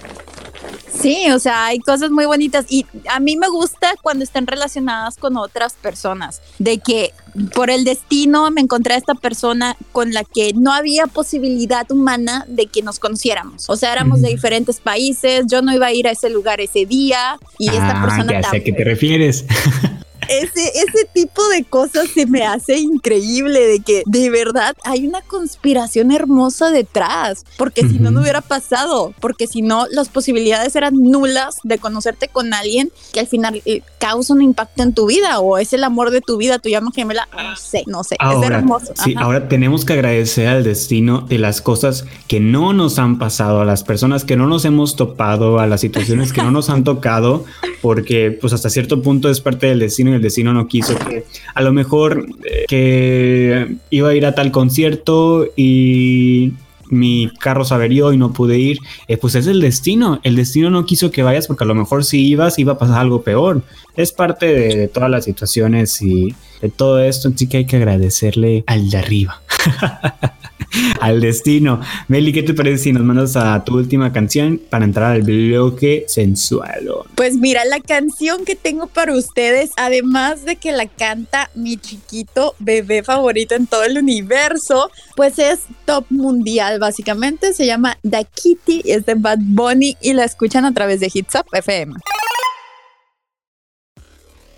Sí, 1.02 1.26
o 1.32 1.38
sea, 1.40 1.66
hay 1.66 1.80
cosas 1.80 2.12
muy 2.12 2.26
bonitas 2.26 2.66
y 2.68 2.86
a 3.10 3.18
mí 3.18 3.36
me 3.36 3.48
gusta 3.48 3.94
cuando 4.02 4.22
están 4.22 4.46
relacionadas 4.46 5.16
con 5.16 5.36
otras 5.36 5.72
personas, 5.72 6.40
de 6.60 6.78
que 6.78 7.12
por 7.54 7.70
el 7.70 7.84
destino 7.84 8.48
me 8.52 8.60
encontré 8.60 8.94
a 8.94 8.98
esta 8.98 9.14
persona 9.14 9.76
con 9.90 10.12
la 10.12 10.22
que 10.22 10.52
no 10.52 10.72
había 10.72 11.08
posibilidad 11.08 11.90
humana 11.90 12.44
de 12.46 12.66
que 12.66 12.82
nos 12.82 13.00
conociéramos. 13.00 13.68
O 13.68 13.74
sea, 13.74 13.92
éramos 13.92 14.20
de 14.20 14.28
diferentes 14.28 14.78
países, 14.80 15.46
yo 15.48 15.60
no 15.60 15.74
iba 15.74 15.86
a 15.86 15.92
ir 15.92 16.06
a 16.06 16.12
ese 16.12 16.30
lugar 16.30 16.60
ese 16.60 16.86
día 16.86 17.36
y 17.58 17.68
esta 17.68 18.00
ah, 18.00 18.06
persona 18.06 18.40
ya 18.40 18.50
sé 18.50 18.56
a 18.58 18.62
qué 18.62 18.72
te 18.72 18.84
refieres. 18.84 19.44
ese, 20.40 20.68
ese 20.68 21.08
tipo 21.12 21.46
de 21.48 21.64
cosas 21.64 22.08
se 22.08 22.26
me 22.26 22.44
hace 22.44 22.78
increíble, 22.78 23.66
de 23.66 23.80
que 23.80 24.02
de 24.06 24.30
verdad 24.30 24.74
hay 24.84 25.06
una 25.06 25.20
conspiración 25.22 26.12
hermosa 26.12 26.70
detrás, 26.70 27.44
porque 27.58 27.82
si 27.82 27.98
no, 27.98 28.10
no 28.10 28.20
hubiera 28.20 28.40
pasado, 28.40 29.14
porque 29.20 29.46
si 29.46 29.62
no, 29.62 29.86
las 29.90 30.08
posibilidades 30.08 30.74
eran 30.76 30.94
nulas 30.94 31.58
de 31.64 31.78
conocerte 31.78 32.28
con 32.28 32.54
alguien 32.54 32.90
que 33.12 33.20
al 33.20 33.26
final 33.26 33.62
eh, 33.64 33.82
causa 33.98 34.34
un 34.34 34.42
impacto 34.42 34.82
en 34.82 34.94
tu 34.94 35.06
vida 35.06 35.40
o 35.40 35.58
es 35.58 35.72
el 35.72 35.84
amor 35.84 36.10
de 36.10 36.20
tu 36.20 36.36
vida, 36.36 36.58
tu 36.58 36.68
llama 36.68 36.90
gemela, 36.94 37.28
no 37.32 37.56
sé, 37.56 37.84
no 37.86 38.04
sé, 38.04 38.16
ahora, 38.18 38.46
es 38.46 38.52
hermoso. 38.52 38.92
Sí, 39.02 39.14
ahora 39.16 39.48
tenemos 39.48 39.84
que 39.84 39.92
agradecer 39.92 40.48
al 40.48 40.64
destino 40.64 41.20
de 41.20 41.38
las 41.38 41.60
cosas 41.60 42.04
que 42.28 42.40
no 42.40 42.72
nos 42.72 42.98
han 42.98 43.18
pasado, 43.18 43.60
a 43.60 43.64
las 43.64 43.82
personas 43.82 44.24
que 44.24 44.36
no 44.36 44.46
nos 44.46 44.64
hemos 44.64 44.96
topado, 44.96 45.58
a 45.58 45.66
las 45.66 45.80
situaciones 45.80 46.32
que 46.32 46.42
no 46.42 46.50
nos 46.50 46.70
han 46.70 46.84
tocado, 46.84 47.44
porque 47.80 48.36
pues 48.40 48.52
hasta 48.52 48.70
cierto 48.70 49.02
punto 49.02 49.28
es 49.28 49.40
parte 49.40 49.66
del 49.66 49.80
destino 49.80 50.10
y 50.10 50.14
destino 50.22 50.52
no 50.52 50.66
quiso 50.66 50.96
que 50.98 51.24
a 51.54 51.62
lo 51.62 51.72
mejor 51.72 52.26
eh, 52.44 52.64
que 52.68 53.76
iba 53.90 54.08
a 54.08 54.14
ir 54.14 54.26
a 54.26 54.34
tal 54.34 54.50
concierto 54.50 55.46
y 55.56 56.52
mi 56.92 57.30
carro 57.40 57.64
se 57.64 57.74
averió 57.74 58.12
y 58.12 58.18
no 58.18 58.32
pude 58.32 58.58
ir, 58.58 58.78
eh, 59.08 59.16
pues 59.16 59.34
es 59.34 59.46
el 59.46 59.60
destino. 59.60 60.20
El 60.22 60.36
destino 60.36 60.70
no 60.70 60.84
quiso 60.84 61.10
que 61.10 61.22
vayas 61.22 61.46
porque 61.46 61.64
a 61.64 61.66
lo 61.66 61.74
mejor 61.74 62.04
si 62.04 62.26
ibas 62.26 62.58
iba 62.58 62.74
a 62.74 62.78
pasar 62.78 62.98
algo 62.98 63.22
peor. 63.22 63.62
Es 63.96 64.12
parte 64.12 64.46
de, 64.46 64.88
todas 64.88 65.10
las 65.10 65.24
situaciones 65.24 66.00
y 66.02 66.34
de 66.60 66.68
todo 66.68 67.00
esto, 67.00 67.30
así 67.34 67.48
que 67.48 67.58
hay 67.58 67.66
que 67.66 67.76
agradecerle 67.76 68.64
al 68.66 68.90
de 68.90 68.98
arriba. 68.98 69.42
al 71.00 71.20
destino. 71.20 71.80
Meli, 72.08 72.32
¿qué 72.32 72.42
te 72.42 72.54
parece 72.54 72.84
si 72.84 72.92
nos 72.92 73.02
mandas 73.02 73.36
a 73.36 73.62
tu 73.64 73.76
última 73.76 74.12
canción 74.12 74.60
para 74.70 74.84
entrar 74.84 75.12
al 75.12 75.22
bloque 75.22 76.04
sensual? 76.08 76.88
Pues 77.14 77.34
mira, 77.34 77.64
la 77.64 77.80
canción 77.80 78.44
que 78.44 78.56
tengo 78.56 78.86
para 78.86 79.14
ustedes, 79.14 79.70
además 79.76 80.44
de 80.44 80.56
que 80.56 80.72
la 80.72 80.86
canta 80.86 81.50
mi 81.54 81.76
chiquito 81.76 82.54
bebé 82.58 83.02
favorito 83.02 83.54
en 83.54 83.66
todo 83.66 83.84
el 83.84 83.98
universo, 83.98 84.90
pues 85.16 85.38
es 85.38 85.60
top 85.84 86.06
mundial 86.10 86.78
básicamente. 86.82 87.54
Se 87.54 87.64
llama 87.64 87.96
The 88.02 88.26
Kitty, 88.34 88.82
es 88.84 89.06
de 89.06 89.14
Bad 89.14 89.38
Bunny 89.40 89.96
y 90.00 90.12
la 90.12 90.24
escuchan 90.24 90.64
a 90.64 90.74
través 90.74 91.00
de 91.00 91.10
Hits 91.12 91.36
Up 91.36 91.46
FM. 91.52 91.94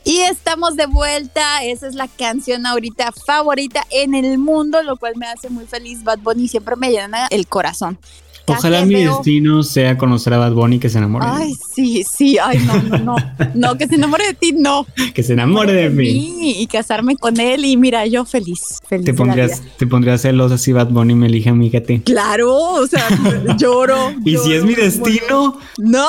Y 0.04 0.20
estamos 0.20 0.76
de 0.76 0.86
vuelta. 0.86 1.62
Esa 1.64 1.86
es 1.86 1.94
la 1.94 2.08
canción 2.08 2.66
ahorita 2.66 3.12
favorita 3.12 3.84
en 3.90 4.14
el 4.14 4.38
mundo, 4.38 4.82
lo 4.82 4.96
cual 4.96 5.14
me 5.16 5.26
hace 5.26 5.48
muy 5.48 5.66
feliz. 5.66 6.02
Bad 6.02 6.18
Bunny 6.18 6.48
siempre 6.48 6.76
me 6.76 6.90
llena 6.90 7.26
el 7.30 7.46
corazón. 7.46 7.98
Ojalá 8.46 8.84
mi 8.84 8.94
destino 9.04 9.62
sea 9.62 9.96
conocer 9.98 10.34
a 10.34 10.38
Bad 10.38 10.52
Bunny 10.52 10.78
que 10.78 10.88
se 10.88 10.98
enamore. 10.98 11.26
Ay, 11.28 11.54
sí, 11.74 12.04
sí. 12.04 12.38
Ay, 12.38 12.58
no, 12.66 12.82
no, 12.82 12.98
no. 12.98 13.16
No, 13.54 13.78
que 13.78 13.86
se 13.86 13.94
enamore 13.94 14.26
de 14.26 14.34
ti, 14.34 14.52
no. 14.52 14.86
Que 15.14 15.22
se 15.22 15.32
enamore 15.34 15.72
de, 15.72 15.90
mí. 15.90 16.60
Y 16.60 16.66
casarme 16.66 17.16
con 17.16 17.38
él. 17.38 17.64
Y 17.64 17.76
mira, 17.76 18.06
yo 18.06 18.24
feliz, 18.24 18.80
feliz. 18.86 19.06
Te 19.06 19.14
pondrías, 19.14 19.62
te 19.78 19.86
pondrías 19.86 20.22
celos 20.22 20.52
así 20.52 20.72
Bad 20.72 20.88
Bunny 20.88 21.14
me 21.14 21.26
elige 21.26 21.50
a 21.50 21.54
mí. 21.54 21.70
Claro, 22.04 22.56
o 22.56 22.86
sea, 22.86 23.06
lloro. 23.58 24.12
¿Y 24.24 24.36
si 24.36 24.52
es 24.52 24.64
mi 24.64 24.74
destino? 24.74 25.58
No, 25.78 26.08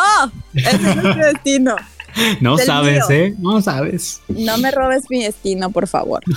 ese 0.54 0.78
no 0.80 0.90
es 0.90 1.16
mi 1.16 1.22
destino. 1.22 1.76
No 2.42 2.58
sabes, 2.58 3.10
¿eh? 3.10 3.36
No 3.38 3.62
sabes. 3.62 4.22
No 4.28 4.58
me 4.58 4.72
robes 4.72 5.04
mi 5.10 5.24
destino, 5.24 5.70
por 5.70 5.88
favor. 5.88 6.24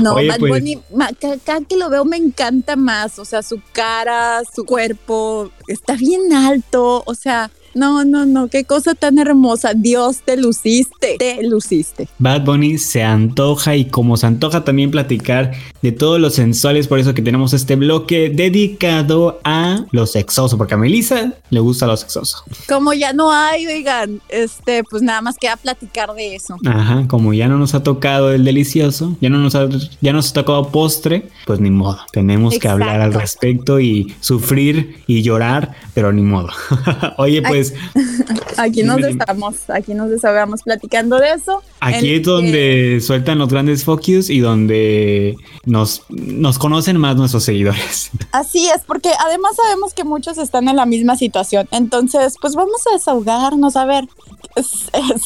No, 0.00 0.14
Bad 0.14 0.38
pues 0.38 0.50
Bunny, 0.50 0.78
cada 1.44 1.60
que 1.60 1.76
lo 1.76 1.90
veo 1.90 2.06
me 2.06 2.16
encanta 2.16 2.74
más, 2.74 3.18
o 3.18 3.24
sea, 3.26 3.42
su 3.42 3.60
cara, 3.72 4.40
su 4.54 4.64
cuerpo, 4.64 5.50
está 5.68 5.94
bien 5.94 6.32
alto, 6.32 7.02
o 7.04 7.14
sea, 7.14 7.50
no, 7.74 8.04
no, 8.04 8.26
no, 8.26 8.48
qué 8.48 8.64
cosa 8.64 8.94
tan 8.94 9.18
hermosa. 9.18 9.72
Dios, 9.74 10.22
te 10.24 10.36
luciste, 10.36 11.16
te 11.18 11.42
luciste. 11.42 12.08
Bad 12.18 12.44
Bunny 12.44 12.78
se 12.78 13.02
antoja 13.02 13.76
y 13.76 13.86
como 13.86 14.16
se 14.16 14.26
antoja 14.26 14.64
también 14.64 14.90
platicar 14.90 15.52
de 15.82 15.92
todos 15.92 16.20
los 16.20 16.34
sensuales, 16.34 16.88
por 16.88 16.98
eso 16.98 17.14
que 17.14 17.22
tenemos 17.22 17.52
este 17.52 17.76
bloque 17.76 18.30
dedicado 18.30 19.40
a 19.44 19.84
lo 19.90 20.06
sexoso, 20.06 20.56
porque 20.56 20.74
a 20.74 20.76
Melissa 20.76 21.34
le 21.50 21.60
gusta 21.60 21.86
lo 21.86 21.96
sexoso. 21.96 22.44
Como 22.68 22.92
ya 22.92 23.12
no 23.12 23.32
hay, 23.32 23.66
oigan, 23.66 24.20
este, 24.28 24.82
pues 24.84 25.02
nada 25.02 25.20
más 25.20 25.36
queda 25.36 25.56
platicar 25.56 26.14
de 26.14 26.34
eso. 26.34 26.56
Ajá, 26.64 27.04
como 27.08 27.34
ya 27.34 27.48
no 27.48 27.58
nos 27.58 27.74
ha 27.74 27.82
tocado 27.82 28.32
el 28.32 28.44
delicioso, 28.44 29.16
ya 29.20 29.28
no 29.30 29.38
nos 29.38 29.54
ha, 29.54 29.68
ya 30.00 30.12
nos 30.12 30.30
ha 30.30 30.32
tocado 30.34 30.68
postre, 30.68 31.28
pues 31.46 31.60
ni 31.60 31.70
modo. 31.70 31.98
Tenemos 32.12 32.58
que 32.58 32.68
hablar 32.68 33.00
al 33.00 33.12
respecto 33.12 33.80
y 33.80 34.14
sufrir 34.20 35.02
y 35.06 35.22
llorar, 35.22 35.74
pero 35.94 36.12
ni 36.12 36.22
modo. 36.22 36.48
Oye, 37.18 37.42
pues 37.42 37.63
aquí 38.56 38.82
nos 38.82 39.00
estamos, 39.02 39.70
aquí 39.70 39.94
nos 39.94 40.10
desahogamos 40.10 40.62
platicando 40.62 41.18
de 41.18 41.32
eso. 41.32 41.62
Aquí 41.80 42.14
es 42.14 42.22
donde 42.22 43.00
sueltan 43.00 43.38
los 43.38 43.48
grandes 43.48 43.84
focus 43.84 44.30
y 44.30 44.40
donde 44.40 45.36
nos, 45.64 46.02
nos 46.08 46.58
conocen 46.58 46.98
más 46.98 47.16
nuestros 47.16 47.44
seguidores. 47.44 48.10
Así 48.32 48.68
es, 48.68 48.82
porque 48.86 49.10
además 49.26 49.56
sabemos 49.56 49.94
que 49.94 50.04
muchos 50.04 50.38
están 50.38 50.68
en 50.68 50.76
la 50.76 50.86
misma 50.86 51.16
situación. 51.16 51.68
Entonces, 51.70 52.36
pues 52.40 52.54
vamos 52.54 52.80
a 52.90 52.94
desahogarnos. 52.94 53.76
A 53.76 53.84
ver, 53.86 54.04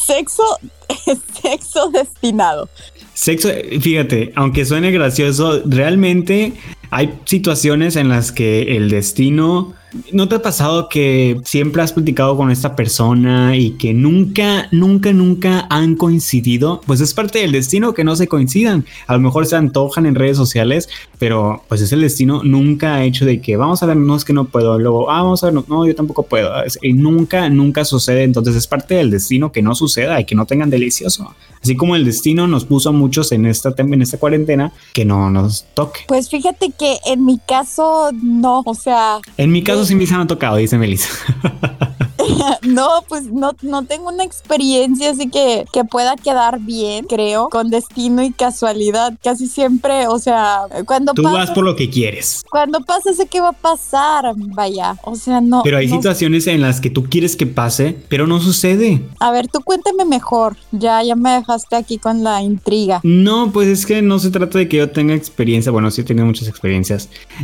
sexo, 0.05 0.43
sexo 1.41 1.89
destinado. 1.89 2.69
Sexo, 3.13 3.49
fíjate, 3.81 4.31
aunque 4.35 4.65
suene 4.65 4.91
gracioso, 4.91 5.61
realmente 5.65 6.53
hay 6.89 7.19
situaciones 7.25 7.95
en 7.95 8.09
las 8.09 8.31
que 8.31 8.75
el 8.77 8.89
destino 8.89 9.73
¿No 10.11 10.27
te 10.27 10.35
ha 10.35 10.41
pasado 10.41 10.87
que 10.87 11.41
siempre 11.45 11.81
has 11.81 11.93
platicado 11.93 12.37
con 12.37 12.51
esta 12.51 12.75
persona 12.75 13.57
y 13.57 13.71
que 13.71 13.93
nunca, 13.93 14.67
nunca, 14.71 15.13
nunca 15.13 15.65
han 15.69 15.95
coincidido? 15.95 16.81
Pues 16.85 17.01
es 17.01 17.13
parte 17.15 17.39
del 17.39 17.51
destino 17.51 17.93
que 17.93 18.03
no 18.03 18.15
se 18.15 18.27
coincidan. 18.27 18.85
A 19.07 19.13
lo 19.13 19.19
mejor 19.19 19.47
se 19.47 19.55
antojan 19.55 20.05
en 20.05 20.13
redes 20.13 20.37
sociales, 20.37 20.89
pero 21.17 21.63
pues 21.67 21.81
es 21.81 21.91
el 21.91 22.01
destino. 22.01 22.43
Nunca 22.43 22.95
ha 22.95 23.03
hecho 23.03 23.25
de 23.25 23.41
que 23.41 23.57
vamos 23.57 23.81
a 23.81 23.87
ver, 23.87 23.97
no 23.97 24.15
es 24.15 24.25
que 24.25 24.33
no 24.33 24.45
puedo. 24.45 24.77
Luego, 24.77 25.09
ah, 25.09 25.23
vamos 25.23 25.43
a 25.43 25.49
ver, 25.49 25.63
no, 25.67 25.87
yo 25.87 25.95
tampoco 25.95 26.23
puedo. 26.23 26.51
Y 26.83 26.93
nunca, 26.93 27.49
nunca 27.49 27.83
sucede. 27.83 28.23
Entonces 28.23 28.55
es 28.55 28.67
parte 28.67 28.93
del 28.95 29.09
destino 29.09 29.51
que 29.51 29.63
no 29.63 29.73
suceda 29.73 30.21
y 30.21 30.25
que 30.25 30.35
no 30.35 30.45
tengan 30.45 30.69
delicioso. 30.69 31.33
Así 31.63 31.75
como 31.75 31.95
el 31.95 32.05
destino 32.05 32.47
nos 32.47 32.65
puso 32.65 32.89
a 32.89 32.91
muchos 32.91 33.31
en 33.31 33.47
esta, 33.47 33.73
en 33.75 34.01
esta 34.01 34.17
cuarentena 34.17 34.71
que 34.93 35.03
no 35.03 35.31
nos 35.31 35.65
toque. 35.73 36.01
Pues 36.07 36.29
fíjate 36.29 36.71
que 36.79 36.97
en 37.05 37.25
mi 37.25 37.37
caso 37.37 38.09
no, 38.13 38.63
o 38.65 38.73
sea. 38.73 39.19
En 39.37 39.51
mi 39.51 39.63
caso 39.63 39.85
sí 39.85 39.95
me 39.95 40.05
han 40.09 40.27
tocado, 40.27 40.55
dice 40.55 40.77
Melissa. 40.77 41.09
no, 42.63 43.03
pues 43.07 43.25
no, 43.31 43.55
no 43.61 43.83
tengo 43.85 44.09
una 44.09 44.23
experiencia 44.23 45.11
así 45.11 45.29
que, 45.29 45.65
que 45.71 45.83
pueda 45.83 46.15
quedar 46.15 46.59
bien, 46.59 47.05
creo, 47.05 47.49
con 47.49 47.69
destino 47.69 48.23
y 48.23 48.31
casualidad. 48.31 49.13
Casi 49.23 49.47
siempre, 49.47 50.07
o 50.07 50.19
sea, 50.19 50.61
cuando 50.85 51.13
Tú 51.13 51.23
vas 51.23 51.51
por 51.51 51.63
lo 51.63 51.75
que 51.75 51.89
quieres. 51.89 52.43
cuando 52.49 52.81
pasa 52.81 53.13
sé 53.13 53.27
que 53.27 53.41
va 53.41 53.49
a 53.49 53.53
pasar, 53.53 54.33
vaya. 54.35 54.95
O 55.03 55.15
sea, 55.15 55.41
no. 55.41 55.61
Pero 55.63 55.77
hay 55.77 55.87
no- 55.87 55.95
situaciones 55.95 56.47
en 56.47 56.61
las 56.61 56.81
que 56.81 56.89
tú 56.89 57.05
quieres 57.05 57.35
que 57.35 57.47
pase, 57.47 57.95
pero 58.07 58.27
no 58.27 58.39
sucede. 58.39 59.01
A 59.19 59.31
ver, 59.31 59.47
tú 59.47 59.61
cuéntame 59.61 60.05
mejor. 60.05 60.55
Ya, 60.71 61.03
ya 61.03 61.15
me 61.15 61.31
dejaste 61.31 61.75
aquí 61.75 61.97
con 61.97 62.23
la 62.23 62.41
intriga. 62.41 62.99
No, 63.03 63.51
pues 63.51 63.67
es 63.67 63.85
que 63.85 64.01
no 64.01 64.19
se 64.19 64.29
trata 64.29 64.57
de 64.59 64.67
que 64.67 64.77
yo 64.77 64.89
tenga 64.89 65.13
experiencia. 65.13 65.71
Bueno, 65.71 65.91
sí 65.91 66.01
he 66.01 66.03
tenido 66.03 66.25
muchas 66.25 66.47
experiencias. 66.47 66.68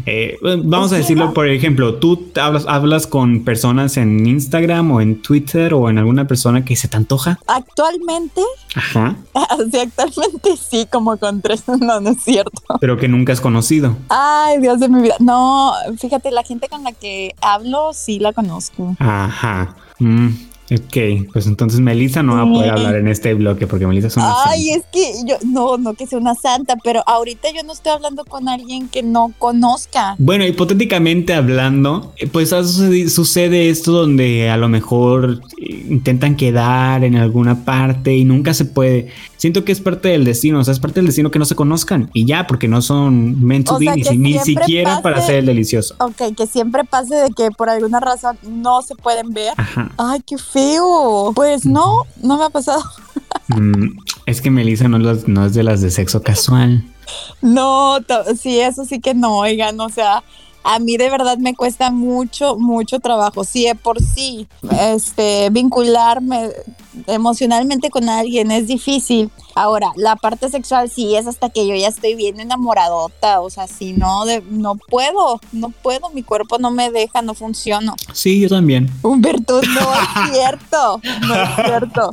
Eh, 0.05 0.37
vamos 0.63 0.93
a 0.93 0.97
decirlo, 0.97 1.33
por 1.33 1.47
ejemplo, 1.47 1.95
tú 1.95 2.31
hablas, 2.35 2.65
hablas 2.67 3.07
con 3.07 3.43
personas 3.43 3.97
en 3.97 4.25
Instagram 4.25 4.91
o 4.91 5.01
en 5.01 5.21
Twitter 5.21 5.73
o 5.73 5.89
en 5.89 5.97
alguna 5.97 6.27
persona 6.27 6.65
que 6.65 6.75
se 6.75 6.87
te 6.87 6.97
antoja. 6.97 7.39
Actualmente, 7.47 8.41
Ajá. 8.75 9.15
sí, 9.71 9.79
actualmente 9.79 10.57
sí, 10.57 10.87
como 10.91 11.17
con 11.17 11.41
tres. 11.41 11.63
No, 11.85 11.99
no 11.99 12.11
es 12.11 12.23
cierto. 12.23 12.61
Pero 12.79 12.97
que 12.97 13.07
nunca 13.07 13.33
has 13.33 13.41
conocido. 13.41 13.95
Ay, 14.09 14.59
Dios 14.59 14.79
de 14.79 14.89
mi 14.89 15.01
vida. 15.01 15.15
No, 15.19 15.73
fíjate, 15.99 16.31
la 16.31 16.43
gente 16.43 16.67
con 16.67 16.83
la 16.83 16.93
que 16.93 17.35
hablo 17.41 17.91
sí 17.93 18.19
la 18.19 18.33
conozco. 18.33 18.95
Ajá. 18.99 19.75
Mm, 19.99 20.29
ok, 20.71 21.31
pues 21.31 21.45
entonces 21.47 21.79
Melissa 21.79 22.23
no 22.23 22.35
va 22.35 22.41
a 22.41 22.45
poder 22.45 22.71
hablar 22.71 22.95
en 22.95 23.07
este 23.07 23.33
bloque 23.33 23.67
porque 23.67 23.85
Melissa 23.85 24.07
es 24.07 24.17
una 24.17 24.33
Ay, 24.45 24.65
santa. 24.65 24.79
es 24.79 24.85
que 24.91 25.27
yo, 25.27 25.35
no, 25.45 25.77
no 25.77 25.93
que 25.93 26.07
sea 26.07 26.17
una 26.17 26.33
santa, 26.35 26.75
pero 26.83 27.03
ahorita 27.05 27.49
yo 27.55 27.63
no 27.63 27.73
estoy 27.73 27.91
hablando 27.91 28.25
con 28.25 28.49
alguien 28.49 28.89
que 28.89 29.03
no 29.03 29.31
conozca. 29.37 30.15
Bueno, 30.17 30.45
hipotéticamente 30.45 31.33
hablando, 31.33 32.13
eh, 32.17 32.27
pues 32.27 32.49
sucede 32.49 33.69
esto 33.69 33.91
donde 33.91 34.49
a 34.49 34.57
lo 34.57 34.67
mejor 34.67 35.41
eh, 35.61 35.85
intentan 35.89 36.35
quedar 36.35 37.03
en 37.03 37.15
alguna 37.15 37.63
parte 37.63 38.15
y 38.15 38.25
nunca 38.25 38.53
se 38.53 38.65
puede. 38.65 39.09
Siento 39.37 39.65
que 39.65 39.71
es 39.71 39.81
parte 39.81 40.09
del 40.09 40.23
destino, 40.23 40.59
o 40.59 40.63
sea, 40.63 40.71
es 40.71 40.79
parte 40.79 40.99
del 40.99 41.07
destino 41.07 41.29
que 41.31 41.39
no 41.39 41.45
se 41.45 41.55
conozcan 41.55 42.09
y 42.13 42.25
ya, 42.25 42.47
porque 42.47 42.67
no 42.67 42.81
son 42.81 43.43
meant 43.45 43.67
to 43.67 43.75
O 43.75 43.79
be, 43.79 43.85
sea, 44.03 44.13
ni, 44.13 44.39
siquiera 44.39 45.01
para 45.01 45.17
hacer 45.17 45.35
el 45.35 45.45
delicioso. 45.45 45.95
Ok, 45.99 46.35
que 46.35 46.47
siempre 46.47 46.83
pase 46.83 47.15
de 47.15 47.29
que 47.31 47.51
por 47.51 47.69
alguna 47.69 47.99
razón 47.99 48.37
no 48.43 48.81
se 48.81 48.95
pueden 48.95 49.31
ver. 49.33 49.53
Ajá. 49.57 49.91
Ay, 49.97 50.21
qué 50.25 50.37
feo. 50.37 51.31
Pues 51.35 51.65
no, 51.65 52.03
no 52.21 52.37
me 52.37 52.45
ha 52.45 52.49
pasado. 52.49 52.83
Mm, 53.47 53.99
es 54.25 54.41
que 54.41 54.49
Melissa 54.49 54.87
no, 54.87 54.97
las- 54.97 55.27
no 55.27 55.45
es 55.45 55.53
de 55.53 55.61
las 55.61 55.79
de 55.79 55.91
sexo 55.91 56.23
casual. 56.23 56.83
No, 57.43 57.97
sí, 58.41 58.59
eso 58.59 58.85
sí 58.85 58.99
que 58.99 59.13
no, 59.13 59.37
oigan, 59.37 59.79
o 59.79 59.89
sea, 59.89 60.23
a 60.65 60.79
mí 60.79 60.97
de 60.97 61.11
verdad 61.11 61.37
me 61.37 61.53
cuesta 61.53 61.91
mucho, 61.91 62.57
mucho 62.57 62.99
trabajo. 62.99 63.43
Sí, 63.43 63.65
de 63.65 63.75
por 63.75 64.01
sí, 64.01 64.47
este, 64.81 65.49
vincularme 65.51 66.49
emocionalmente 67.05 67.91
con 67.91 68.09
alguien 68.09 68.49
es 68.49 68.67
difícil. 68.67 69.29
Ahora, 69.55 69.91
la 69.95 70.15
parte 70.17 70.49
sexual 70.49 70.89
sí 70.89 71.15
es 71.15 71.27
hasta 71.27 71.49
que 71.49 71.65
yo 71.67 71.75
ya 71.75 71.87
estoy 71.87 72.13
bien 72.15 72.39
enamoradota, 72.41 73.39
o 73.39 73.49
sea, 73.49 73.67
si 73.67 73.93
no, 73.93 74.25
de, 74.25 74.43
no 74.49 74.75
puedo, 74.75 75.39
no 75.53 75.69
puedo, 75.69 76.09
mi 76.11 76.23
cuerpo 76.23 76.57
no 76.59 76.71
me 76.71 76.91
deja, 76.91 77.21
no 77.21 77.33
funciono. 77.33 77.95
Sí, 78.13 78.41
yo 78.41 78.49
también. 78.49 78.89
Humberto, 79.01 79.61
no 79.61 79.79
es 80.25 80.31
cierto, 80.33 81.01
no 81.27 81.35
es 81.35 81.49
cierto. 81.55 82.11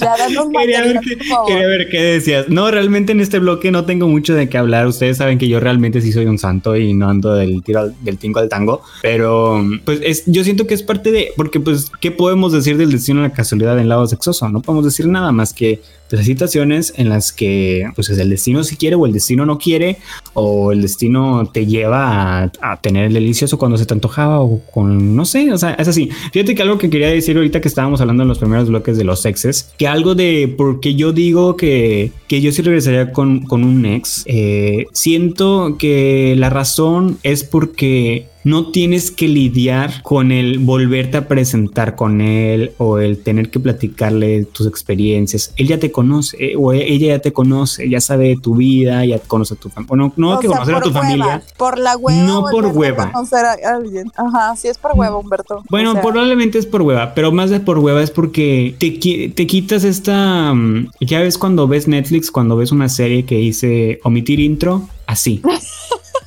Ya 0.00 0.16
danos 0.16 0.46
Quería 0.58 0.82
ver, 0.82 1.00
por 1.18 1.26
favor. 1.26 1.46
quería 1.48 1.66
ver 1.66 1.88
qué 1.90 2.02
decías. 2.02 2.48
No, 2.48 2.70
realmente 2.70 3.12
en 3.12 3.20
este 3.20 3.38
bloque 3.38 3.70
no 3.70 3.84
tengo 3.84 4.08
mucho 4.08 4.34
de 4.34 4.48
qué 4.48 4.58
hablar. 4.58 4.86
Ustedes 4.86 5.16
saben 5.18 5.38
que 5.38 5.48
yo 5.48 5.60
realmente 5.60 6.00
sí 6.00 6.12
soy 6.12 6.26
un 6.26 6.38
santo 6.38 6.76
y 6.76 6.92
no 6.94 7.08
ando 7.08 7.34
del 7.34 7.62
tiro 7.62 7.80
al- 7.80 7.94
del 8.02 8.18
tingo 8.18 8.40
al 8.40 8.48
tango. 8.48 8.82
Pero 9.02 9.62
pues 9.84 10.00
es, 10.02 10.24
yo 10.26 10.44
siento 10.44 10.66
que 10.66 10.74
es 10.74 10.82
parte 10.82 11.10
de, 11.12 11.32
porque 11.36 11.60
pues, 11.60 11.90
¿qué 12.00 12.10
podemos 12.10 12.52
decir 12.52 12.76
del 12.76 12.90
destino 12.90 13.22
de 13.22 13.28
la 13.28 13.34
casualidad 13.34 13.78
en 13.78 13.88
lado 13.88 14.06
sexoso? 14.06 14.48
No 14.48 14.60
podemos 14.60 14.84
decir 14.84 15.06
nada 15.06 15.30
más 15.32 15.52
que 15.52 15.80
pues, 16.10 16.21
situaciones 16.24 16.94
en 16.96 17.08
las 17.08 17.32
que 17.32 17.86
pues 17.94 18.08
el 18.10 18.30
destino 18.30 18.64
si 18.64 18.76
quiere 18.76 18.96
o 18.96 19.06
el 19.06 19.12
destino 19.12 19.46
no 19.46 19.58
quiere 19.58 19.98
o 20.34 20.72
el 20.72 20.82
destino 20.82 21.50
te 21.52 21.66
lleva 21.66 22.42
a, 22.42 22.52
a 22.60 22.80
tener 22.80 23.06
el 23.06 23.12
delicioso 23.14 23.58
cuando 23.58 23.78
se 23.78 23.86
te 23.86 23.94
antojaba 23.94 24.40
o 24.40 24.60
con, 24.70 25.14
no 25.16 25.24
sé, 25.24 25.52
o 25.52 25.58
sea, 25.58 25.72
es 25.74 25.88
así. 25.88 26.10
Fíjate 26.32 26.54
que 26.54 26.62
algo 26.62 26.78
que 26.78 26.90
quería 26.90 27.08
decir 27.08 27.36
ahorita 27.36 27.60
que 27.60 27.68
estábamos 27.68 28.00
hablando 28.00 28.22
en 28.22 28.28
los 28.28 28.38
primeros 28.38 28.68
bloques 28.68 28.96
de 28.96 29.04
los 29.04 29.20
sexes, 29.20 29.72
que 29.78 29.86
algo 29.86 30.14
de 30.14 30.52
porque 30.56 30.94
yo 30.94 31.12
digo 31.12 31.56
que, 31.56 32.12
que 32.28 32.40
yo 32.40 32.52
sí 32.52 32.62
regresaría 32.62 33.12
con, 33.12 33.40
con 33.46 33.64
un 33.64 33.84
ex, 33.86 34.24
eh, 34.26 34.86
siento 34.92 35.76
que 35.78 36.34
la 36.36 36.50
razón 36.50 37.18
es 37.22 37.44
porque 37.44 38.26
no 38.44 38.70
tienes 38.72 39.10
que 39.10 39.28
lidiar 39.28 40.02
con 40.02 40.32
el 40.32 40.58
volverte 40.58 41.16
a 41.16 41.28
presentar 41.28 41.94
con 41.94 42.20
él 42.20 42.72
o 42.78 42.98
el 42.98 43.18
tener 43.22 43.50
que 43.50 43.60
platicarle 43.60 44.44
tus 44.46 44.66
experiencias. 44.66 45.52
Él 45.56 45.68
ya 45.68 45.78
te 45.78 45.92
conoce 45.92 46.36
eh, 46.38 46.54
o 46.56 46.72
ella 46.72 47.08
ya 47.16 47.18
te 47.20 47.32
conoce, 47.32 47.88
ya 47.88 48.00
sabe 48.00 48.28
de 48.28 48.36
tu 48.36 48.56
vida, 48.56 49.04
ya 49.04 49.18
conoce 49.20 49.54
a 49.54 49.56
tu 49.56 49.68
familia. 49.68 49.88
Bueno, 49.88 50.12
no 50.16 50.36
O 50.36 50.40
que 50.40 50.48
sea, 50.48 50.56
conocer 50.58 50.74
a 50.74 50.80
por 50.80 50.82
tu 50.84 50.88
hueva, 50.90 51.02
familia. 51.06 51.42
Por 51.56 51.78
la 51.78 51.96
hueva. 51.96 52.22
No 52.24 52.44
por 52.50 52.64
a 52.64 52.68
hueva. 52.68 53.12
conocer 53.12 53.44
a 53.44 53.52
alguien. 53.76 54.10
Ajá, 54.16 54.56
sí 54.56 54.68
es 54.68 54.78
por 54.78 54.92
hueva, 54.94 55.16
Humberto. 55.16 55.62
Bueno, 55.70 55.90
O 55.90 55.92
sea, 55.94 56.02
probablemente 56.02 56.58
es 56.58 56.66
por 56.66 56.82
hueva, 56.82 57.14
pero 57.14 57.30
más 57.32 57.50
de 57.50 57.60
por 57.60 57.78
hueva 57.78 58.02
es 58.02 58.10
porque 58.10 58.74
te, 58.78 58.90
te 59.30 59.46
quitas 59.46 59.84
esta. 59.84 60.52
mm, 60.52 60.90
Ya 61.00 61.20
ves 61.20 61.38
cuando 61.38 61.68
ves 61.68 61.86
Netflix, 61.88 62.30
cuando 62.30 62.56
ves 62.56 62.72
una 62.72 62.88
serie 62.88 63.24
que 63.24 63.36
dice 63.36 64.00
omitir 64.02 64.40
intro, 64.40 64.88
así. 65.06 65.40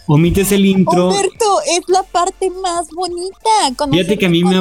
Omites 0.07 0.51
el 0.51 0.67
intro. 0.67 1.07
Humberto, 1.09 1.44
es 1.61 1.81
la 1.87 2.03
parte 2.03 2.49
más 2.61 2.87
bonita. 2.95 3.49
Fíjate 3.91 4.17
que 4.17 4.25
a 4.25 4.29
mí 4.29 4.43
me, 4.43 4.55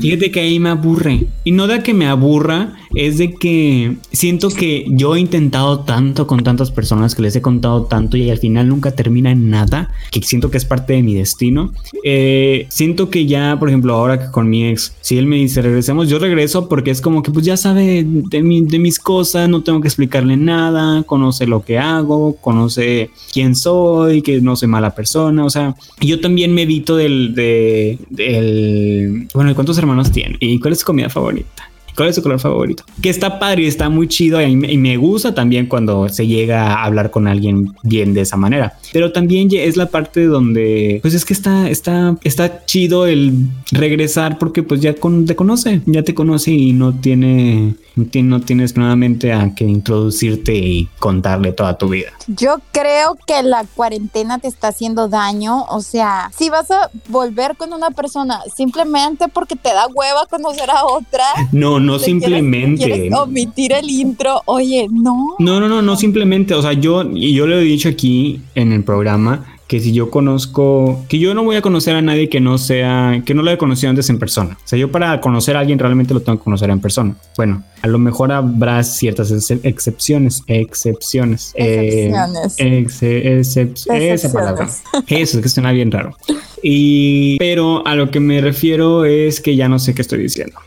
fíjate 0.00 0.30
que 0.30 0.40
ahí 0.40 0.58
me 0.58 0.70
aburre. 0.70 1.26
Y 1.44 1.52
no 1.52 1.66
da 1.66 1.82
que 1.82 1.94
me 1.94 2.06
aburra, 2.06 2.76
es 2.94 3.18
de 3.18 3.34
que 3.34 3.96
siento 4.12 4.48
que 4.50 4.84
yo 4.88 5.14
he 5.16 5.20
intentado 5.20 5.80
tanto 5.80 6.26
con 6.26 6.42
tantas 6.42 6.70
personas 6.70 7.14
que 7.14 7.22
les 7.22 7.36
he 7.36 7.42
contado 7.42 7.84
tanto 7.84 8.16
y 8.16 8.30
al 8.30 8.38
final 8.38 8.68
nunca 8.68 8.90
termina 8.92 9.30
en 9.30 9.50
nada, 9.50 9.90
que 10.10 10.20
siento 10.22 10.50
que 10.50 10.58
es 10.58 10.64
parte 10.64 10.92
de 10.94 11.02
mi 11.02 11.14
destino. 11.14 11.72
Eh, 12.04 12.66
siento 12.70 13.10
que 13.10 13.26
ya, 13.26 13.56
por 13.58 13.68
ejemplo, 13.68 13.94
ahora 13.94 14.18
que 14.18 14.30
con 14.30 14.48
mi 14.48 14.66
ex, 14.68 14.94
si 15.00 15.18
él 15.18 15.26
me 15.26 15.36
dice 15.36 15.62
regresemos, 15.62 16.08
yo 16.08 16.18
regreso 16.18 16.68
porque 16.68 16.90
es 16.90 17.00
como 17.00 17.22
que 17.22 17.30
pues 17.30 17.44
ya 17.44 17.56
sabe 17.56 18.04
de, 18.04 18.42
mi- 18.42 18.62
de 18.62 18.78
mis 18.78 18.98
cosas, 18.98 19.48
no 19.48 19.62
tengo 19.62 19.80
que 19.80 19.88
explicarle 19.88 20.36
nada, 20.36 21.02
conoce 21.04 21.46
lo 21.46 21.62
que 21.64 21.78
hago, 21.78 22.36
conoce 22.36 23.10
quién 23.32 23.54
soy, 23.54 24.22
que 24.22 24.40
no 24.40 24.56
soy 24.56 24.68
mala 24.68 24.94
persona, 24.94 25.44
o 25.44 25.50
sea, 25.50 25.74
yo 26.00 26.17
también 26.18 26.52
me 26.52 26.62
evito 26.62 26.96
del, 26.96 27.34
de, 27.34 27.98
del, 28.10 29.28
bueno, 29.34 29.50
¿y 29.50 29.54
¿cuántos 29.54 29.78
hermanos 29.78 30.12
tiene? 30.12 30.36
¿Y 30.40 30.58
cuál 30.60 30.72
es 30.72 30.80
su 30.80 30.86
comida 30.86 31.08
favorita? 31.08 31.67
¿Cuál 31.98 32.10
es 32.10 32.14
su 32.14 32.22
color 32.22 32.38
favorito? 32.38 32.84
Que 33.02 33.10
está 33.10 33.40
padre 33.40 33.64
y 33.64 33.66
está 33.66 33.88
muy 33.88 34.06
chido 34.06 34.40
y 34.40 34.54
me, 34.54 34.96
gusta 34.96 35.34
también 35.34 35.66
cuando 35.66 36.08
se 36.08 36.28
llega 36.28 36.74
a 36.74 36.84
hablar 36.84 37.10
con 37.10 37.26
alguien 37.26 37.74
bien 37.82 38.14
de 38.14 38.20
esa 38.20 38.36
manera. 38.36 38.74
Pero 38.92 39.10
también 39.10 39.48
es 39.52 39.76
la 39.76 39.86
parte 39.86 40.24
donde, 40.26 41.00
pues 41.02 41.14
es 41.14 41.24
que 41.24 41.32
está, 41.34 41.68
está, 41.68 42.16
está 42.22 42.64
chido 42.66 43.06
el 43.08 43.32
regresar 43.72 44.38
porque 44.38 44.62
pues 44.62 44.80
ya 44.80 44.94
con- 44.94 45.26
te 45.26 45.34
conoce, 45.34 45.80
ya 45.86 46.04
te 46.04 46.14
conoce 46.14 46.52
y 46.52 46.72
no 46.72 46.94
tiene, 46.94 47.74
no 47.96 48.04
tiene- 48.06 48.28
no 48.28 48.40
tienes 48.42 48.76
nuevamente 48.76 49.32
a 49.32 49.52
que 49.56 49.64
introducirte 49.64 50.54
y 50.54 50.88
contarle 51.00 51.50
toda 51.52 51.76
tu 51.78 51.88
vida. 51.88 52.10
Yo 52.28 52.58
creo 52.70 53.16
que 53.26 53.42
la 53.42 53.64
cuarentena 53.74 54.38
te 54.38 54.46
está 54.46 54.68
haciendo 54.68 55.08
daño. 55.08 55.64
O 55.70 55.80
sea, 55.80 56.30
si 56.36 56.48
vas 56.48 56.70
a 56.70 56.90
volver 57.08 57.56
con 57.56 57.72
una 57.72 57.90
persona 57.90 58.40
simplemente 58.54 59.26
porque 59.28 59.56
te 59.56 59.70
da 59.70 59.86
hueva 59.88 60.26
conocer 60.26 60.70
a 60.70 60.84
otra. 60.84 61.24
No, 61.52 61.80
no 61.80 61.87
quieres- 61.96 62.04
simplemente. 62.04 62.84
Quieres 62.84 63.12
omitir 63.14 63.72
el 63.72 63.88
intro. 63.88 64.42
Oye, 64.46 64.86
no. 64.92 65.34
No, 65.38 65.60
no, 65.60 65.68
no, 65.68 65.80
no 65.82 65.96
simplemente, 65.96 66.54
o 66.54 66.62
sea, 66.62 66.72
yo, 66.74 67.02
y 67.12 67.32
yo 67.34 67.46
lo 67.46 67.58
he 67.58 67.62
dicho 67.62 67.88
aquí 67.88 68.40
en 68.54 68.72
el 68.72 68.84
programa, 68.84 69.54
que 69.68 69.80
si 69.80 69.92
yo 69.92 70.10
conozco, 70.10 71.04
que 71.10 71.18
yo 71.18 71.34
no 71.34 71.44
voy 71.44 71.56
a 71.56 71.60
conocer 71.60 71.94
a 71.94 72.00
nadie 72.00 72.30
que 72.30 72.40
no 72.40 72.56
sea, 72.56 73.22
que 73.26 73.34
no 73.34 73.42
lo 73.42 73.50
haya 73.50 73.58
conocido 73.58 73.90
antes 73.90 74.08
en 74.08 74.18
persona. 74.18 74.56
O 74.64 74.66
sea, 74.66 74.78
yo 74.78 74.90
para 74.90 75.20
conocer 75.20 75.56
a 75.56 75.60
alguien 75.60 75.78
realmente 75.78 76.14
lo 76.14 76.20
tengo 76.20 76.38
que 76.38 76.44
conocer 76.44 76.70
en 76.70 76.80
persona. 76.80 77.14
Bueno, 77.36 77.62
a 77.82 77.86
lo 77.86 77.98
mejor 77.98 78.32
habrá 78.32 78.82
ciertas 78.82 79.30
ex- 79.30 79.50
excepciones, 79.62 80.42
excepciones. 80.46 81.52
eh, 81.54 82.10
Excepciones. 82.56 82.56
exe- 82.58 83.24
excep- 83.24 83.94
esa 83.94 84.32
palabra. 84.32 84.64
Excepciones. 84.64 85.28
Eso, 85.28 85.36
es 85.38 85.42
que 85.42 85.48
suena 85.50 85.72
bien 85.72 85.90
raro. 85.90 86.16
Y, 86.62 87.36
pero 87.38 87.86
a 87.86 87.94
lo 87.94 88.10
que 88.10 88.20
me 88.20 88.40
refiero 88.40 89.04
es 89.04 89.40
que 89.40 89.56
ya 89.56 89.68
no 89.68 89.78
sé 89.78 89.94
qué 89.94 90.02
estoy 90.02 90.20
diciendo. 90.20 90.58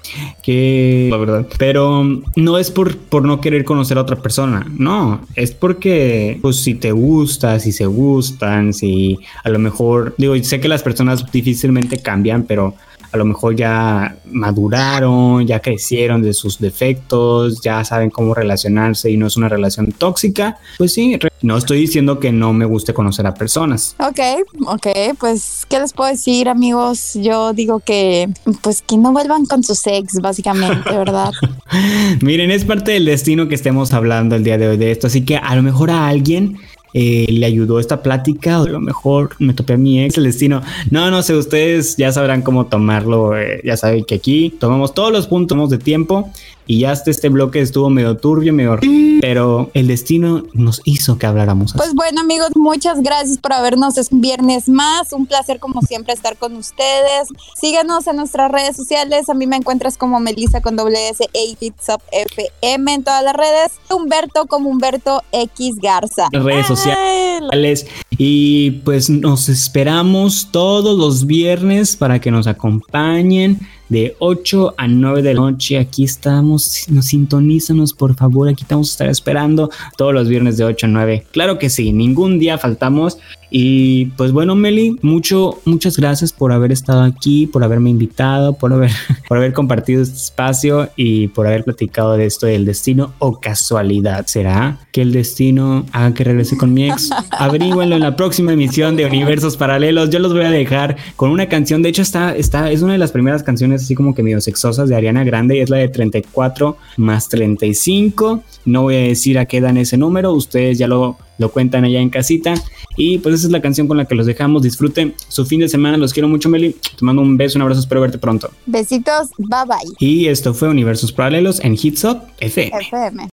Que, 0.41 1.07
la 1.11 1.17
verdad, 1.17 1.47
pero 1.57 2.03
no 2.35 2.57
es 2.57 2.71
por, 2.71 2.97
por 2.97 3.23
no 3.23 3.41
querer 3.41 3.63
conocer 3.63 3.97
a 3.97 4.01
otra 4.01 4.17
persona. 4.17 4.65
No, 4.77 5.21
es 5.35 5.51
porque, 5.51 6.39
pues, 6.41 6.57
si 6.57 6.75
te 6.75 6.91
gusta, 6.91 7.59
si 7.59 7.71
se 7.71 7.85
gustan, 7.85 8.73
si 8.73 9.19
a 9.43 9.49
lo 9.49 9.59
mejor, 9.59 10.15
digo, 10.17 10.35
sé 10.43 10.59
que 10.59 10.67
las 10.67 10.83
personas 10.83 11.31
difícilmente 11.31 11.99
cambian, 11.99 12.43
pero 12.43 12.75
a 13.11 13.17
lo 13.17 13.25
mejor 13.25 13.55
ya 13.55 14.15
maduraron, 14.25 15.45
ya 15.45 15.59
crecieron 15.59 16.21
de 16.21 16.33
sus 16.33 16.59
defectos, 16.59 17.61
ya 17.61 17.83
saben 17.83 18.09
cómo 18.09 18.33
relacionarse 18.33 19.11
y 19.11 19.17
no 19.17 19.27
es 19.27 19.37
una 19.37 19.49
relación 19.49 19.91
tóxica, 19.91 20.57
pues 20.77 20.93
sí, 20.93 21.17
no 21.41 21.57
estoy 21.57 21.79
diciendo 21.79 22.19
que 22.19 22.31
no 22.31 22.53
me 22.53 22.65
guste 22.65 22.93
conocer 22.93 23.25
a 23.27 23.33
personas. 23.33 23.95
Ok, 23.99 24.19
ok, 24.67 24.87
pues, 25.19 25.65
¿qué 25.67 25.79
les 25.79 25.93
puedo 25.93 26.09
decir, 26.09 26.47
amigos? 26.47 27.13
Yo 27.15 27.53
digo 27.53 27.79
que, 27.79 28.29
pues, 28.61 28.81
que 28.81 28.97
no 28.97 29.11
vuelvan 29.11 29.45
con 29.45 29.63
sus 29.63 29.85
ex, 29.87 30.19
básicamente, 30.21 30.89
¿verdad? 30.89 31.31
Miren, 32.21 32.51
es 32.51 32.63
parte 32.65 32.91
del 32.91 33.05
destino 33.05 33.47
que 33.47 33.55
estemos 33.55 33.93
hablando 33.93 34.35
el 34.35 34.43
día 34.43 34.57
de 34.57 34.69
hoy 34.69 34.77
de 34.77 34.91
esto, 34.91 35.07
así 35.07 35.25
que 35.25 35.37
a 35.37 35.55
lo 35.55 35.63
mejor 35.63 35.91
a 35.91 36.07
alguien 36.07 36.57
eh, 36.93 37.27
le 37.29 37.45
ayudó 37.45 37.79
esta 37.79 38.01
plática 38.01 38.61
o 38.61 38.65
a 38.65 38.69
lo 38.69 38.79
mejor 38.79 39.31
me 39.39 39.53
topé 39.53 39.73
a 39.73 39.77
mi 39.77 40.03
ex 40.03 40.17
el 40.17 40.25
destino. 40.25 40.61
No, 40.89 41.09
no 41.11 41.23
sé, 41.23 41.35
ustedes 41.35 41.95
ya 41.97 42.11
sabrán 42.11 42.41
cómo 42.41 42.65
tomarlo. 42.65 43.37
Eh, 43.37 43.61
ya 43.63 43.77
saben 43.77 44.03
que 44.03 44.15
aquí 44.15 44.53
tomamos 44.59 44.93
todos 44.93 45.11
los 45.11 45.27
puntos 45.27 45.69
de 45.69 45.77
tiempo 45.77 46.31
y 46.65 46.79
ya 46.79 46.91
hasta 46.91 47.11
este 47.11 47.29
bloque 47.29 47.59
estuvo 47.59 47.89
medio 47.89 48.17
turbio, 48.17 48.53
medio... 48.53 48.77
Pero 49.21 49.69
el 49.73 49.87
destino 49.87 50.43
nos 50.53 50.81
hizo 50.85 51.17
que 51.17 51.25
habláramos. 51.25 51.73
Pues 51.73 51.93
bueno 51.93 52.21
amigos, 52.21 52.49
muchas 52.55 53.01
gracias 53.01 53.37
por 53.37 53.53
habernos 53.53 53.97
es 53.97 54.11
un 54.11 54.21
viernes 54.21 54.69
más. 54.69 55.13
Un 55.13 55.25
placer 55.25 55.59
como 55.59 55.81
siempre 55.81 56.13
estar 56.13 56.37
con 56.37 56.55
ustedes. 56.55 57.27
Síganos 57.55 58.07
en 58.07 58.15
nuestras 58.15 58.51
redes 58.51 58.75
sociales. 58.75 59.29
A 59.29 59.33
mí 59.33 59.47
me 59.47 59.57
encuentras 59.57 59.97
como 59.97 60.19
Melissa 60.19 60.61
con 60.61 60.75
doble 60.75 61.09
S 61.09 61.23
A 61.23 61.97
FM 62.11 62.93
en 62.93 63.03
todas 63.03 63.23
las 63.23 63.35
redes. 63.35 63.71
Humberto 63.89 64.45
como 64.45 64.69
Humberto 64.69 65.23
X 65.31 65.75
Garza. 65.81 66.27
Redes 66.31 66.67
sociales. 66.67 67.85
Y 68.17 68.71
pues 68.83 69.09
nos 69.09 69.49
esperamos 69.49 70.49
todos 70.51 70.97
los 70.97 71.25
viernes 71.25 71.95
para 71.95 72.19
que 72.19 72.31
nos 72.31 72.47
acompañen 72.47 73.59
de 73.91 74.15
8 74.19 74.75
a 74.77 74.87
9 74.87 75.21
de 75.21 75.33
la 75.33 75.41
noche. 75.41 75.77
Aquí 75.77 76.05
estamos, 76.05 76.85
nos 76.89 77.07
sintonízanos 77.07 77.93
por 77.93 78.15
favor, 78.15 78.47
aquí 78.47 78.63
estamos 78.63 78.89
a 78.89 78.91
estar 78.91 79.09
esperando 79.09 79.69
todos 79.97 80.13
los 80.13 80.29
viernes 80.29 80.55
de 80.55 80.63
8 80.63 80.85
a 80.85 80.89
9. 80.89 81.25
Claro 81.31 81.59
que 81.59 81.69
sí, 81.69 81.91
ningún 81.91 82.39
día 82.39 82.57
faltamos 82.57 83.17
y 83.53 84.05
pues 84.17 84.31
bueno, 84.31 84.55
Meli, 84.55 84.97
mucho, 85.01 85.59
muchas 85.65 85.97
gracias 85.97 86.31
por 86.31 86.53
haber 86.53 86.71
estado 86.71 87.01
aquí, 87.03 87.47
por 87.47 87.65
haberme 87.65 87.89
invitado, 87.89 88.53
por 88.53 88.71
haber, 88.71 88.91
por 89.27 89.37
haber 89.37 89.51
compartido 89.51 90.01
este 90.01 90.15
espacio 90.15 90.89
y 90.95 91.27
por 91.27 91.47
haber 91.47 91.65
platicado 91.65 92.15
de 92.15 92.25
esto 92.25 92.45
del 92.45 92.63
destino 92.63 93.13
o 93.19 93.41
casualidad. 93.41 94.25
¿Será 94.27 94.79
que 94.93 95.01
el 95.01 95.11
destino 95.11 95.85
haga 95.91 96.13
que 96.13 96.23
regrese 96.23 96.55
con 96.55 96.73
mi 96.73 96.89
ex? 96.89 97.09
Averígüenlo 97.31 97.95
en 97.95 98.01
la 98.01 98.15
próxima 98.15 98.53
emisión 98.53 98.95
de 98.95 99.05
Universos 99.05 99.57
Paralelos. 99.57 100.09
Yo 100.09 100.19
los 100.19 100.31
voy 100.31 100.45
a 100.45 100.51
dejar 100.51 100.95
con 101.17 101.29
una 101.29 101.49
canción. 101.49 101.81
De 101.81 101.89
hecho, 101.89 102.03
está, 102.03 102.33
está, 102.33 102.71
es 102.71 102.81
una 102.81 102.93
de 102.93 102.99
las 102.99 103.11
primeras 103.11 103.43
canciones 103.43 103.83
así 103.83 103.95
como 103.95 104.15
que 104.15 104.23
medio 104.23 104.39
sexosas 104.39 104.87
de 104.87 104.95
Ariana 104.95 105.25
Grande 105.25 105.57
y 105.57 105.59
es 105.59 105.69
la 105.69 105.77
de 105.77 105.89
34 105.89 106.77
más 106.95 107.27
35. 107.27 108.43
No 108.63 108.83
voy 108.83 108.95
a 108.95 108.99
decir 108.99 109.37
a 109.37 109.45
qué 109.45 109.59
dan 109.59 109.75
ese 109.75 109.97
número, 109.97 110.31
ustedes 110.31 110.77
ya 110.77 110.87
lo, 110.87 111.17
lo 111.41 111.51
cuentan 111.51 111.83
allá 111.83 111.99
en 111.99 112.09
casita. 112.09 112.53
Y 112.95 113.17
pues 113.17 113.35
esa 113.35 113.47
es 113.47 113.51
la 113.51 113.61
canción 113.61 113.87
con 113.87 113.97
la 113.97 114.05
que 114.05 114.15
los 114.15 114.25
dejamos. 114.25 114.61
Disfruten 114.61 115.13
su 115.27 115.45
fin 115.45 115.59
de 115.59 115.67
semana. 115.67 115.97
Los 115.97 116.13
quiero 116.13 116.29
mucho, 116.29 116.47
Meli. 116.47 116.73
Te 116.97 117.03
mando 117.03 117.21
un 117.21 117.35
beso, 117.35 117.57
un 117.57 117.63
abrazo. 117.63 117.81
Espero 117.81 117.99
verte 117.99 118.17
pronto. 118.17 118.49
Besitos. 118.65 119.29
Bye 119.37 119.65
bye. 119.67 119.95
Y 119.99 120.27
esto 120.27 120.53
fue 120.53 120.69
Universos 120.69 121.11
Paralelos 121.11 121.59
en 121.61 121.73
Hits 121.73 122.03
Up 122.05 122.21
FM. 122.39 122.71
FM. 122.79 123.29